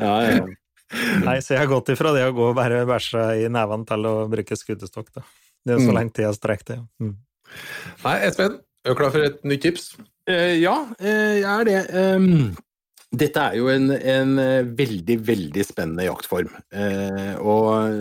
Ja, 0.00 0.14
ja. 0.24 0.46
Nei, 1.22 1.36
så 1.44 1.54
jeg 1.54 1.60
har 1.62 1.68
gått 1.70 1.92
ifra 1.92 2.10
det 2.16 2.24
å 2.26 2.32
gå 2.34 2.48
og 2.50 2.56
bare 2.58 2.80
bæsje 2.88 3.22
i 3.44 3.46
nevene 3.52 3.86
til 3.86 4.08
å 4.10 4.14
bruke 4.32 4.56
skuddestokk, 4.58 5.12
da. 5.20 5.22
Det 5.62 5.76
er 5.76 5.78
så 5.84 5.90
Mm. 5.92 5.96
lenge 5.98 6.12
tid 6.16 6.24
jeg 6.24 6.32
har 6.32 6.64
det. 6.66 6.78
Mm. 7.04 7.14
Nei, 8.04 8.16
Espen, 8.26 8.52
er 8.84 8.88
du 8.88 8.96
klar 8.98 9.10
for 9.12 9.22
et 9.28 9.44
nytt 9.44 9.62
tips? 9.62 9.84
Eh, 10.26 10.56
ja, 10.62 10.74
eh, 10.98 11.40
jeg 11.44 11.60
er 11.60 11.64
det. 11.64 11.80
Ehm, 11.94 12.56
dette 13.10 13.42
er 13.42 13.56
jo 13.58 13.66
en, 13.72 13.90
en 13.90 14.36
eh, 14.38 14.68
veldig, 14.78 15.16
veldig 15.26 15.64
spennende 15.66 16.06
jaktform. 16.06 16.52
Eh, 16.70 17.34
og 17.42 17.98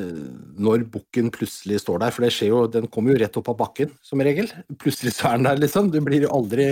når 0.62 0.86
bukken 0.94 1.32
plutselig 1.34 1.82
står 1.82 2.04
der, 2.04 2.14
for 2.14 2.26
det 2.26 2.32
skjer 2.36 2.54
jo, 2.54 2.62
den 2.70 2.86
kommer 2.94 3.16
jo 3.16 3.24
rett 3.24 3.42
opp 3.42 3.50
av 3.50 3.58
bakken 3.64 3.96
som 4.06 4.22
regel. 4.22 4.52
Plutselig 4.78 5.16
så 5.18 5.32
er 5.32 5.40
den 5.40 5.50
der, 5.50 5.62
liksom. 5.66 5.90
Du 5.94 5.98
blir 6.06 6.30
aldri 6.30 6.70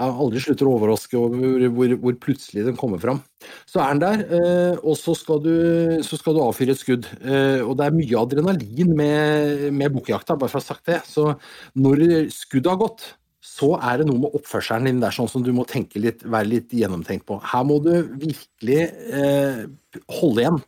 aldri 0.00 0.40
slutter 0.40 0.68
å 0.68 0.74
overraske 0.78 1.18
over 1.18 1.66
hvor, 1.68 1.94
hvor 2.00 2.14
plutselig 2.20 2.64
den 2.64 2.76
kommer 2.78 3.00
fram. 3.02 3.20
Så 3.68 3.82
er 3.82 3.92
den 3.92 4.02
der, 4.02 4.22
eh, 4.38 4.78
og 4.80 4.96
så 4.96 5.14
skal, 5.18 5.42
du, 5.44 5.52
så 6.06 6.16
skal 6.18 6.36
du 6.36 6.42
avfyre 6.44 6.72
et 6.72 6.80
skudd. 6.80 7.08
Eh, 7.20 7.60
og 7.60 7.76
det 7.78 7.88
er 7.88 7.96
mye 7.96 8.22
adrenalin 8.22 8.94
med, 8.96 9.66
med 9.76 9.92
bukkjakta, 9.92 10.38
bare 10.38 10.52
for 10.52 10.60
å 10.60 10.64
ha 10.64 10.70
sagt 10.72 10.88
det. 10.88 11.02
Så 11.08 11.34
når 11.76 12.30
skuddet 12.32 12.72
har 12.72 12.80
gått, 12.80 13.10
så 13.42 13.72
er 13.82 13.98
det 13.98 14.06
noe 14.06 14.22
med 14.22 14.36
oppførselen 14.38 14.86
din 14.86 15.00
der 15.02 15.14
sånn 15.14 15.30
som 15.30 15.42
du 15.42 15.50
må 15.54 15.64
tenke 15.68 15.98
litt, 15.98 16.22
være 16.22 16.46
litt 16.46 16.74
gjennomtenkt 16.78 17.26
på. 17.26 17.40
Her 17.42 17.64
må 17.66 17.80
du 17.82 17.90
virkelig 18.22 18.82
eh, 18.86 19.64
holde 20.20 20.44
igjen. 20.44 20.60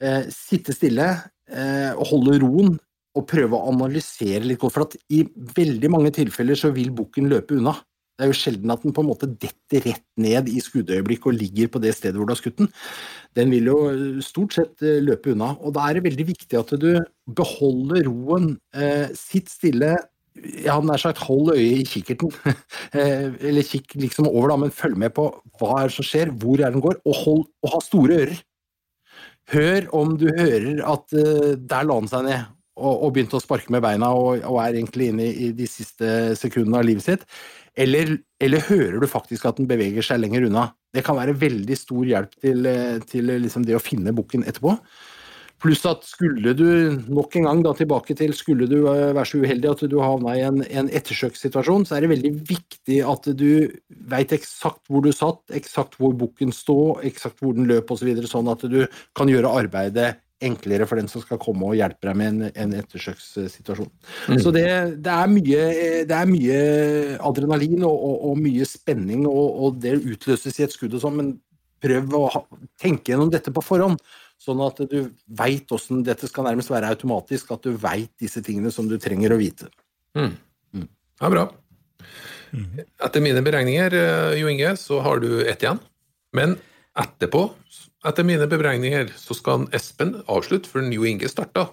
Eh, 0.00 0.22
sitte 0.32 0.72
stille 0.76 1.10
eh, 1.52 1.92
holde 2.10 2.38
roen 2.42 2.74
og 3.16 3.26
prøve 3.28 3.56
å 3.56 3.68
analysere 3.72 4.44
litt 4.44 4.60
godt. 4.62 4.76
For 4.76 4.86
at 4.86 4.96
i 5.12 5.22
veldig 5.56 5.92
mange 5.92 6.14
tilfeller 6.16 6.58
så 6.58 6.72
vil 6.76 6.92
bukken 6.96 7.28
løpe 7.32 7.58
unna. 7.58 7.76
Det 8.16 8.24
er 8.24 8.30
jo 8.32 8.38
sjelden 8.38 8.72
at 8.72 8.84
den 8.84 8.94
på 8.96 9.02
en 9.04 9.10
måte 9.10 9.28
detter 9.28 9.82
rett 9.90 10.04
ned 10.20 10.48
i 10.48 10.60
skuddøyeblikket 10.64 11.28
og 11.28 11.36
ligger 11.36 11.68
på 11.72 11.80
det 11.84 11.92
stedet 11.98 12.16
hvor 12.16 12.28
du 12.28 12.32
har 12.32 12.40
skutt 12.40 12.62
den. 12.62 12.70
Den 13.36 13.52
vil 13.52 13.68
jo 13.68 13.78
stort 14.24 14.56
sett 14.56 14.84
eh, 14.84 15.02
løpe 15.04 15.34
unna. 15.34 15.52
Og 15.60 15.76
da 15.76 15.84
er 15.84 15.98
det 15.98 16.06
veldig 16.08 16.28
viktig 16.32 16.60
at 16.60 16.72
du 16.80 16.90
beholder 17.36 18.08
roen, 18.08 18.54
eh, 18.72 19.12
sitt 19.16 19.52
stille, 19.52 19.92
jeg 20.44 20.68
hadde 20.70 20.88
nær 20.88 21.00
sagt 21.00 21.22
hold 21.26 21.54
øye 21.54 21.80
i 21.80 21.86
kikkerten, 21.88 22.32
Eh, 22.96 23.32
eller 23.50 23.66
kikk 23.66 23.96
liksom 23.98 24.28
over 24.30 24.52
da, 24.52 24.56
men 24.60 24.74
følg 24.74 24.96
med 25.00 25.12
på 25.16 25.26
hva 25.58 25.80
er 25.80 25.88
det 25.90 25.96
som 25.96 26.06
skjer, 26.06 26.30
hvor 26.40 26.60
er 26.62 26.72
den 26.72 26.84
går, 26.84 27.00
og, 27.04 27.16
hold, 27.24 27.42
og 27.64 27.72
ha 27.74 27.80
store 27.84 28.20
ører. 28.22 28.38
Hør 29.52 29.88
om 29.94 30.14
du 30.18 30.26
hører 30.34 30.80
at 30.82 31.12
uh, 31.14 31.52
der 31.54 31.86
la 31.86 31.98
han 32.00 32.08
seg 32.10 32.24
ned 32.26 32.40
og, 32.76 32.94
og 33.06 33.12
begynte 33.14 33.38
å 33.38 33.42
sparke 33.42 33.70
med 33.72 33.84
beina 33.84 34.08
og, 34.16 34.40
og 34.42 34.58
er 34.62 34.74
egentlig 34.74 35.10
inne 35.12 35.28
i, 35.28 35.34
i 35.46 35.50
de 35.56 35.68
siste 35.70 36.08
sekundene 36.38 36.80
av 36.80 36.88
livet 36.88 37.06
sitt. 37.06 37.22
Eller, 37.76 38.16
eller 38.42 38.64
hører 38.66 38.98
du 39.02 39.06
faktisk 39.10 39.46
at 39.48 39.60
den 39.60 39.68
beveger 39.70 40.04
seg 40.04 40.22
lenger 40.22 40.48
unna? 40.48 40.70
Det 40.94 41.04
kan 41.06 41.18
være 41.18 41.36
veldig 41.38 41.76
stor 41.78 42.08
hjelp 42.08 42.34
til, 42.40 42.66
eh, 42.70 42.96
til 43.08 43.30
liksom 43.44 43.66
det 43.68 43.76
å 43.76 43.82
finne 43.82 44.14
bukken 44.16 44.46
etterpå. 44.48 44.74
Pluss 45.62 45.86
at 45.88 46.04
skulle 46.04 46.52
du 46.52 46.66
nok 47.08 47.38
en 47.38 47.46
gang 47.48 47.62
da 47.64 47.72
tilbake 47.76 48.16
til 48.18 48.34
skulle 48.36 48.68
du 48.68 48.82
eh, 48.90 49.14
være 49.16 49.28
så 49.30 49.40
uheldig 49.40 49.70
at 49.70 49.84
du 49.88 49.96
havna 50.02 50.34
i 50.36 50.42
en, 50.44 50.60
en 50.66 50.90
ettersøkssituasjon, 50.92 51.86
så 51.88 51.96
er 51.96 52.04
det 52.04 52.12
veldig 52.12 52.32
viktig 52.50 53.00
at 53.08 53.30
du 53.40 53.48
veit 54.10 54.34
eksakt 54.36 54.84
hvor 54.90 55.06
du 55.06 55.08
satt, 55.16 55.40
eksakt 55.56 55.96
hvor 56.00 56.12
bukken 56.18 56.52
stod, 56.52 57.00
eksakt 57.08 57.40
hvor 57.40 57.56
den 57.56 57.70
løp 57.70 57.88
osv., 57.88 58.04
så 58.04 58.10
videre, 58.10 58.30
sånn 58.30 58.52
at 58.52 58.68
du 58.68 58.82
kan 59.16 59.32
gjøre 59.32 59.54
arbeidet 59.62 60.12
enklere 60.44 60.84
for 60.84 61.00
den 61.00 61.08
som 61.08 61.22
skal 61.24 61.40
komme 61.40 61.64
og 61.64 61.78
hjelpe 61.78 62.10
deg 62.10 62.18
med 62.20 62.28
en, 62.28 62.50
en 62.52 62.74
ettersøkssituasjon. 62.76 63.88
Så 64.42 64.52
det, 64.52 64.66
det, 65.00 65.12
er 65.12 65.32
mye, 65.32 65.62
det 66.08 66.16
er 66.18 66.28
mye 66.28 66.58
adrenalin 67.24 67.80
og, 67.80 67.96
og, 67.96 68.18
og 68.30 68.42
mye 68.44 68.68
spenning, 68.68 69.24
og, 69.30 69.46
og 69.56 69.80
det 69.80 69.96
utløses 70.02 70.60
i 70.60 70.66
et 70.66 70.76
skudd 70.76 70.96
og 70.98 71.04
sånn, 71.06 71.16
men 71.16 71.32
prøv 71.82 72.14
å 72.16 72.26
ha, 72.32 72.44
tenke 72.80 73.12
gjennom 73.12 73.32
dette 73.32 73.52
på 73.54 73.64
forhånd. 73.64 74.00
Sånn 74.42 74.60
at 74.64 74.82
du 74.90 74.98
veit 75.38 75.72
åssen 75.72 76.02
dette 76.06 76.28
skal 76.28 76.46
nærmest 76.46 76.70
være 76.70 76.90
automatisk, 76.92 77.54
at 77.54 77.64
du 77.64 77.76
veit 77.80 78.12
disse 78.20 78.42
tingene 78.44 78.72
som 78.74 78.88
du 78.90 78.98
trenger 79.00 79.32
å 79.32 79.40
vite. 79.40 79.70
Ja, 80.16 81.30
bra. 81.32 81.46
Etter 83.02 83.24
mine 83.24 83.42
beregninger, 83.44 83.96
eh, 83.96 84.38
Jo 84.40 84.48
Inge, 84.52 84.76
så 84.76 85.00
har 85.04 85.20
du 85.20 85.40
ett 85.44 85.64
igjen. 85.64 85.80
Men 86.36 86.56
etterpå, 86.96 87.50
etter 88.06 88.24
mine 88.24 88.46
beregninger, 88.48 89.10
så 89.16 89.34
skal 89.36 89.66
Espen 89.76 90.22
avslutte 90.28 90.70
før 90.70 90.86
Jo 90.92 91.04
Inge 91.08 91.28
starta. 91.32 91.70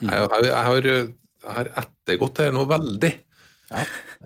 Jeg, 0.00 0.12
jeg, 0.12 0.46
jeg, 0.48 0.64
har, 0.68 0.88
jeg 0.88 1.54
har 1.56 1.72
ettergått 1.82 2.42
her 2.42 2.52
nå 2.54 2.64
veldig. 2.70 3.12
Ja, 3.72 3.82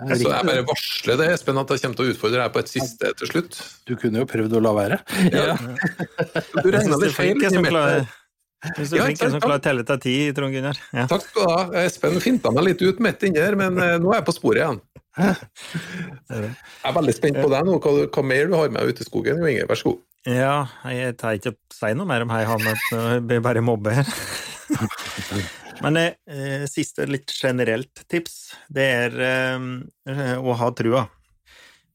det 0.07 0.17
er 0.17 0.21
Så 0.21 0.29
jeg 0.33 0.49
bare 0.51 0.67
varsler 0.67 1.19
det, 1.21 1.27
Espen, 1.37 1.59
at 1.61 1.73
jeg 1.73 1.83
kommer 1.85 1.99
til 2.01 2.07
å 2.07 2.13
utfordre 2.13 2.43
deg 2.43 2.55
på 2.55 2.63
et 2.63 2.71
siste 2.73 3.13
til 3.21 3.31
slutt. 3.31 3.59
Du 3.89 3.95
kunne 4.01 4.23
jo 4.23 4.29
prøvd 4.29 4.59
å 4.59 4.63
la 4.65 4.73
være. 4.77 4.99
Ja. 5.33 5.57
Du 5.57 6.69
regna 6.75 6.99
det 7.01 7.13
feil. 7.15 7.37
Hvis 7.39 7.47
du 7.47 7.47
er 7.47 7.47
flink 7.47 7.47
inni 7.47 7.53
som 7.55 7.65
mitt. 7.65 7.73
klarer, 7.73 8.09
hvis 8.67 8.91
du 8.91 8.99
er 8.99 9.07
flink 9.07 9.21
ikke 9.21 9.31
som 9.37 9.45
klarer 9.45 9.63
å 9.63 9.65
telle 9.69 9.87
til 9.89 10.03
ti, 10.03 10.17
Trond 10.37 10.57
Gunnar. 10.57 10.83
Ja. 10.91 11.07
Takk 11.13 11.25
skal 11.29 11.47
du 11.47 11.55
ha. 11.55 11.63
Espen 11.87 12.21
finta 12.25 12.53
meg 12.55 12.69
litt 12.73 12.85
ut 12.85 13.03
midt 13.07 13.25
inni 13.29 13.43
her, 13.43 13.57
men 13.59 13.79
eh, 13.83 13.97
nå 14.03 14.13
er 14.13 14.21
jeg 14.21 14.29
på 14.29 14.37
sporet 14.37 14.65
igjen. 14.65 14.83
Jeg 16.27 16.51
er 16.85 16.93
veldig 16.93 17.13
spent 17.17 17.39
på 17.41 17.49
deg 17.49 17.65
nå, 17.65 17.79
hva, 17.81 17.93
hva 18.13 18.23
mer 18.27 18.51
du 18.51 18.57
har 18.59 18.73
med 18.75 18.91
ute 18.91 19.01
i 19.01 19.07
skogen. 19.07 19.41
Jo 19.41 19.49
Inge, 19.49 19.65
vær 19.71 19.81
så 19.81 19.95
god. 19.95 20.03
Ja, 20.27 20.67
jeg 20.91 21.15
tar 21.21 21.37
ikke 21.39 21.53
å 21.55 21.57
si 21.71 21.93
noe 21.95 22.09
mer 22.11 22.25
om 22.25 22.33
hei, 22.35 22.43
Hanne, 22.49 22.73
jeg 22.91 23.23
blir 23.31 23.45
bare 23.45 23.63
mobbe 23.63 23.95
her. 23.95 24.11
Men 25.85 25.99
eh, 26.01 26.65
siste 26.71 27.05
litt 27.09 27.33
generelt 27.37 28.05
tips, 28.09 28.55
det 28.73 28.87
er 29.03 29.21
eh, 29.27 30.35
å 30.39 30.57
ha 30.57 30.71
trua. 30.77 31.07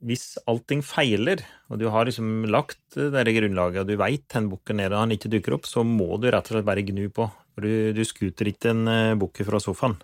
Hvis 0.01 0.35
allting 0.49 0.81
feiler, 0.85 1.43
og 1.69 1.81
du 1.81 1.87
har 1.93 2.07
liksom 2.09 2.47
lagt 2.49 2.95
det 2.95 3.35
grunnlaget, 3.37 3.83
og 3.83 3.89
du 3.89 3.99
veit 4.01 4.25
hvor 4.33 4.55
bukken 4.55 4.81
er 4.81 4.93
og 4.93 5.03
han 5.03 5.13
ikke 5.13 5.29
dukker 5.29 5.57
opp, 5.57 5.69
så 5.69 5.85
må 5.85 6.15
du 6.17 6.29
rett 6.29 6.49
og 6.49 6.57
slett 6.57 6.67
bare 6.67 6.85
gnu 6.85 7.05
på. 7.13 7.27
Du, 7.61 7.69
du 7.93 8.01
skuter 8.07 8.49
ikke 8.49 8.71
en 8.71 8.87
uh, 8.89 9.19
bukk 9.19 9.43
fra 9.45 9.59
sofaen. 9.61 9.99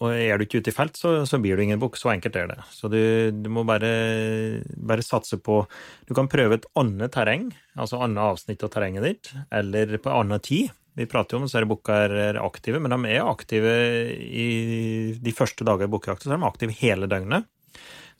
Og 0.00 0.14
er 0.14 0.38
du 0.38 0.46
ikke 0.46 0.62
ute 0.62 0.72
i 0.72 0.74
felt, 0.74 0.96
så, 0.96 1.12
så 1.28 1.40
blir 1.42 1.58
du 1.58 1.64
ingen 1.66 1.80
bukk. 1.80 1.98
Så 2.00 2.08
enkelt 2.12 2.38
er 2.38 2.48
det. 2.54 2.58
Så 2.72 2.88
du, 2.88 3.00
du 3.34 3.50
må 3.52 3.66
bare, 3.68 3.90
bare 4.80 5.04
satse 5.04 5.36
på 5.44 5.58
Du 6.08 6.14
kan 6.16 6.30
prøve 6.30 6.56
et 6.56 6.68
annet 6.80 7.12
terreng, 7.12 7.50
altså 7.76 8.00
annet 8.00 8.22
avsnitt 8.24 8.64
av 8.64 8.72
terrenget 8.72 9.04
ditt, 9.04 9.32
eller 9.52 9.98
på 10.00 10.14
annen 10.14 10.40
tid. 10.44 10.70
Vi 10.98 11.06
prater 11.10 11.36
jo 11.36 11.42
om 11.42 11.46
at 11.46 11.68
bukker 11.70 12.14
er 12.18 12.40
aktive, 12.42 12.80
men 12.82 12.92
de 12.92 13.14
er 13.14 13.28
aktive 13.28 13.74
i 14.18 14.48
de 15.14 15.34
første 15.36 15.66
dager 15.66 15.86
i 15.86 15.92
bukkejakta. 15.92 16.26
Så 16.26 16.34
er 16.34 16.40
de 16.40 16.48
aktive 16.48 16.76
hele 16.80 17.08
døgnet. 17.10 17.46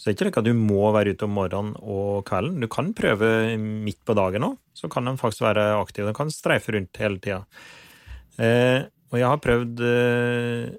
Så 0.01 0.07
det 0.07 0.13
er 0.13 0.17
ikke 0.17 0.27
slik 0.29 0.39
at 0.41 0.47
du 0.47 0.55
må 0.57 0.93
være 0.95 1.13
ute 1.13 1.27
om 1.27 1.35
morgenen 1.37 1.75
og 1.83 2.23
kvelden. 2.29 2.63
Du 2.63 2.71
kan 2.73 2.95
prøve 2.97 3.59
midt 3.61 4.01
på 4.07 4.17
dagen 4.17 4.47
òg, 4.47 4.55
så 4.73 4.89
kan 4.89 5.05
de 5.05 5.13
faktisk 5.21 5.45
være 5.45 5.67
aktive. 5.77 6.09
De 6.09 6.17
kan 6.17 6.33
streife 6.33 6.73
rundt 6.73 7.01
hele 7.03 7.21
tida. 7.21 7.43
Eh, 8.41 8.87
og 9.11 9.19
jeg 9.19 9.29
har 9.29 9.43
prøvd 9.45 9.83
eh, 9.85 10.71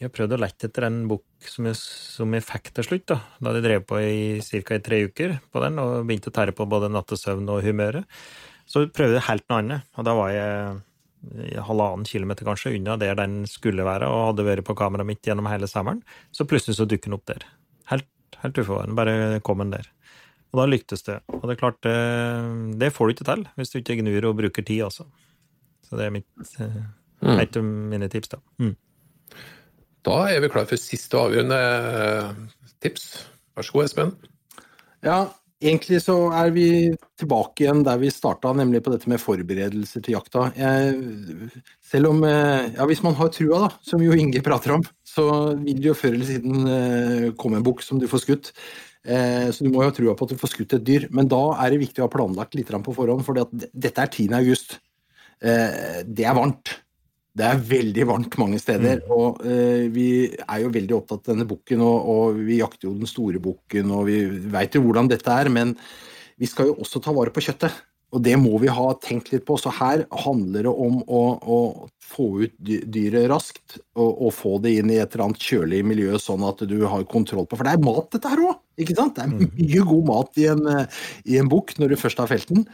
jeg 0.00 0.08
har 0.08 0.14
prøvd 0.16 0.34
å 0.34 0.40
lette 0.42 0.66
etter 0.66 0.88
en 0.88 1.04
bukk 1.08 1.46
som, 1.46 1.68
som 1.78 2.34
jeg 2.34 2.44
fikk 2.44 2.72
til 2.74 2.88
slutt. 2.88 3.06
Da 3.12 3.20
Da 3.38 3.52
jeg 3.54 3.66
drev 3.68 3.84
på 3.86 4.00
i 4.02 4.40
ca. 4.42 4.80
tre 4.82 5.04
uker 5.06 5.36
på 5.52 5.62
den 5.62 5.78
og 5.78 6.08
begynte 6.08 6.32
å 6.32 6.34
tære 6.34 6.56
på 6.56 6.66
både 6.66 6.90
nattesøvn 6.90 7.46
og 7.54 7.62
humøret. 7.62 8.10
Så 8.66 8.88
prøvde 8.90 9.20
jeg 9.20 9.28
helt 9.28 9.46
noe 9.48 9.60
annet, 9.62 9.86
og 9.94 10.08
da 10.08 10.16
var 10.18 10.34
jeg 10.34 10.82
halvannen 11.66 12.06
kilometer 12.08 12.46
kanskje 12.48 12.74
unna 12.78 12.96
der 13.00 13.16
den 13.18 13.42
skulle 13.50 13.86
være, 13.86 14.08
og 14.10 14.30
hadde 14.32 14.46
vært 14.48 14.66
på 14.68 14.76
kameraet 14.78 15.08
mitt 15.08 15.26
gjennom 15.26 15.48
hele 15.50 15.68
sommeren. 15.70 16.02
Så 16.34 16.46
plutselig 16.48 16.78
så 16.78 16.88
dukker 16.88 17.10
den 17.10 17.18
opp 17.18 17.26
der. 17.30 17.46
Helt, 17.90 18.08
helt 18.42 18.60
uforvarende. 18.60 18.98
Bare 18.98 19.44
kom 19.46 19.62
den 19.64 19.74
der. 19.76 19.90
Og 20.54 20.60
da 20.60 20.68
lyktes 20.70 21.02
det. 21.06 21.18
Og 21.34 21.48
det 21.48 21.56
er 21.56 21.60
klart, 21.60 21.80
det, 21.82 21.94
det 22.78 22.92
får 22.94 23.08
du 23.08 23.14
ikke 23.16 23.28
til 23.30 23.46
hvis 23.58 23.72
du 23.72 23.80
ikke 23.80 23.98
gnur 24.02 24.30
og 24.30 24.36
bruker 24.38 24.62
tid, 24.66 24.84
altså. 24.86 25.08
Så 25.84 25.98
det 25.98 26.06
er 26.06 26.14
mitt 26.14 26.58
eh, 26.62 26.82
et 27.42 27.56
av 27.58 27.64
mine 27.64 28.08
tips, 28.12 28.36
da. 28.36 28.40
Mm. 28.62 28.74
Da 30.04 30.18
er 30.30 30.44
vi 30.44 30.50
klar 30.52 30.68
for 30.68 30.80
siste 30.80 31.18
og 31.18 31.30
avgjørende 31.30 31.58
eh, 31.58 32.68
tips. 32.84 33.08
Vær 33.56 33.66
så 33.66 33.74
god, 33.74 33.88
Espen. 33.88 34.14
Ja, 35.04 35.18
egentlig 35.62 36.00
så 36.04 36.16
er 36.34 36.50
vi 36.54 36.66
tilbake 37.20 37.64
igjen 37.64 37.82
der 37.86 37.98
vi 38.00 38.10
starta, 38.12 38.52
nemlig 38.56 38.82
på 38.84 38.92
dette 38.94 39.10
med 39.10 39.22
forberedelser 39.22 40.04
til 40.04 40.16
jakta. 40.16 40.48
Selv 41.84 42.10
om 42.12 42.24
eh, 42.28 42.72
Ja, 42.74 42.86
hvis 42.90 43.02
man 43.04 43.16
har 43.18 43.30
trua, 43.34 43.66
da, 43.66 43.70
som 43.86 44.02
jo 44.04 44.16
Inge 44.18 44.42
prater 44.44 44.76
om, 44.76 44.84
så 45.06 45.26
vil 45.60 45.80
det 45.80 45.90
jo 45.92 45.98
før 45.98 46.16
eller 46.16 46.30
siden 46.30 46.70
eh, 46.70 47.28
komme 47.40 47.60
en 47.60 47.66
bukk 47.66 47.84
som 47.86 48.00
du 48.02 48.08
får 48.10 48.24
skutt. 48.26 48.52
Eh, 49.04 49.50
Så 49.52 49.64
du 49.64 49.70
må 49.70 49.82
jo 49.82 49.90
ha 49.90 49.96
trua 49.96 50.16
på 50.16 50.28
at 50.28 50.34
du 50.34 50.40
får 50.40 50.54
skutt 50.54 50.78
et 50.78 50.86
dyr. 50.86 51.08
Men 51.14 51.30
da 51.30 51.42
er 51.58 51.74
det 51.74 51.82
viktig 51.84 52.02
å 52.02 52.08
ha 52.08 52.14
planlagt 52.14 52.56
litt 52.58 52.72
på 52.72 52.96
forhånd, 52.96 53.24
for 53.26 53.38
dette 53.38 53.94
er 53.94 54.10
10. 54.10 54.32
august. 54.40 54.78
Det 55.44 56.24
er 56.24 56.36
varmt. 56.36 56.70
Det 57.34 57.46
er 57.48 57.62
veldig 57.66 58.04
varmt 58.06 58.36
mange 58.38 58.60
steder, 58.62 59.00
og 59.10 59.40
eh, 59.42 59.88
vi 59.90 60.08
er 60.30 60.60
jo 60.62 60.70
veldig 60.74 60.94
opptatt 60.94 61.24
av 61.24 61.32
denne 61.32 61.48
bukken, 61.50 61.80
og, 61.82 62.10
og 62.12 62.38
vi 62.46 62.60
jakter 62.60 62.86
jo 62.86 62.94
den 62.94 63.10
store 63.10 63.40
bukken, 63.42 63.90
og 63.90 64.06
vi 64.06 64.20
veit 64.52 64.76
jo 64.78 64.84
hvordan 64.84 65.10
dette 65.10 65.34
er, 65.34 65.50
men 65.50 65.74
vi 66.38 66.46
skal 66.46 66.70
jo 66.70 66.78
også 66.84 67.02
ta 67.02 67.14
vare 67.16 67.34
på 67.34 67.42
kjøttet. 67.42 67.74
Og 68.14 68.22
det 68.22 68.36
må 68.38 68.54
vi 68.62 68.70
ha 68.70 68.86
tenkt 69.02 69.32
litt 69.32 69.42
på. 69.48 69.56
Så 69.58 69.72
her 69.74 70.04
handler 70.22 70.68
det 70.68 70.70
om 70.70 71.00
å, 71.02 71.22
å 71.34 71.58
få 71.98 72.28
ut 72.44 72.54
dyret 72.62 73.26
raskt, 73.32 73.80
og, 73.98 74.10
og 74.28 74.34
få 74.36 74.58
det 74.62 74.76
inn 74.78 74.92
i 74.92 75.00
et 75.02 75.16
eller 75.16 75.26
annet 75.26 75.42
kjølig 75.42 75.80
miljø, 75.90 76.14
sånn 76.22 76.44
at 76.46 76.62
du 76.70 76.76
har 76.86 77.06
kontroll 77.10 77.48
på 77.50 77.58
For 77.58 77.66
det 77.66 77.74
er 77.74 77.82
mat, 77.82 78.12
dette 78.14 78.30
her 78.30 78.44
òg! 78.46 78.60
Det 78.78 78.86
er 78.94 79.34
mye 79.34 79.82
god 79.86 80.06
mat 80.06 80.38
i 80.42 80.46
en, 80.50 80.62
eh, 80.70 81.02
i 81.30 81.40
en 81.42 81.50
bukk 81.50 81.74
når 81.78 81.94
du 81.94 81.98
først 81.98 82.22
har 82.22 82.30
felt 82.30 82.50
den. 82.50 82.68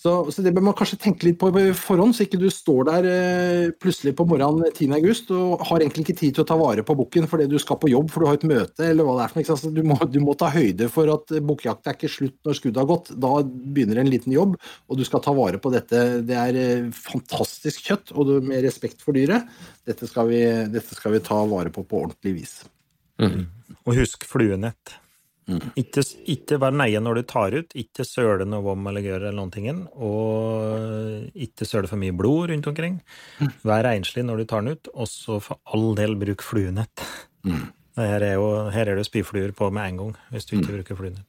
Så, 0.00 0.12
så 0.32 0.40
det 0.40 0.54
bør 0.56 0.64
man 0.64 0.76
kanskje 0.76 0.96
tenke 1.02 1.26
litt 1.26 1.36
på 1.40 1.50
på 1.52 1.62
forhånd, 1.76 2.14
så 2.16 2.24
ikke 2.24 2.38
du 2.40 2.46
står 2.52 2.86
der 2.88 3.08
eh, 3.10 3.72
plutselig 3.76 4.14
på 4.16 4.24
morgenen 4.30 4.70
10. 4.70 4.94
august 4.96 5.28
og 5.36 5.60
har 5.68 5.82
egentlig 5.82 6.06
ikke 6.06 6.16
tid 6.22 6.38
til 6.38 6.44
å 6.46 6.48
ta 6.48 6.56
vare 6.56 6.84
på 6.86 6.96
bukken 6.96 7.28
fordi 7.28 7.48
du 7.50 7.58
skal 7.60 7.76
på 7.82 7.90
jobb, 7.92 8.08
for 8.08 8.24
du 8.24 8.30
har 8.30 8.38
et 8.38 8.46
møte 8.48 8.86
eller 8.86 9.04
hva 9.04 9.18
det 9.18 9.26
er 9.26 9.34
for 9.34 9.66
noe. 9.66 9.74
Du 9.76 9.82
må, 9.90 9.98
du 10.08 10.16
må 10.24 10.36
ta 10.40 10.48
høyde 10.54 10.88
for 10.92 11.12
at 11.12 11.34
bukkjakt 11.50 11.90
er 11.90 11.98
ikke 11.98 12.12
slutt 12.14 12.38
når 12.48 12.56
skuddet 12.56 12.80
har 12.80 12.88
gått. 12.88 13.12
Da 13.20 13.34
begynner 13.44 14.00
en 14.00 14.12
liten 14.14 14.32
jobb, 14.32 14.56
og 14.88 15.00
du 15.00 15.04
skal 15.04 15.24
ta 15.26 15.36
vare 15.36 15.60
på 15.60 15.74
dette. 15.74 16.06
Det 16.24 16.40
er 16.46 16.60
eh, 16.62 16.88
fantastisk 16.96 17.92
kjøtt, 17.92 18.16
og 18.16 18.30
du, 18.30 18.34
med 18.40 18.64
respekt 18.64 19.04
for 19.04 19.20
dyret. 19.20 19.52
Dette 19.84 20.08
skal, 20.08 20.32
vi, 20.32 20.40
dette 20.72 20.96
skal 20.96 21.18
vi 21.18 21.24
ta 21.28 21.42
vare 21.50 21.74
på 21.74 21.84
på 21.84 22.04
ordentlig 22.06 22.38
vis. 22.40 22.56
Og 23.84 23.96
husk 24.00 24.24
fluenett. 24.24 24.99
Ikke, 25.80 26.04
ikke 26.34 26.58
vær 26.62 26.74
neie 26.76 27.00
når 27.02 27.20
du 27.20 27.22
tar 27.30 27.56
ut, 27.56 27.74
ikke 27.78 28.06
søle 28.06 28.46
noe 28.48 28.62
vom 28.64 28.86
eller 28.90 29.04
gjøre 29.04 29.28
eller 29.28 29.38
noen 29.38 29.52
ting, 29.54 29.68
og 29.96 31.30
ikke 31.34 31.68
søle 31.68 31.90
for 31.90 32.00
mye 32.00 32.14
blod 32.16 32.52
rundt 32.52 32.70
omkring. 32.70 33.00
Vær 33.66 33.84
renslig 33.88 34.24
når 34.26 34.42
du 34.42 34.48
tar 34.50 34.64
den 34.64 34.78
ut, 34.78 34.92
og 34.94 35.10
så 35.10 35.40
for 35.44 35.60
all 35.74 35.92
del 35.98 36.16
bruk 36.20 36.44
fluenett. 36.46 37.06
Her 38.00 38.22
er, 38.22 38.36
jo, 38.38 38.50
her 38.72 38.88
er 38.88 38.96
det 39.00 39.08
spyfluer 39.08 39.52
på 39.56 39.68
med 39.74 39.90
en 39.90 40.02
gang, 40.04 40.12
hvis 40.32 40.46
du 40.48 40.56
ikke 40.56 40.76
bruker 40.78 40.98
fluenett. 40.98 41.26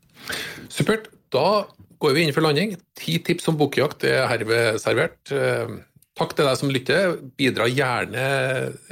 Supert. 0.71 1.09
Da 1.31 1.63
går 2.03 2.15
vi 2.17 2.25
inn 2.25 2.33
for 2.35 2.43
landing. 2.43 2.73
Ti 2.99 3.15
tips 3.23 3.47
om 3.47 3.55
bukkjakt 3.59 4.03
er 4.07 4.25
herved 4.27 4.81
servert. 4.83 5.31
Takk 6.19 6.33
til 6.35 6.43
deg 6.43 6.57
som 6.59 6.71
lytter. 6.73 7.13
Bidra 7.39 7.69
gjerne 7.71 8.23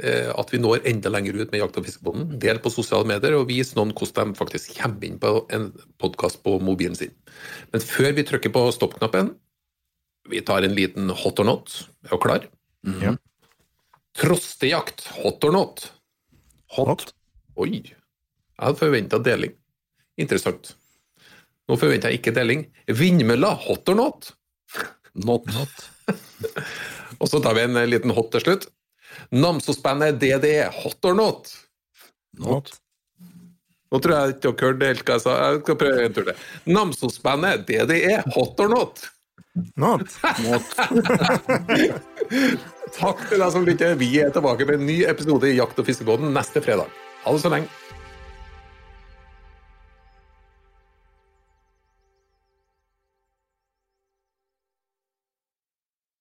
eh, 0.00 0.30
at 0.32 0.52
vi 0.54 0.60
når 0.60 0.86
enda 0.88 1.10
lenger 1.12 1.36
ut 1.36 1.50
med 1.52 1.60
Jakt- 1.60 1.76
og 1.76 1.84
fiskebonden. 1.84 2.30
Del 2.40 2.60
på 2.64 2.72
sosiale 2.72 3.04
medier, 3.08 3.36
og 3.36 3.50
vis 3.50 3.74
noen 3.76 3.92
hvordan 3.96 4.32
de 4.32 4.40
faktisk 4.40 4.72
kommer 4.78 5.04
inn 5.04 5.18
på 5.20 5.34
en 5.52 5.68
podkast 6.00 6.40
på 6.46 6.56
mobilen 6.64 6.96
sin. 6.96 7.12
Men 7.74 7.84
før 7.84 8.14
vi 8.16 8.24
trykker 8.24 8.54
på 8.54 8.64
stoppknappen, 8.72 9.34
vi 10.32 10.40
tar 10.46 10.64
en 10.64 10.76
liten 10.76 11.12
hot 11.12 11.42
or 11.42 11.48
not. 11.50 11.74
Er 12.08 12.16
du 12.16 12.22
klar? 12.24 12.46
Ja. 13.02 13.14
Trostejakt, 14.16 15.04
hot 15.20 15.44
or 15.44 15.52
not? 15.54 15.90
Hot. 16.76 17.10
Oi, 17.60 17.82
jeg 17.84 18.64
hadde 18.64 18.80
forventa 18.80 19.20
deling. 19.20 19.52
Interessant. 20.20 20.72
Nå 21.68 21.76
forventer 21.80 22.10
jeg 22.10 22.22
ikke 22.22 22.34
deling. 22.36 22.64
Vindmølla, 22.88 23.52
hot 23.66 23.92
or 23.92 24.00
not? 24.00 24.32
not? 25.14 25.52
Not. 25.52 25.86
Og 27.20 27.28
så 27.28 27.40
tar 27.44 27.56
vi 27.56 27.66
en 27.66 27.78
liten 27.90 28.14
hot 28.16 28.30
til 28.34 28.44
slutt. 28.44 28.68
Namsos-bandet 29.34 30.20
DDE, 30.22 30.70
hot 30.82 31.04
or 31.04 31.16
not? 31.18 31.50
Not. 32.40 32.72
Nå 33.90 33.98
tror 33.98 34.14
jeg 34.14 34.36
ikke 34.36 34.52
dere 34.54 34.68
hørte 34.68 34.90
helt 34.92 35.02
hva 35.06 35.16
jeg 35.16 35.24
sa. 35.24 35.32
Jeg 35.42 35.62
skal 35.64 35.78
prøve 35.80 36.04
en 36.06 36.14
tur 36.16 36.28
til. 36.28 36.44
Namsos-bandet 36.70 37.64
DDE, 37.68 38.20
hot 38.36 38.62
or 38.62 38.70
not? 38.70 39.02
Not. 39.80 40.06
Takk 42.94 43.24
til 43.26 43.42
deg 43.42 43.50
som 43.52 43.66
lytter. 43.66 43.96
Vi 43.98 44.12
er 44.22 44.30
tilbake 44.34 44.66
med 44.68 44.78
en 44.78 44.86
ny 44.86 45.00
episode 45.10 45.50
i 45.50 45.56
Jakt- 45.58 45.80
og 45.82 45.88
fiskebåten 45.90 46.30
neste 46.34 46.62
fredag. 46.64 46.88
Ha 47.24 47.34
det 47.34 47.42
så 47.42 47.50
lenge. 47.52 47.68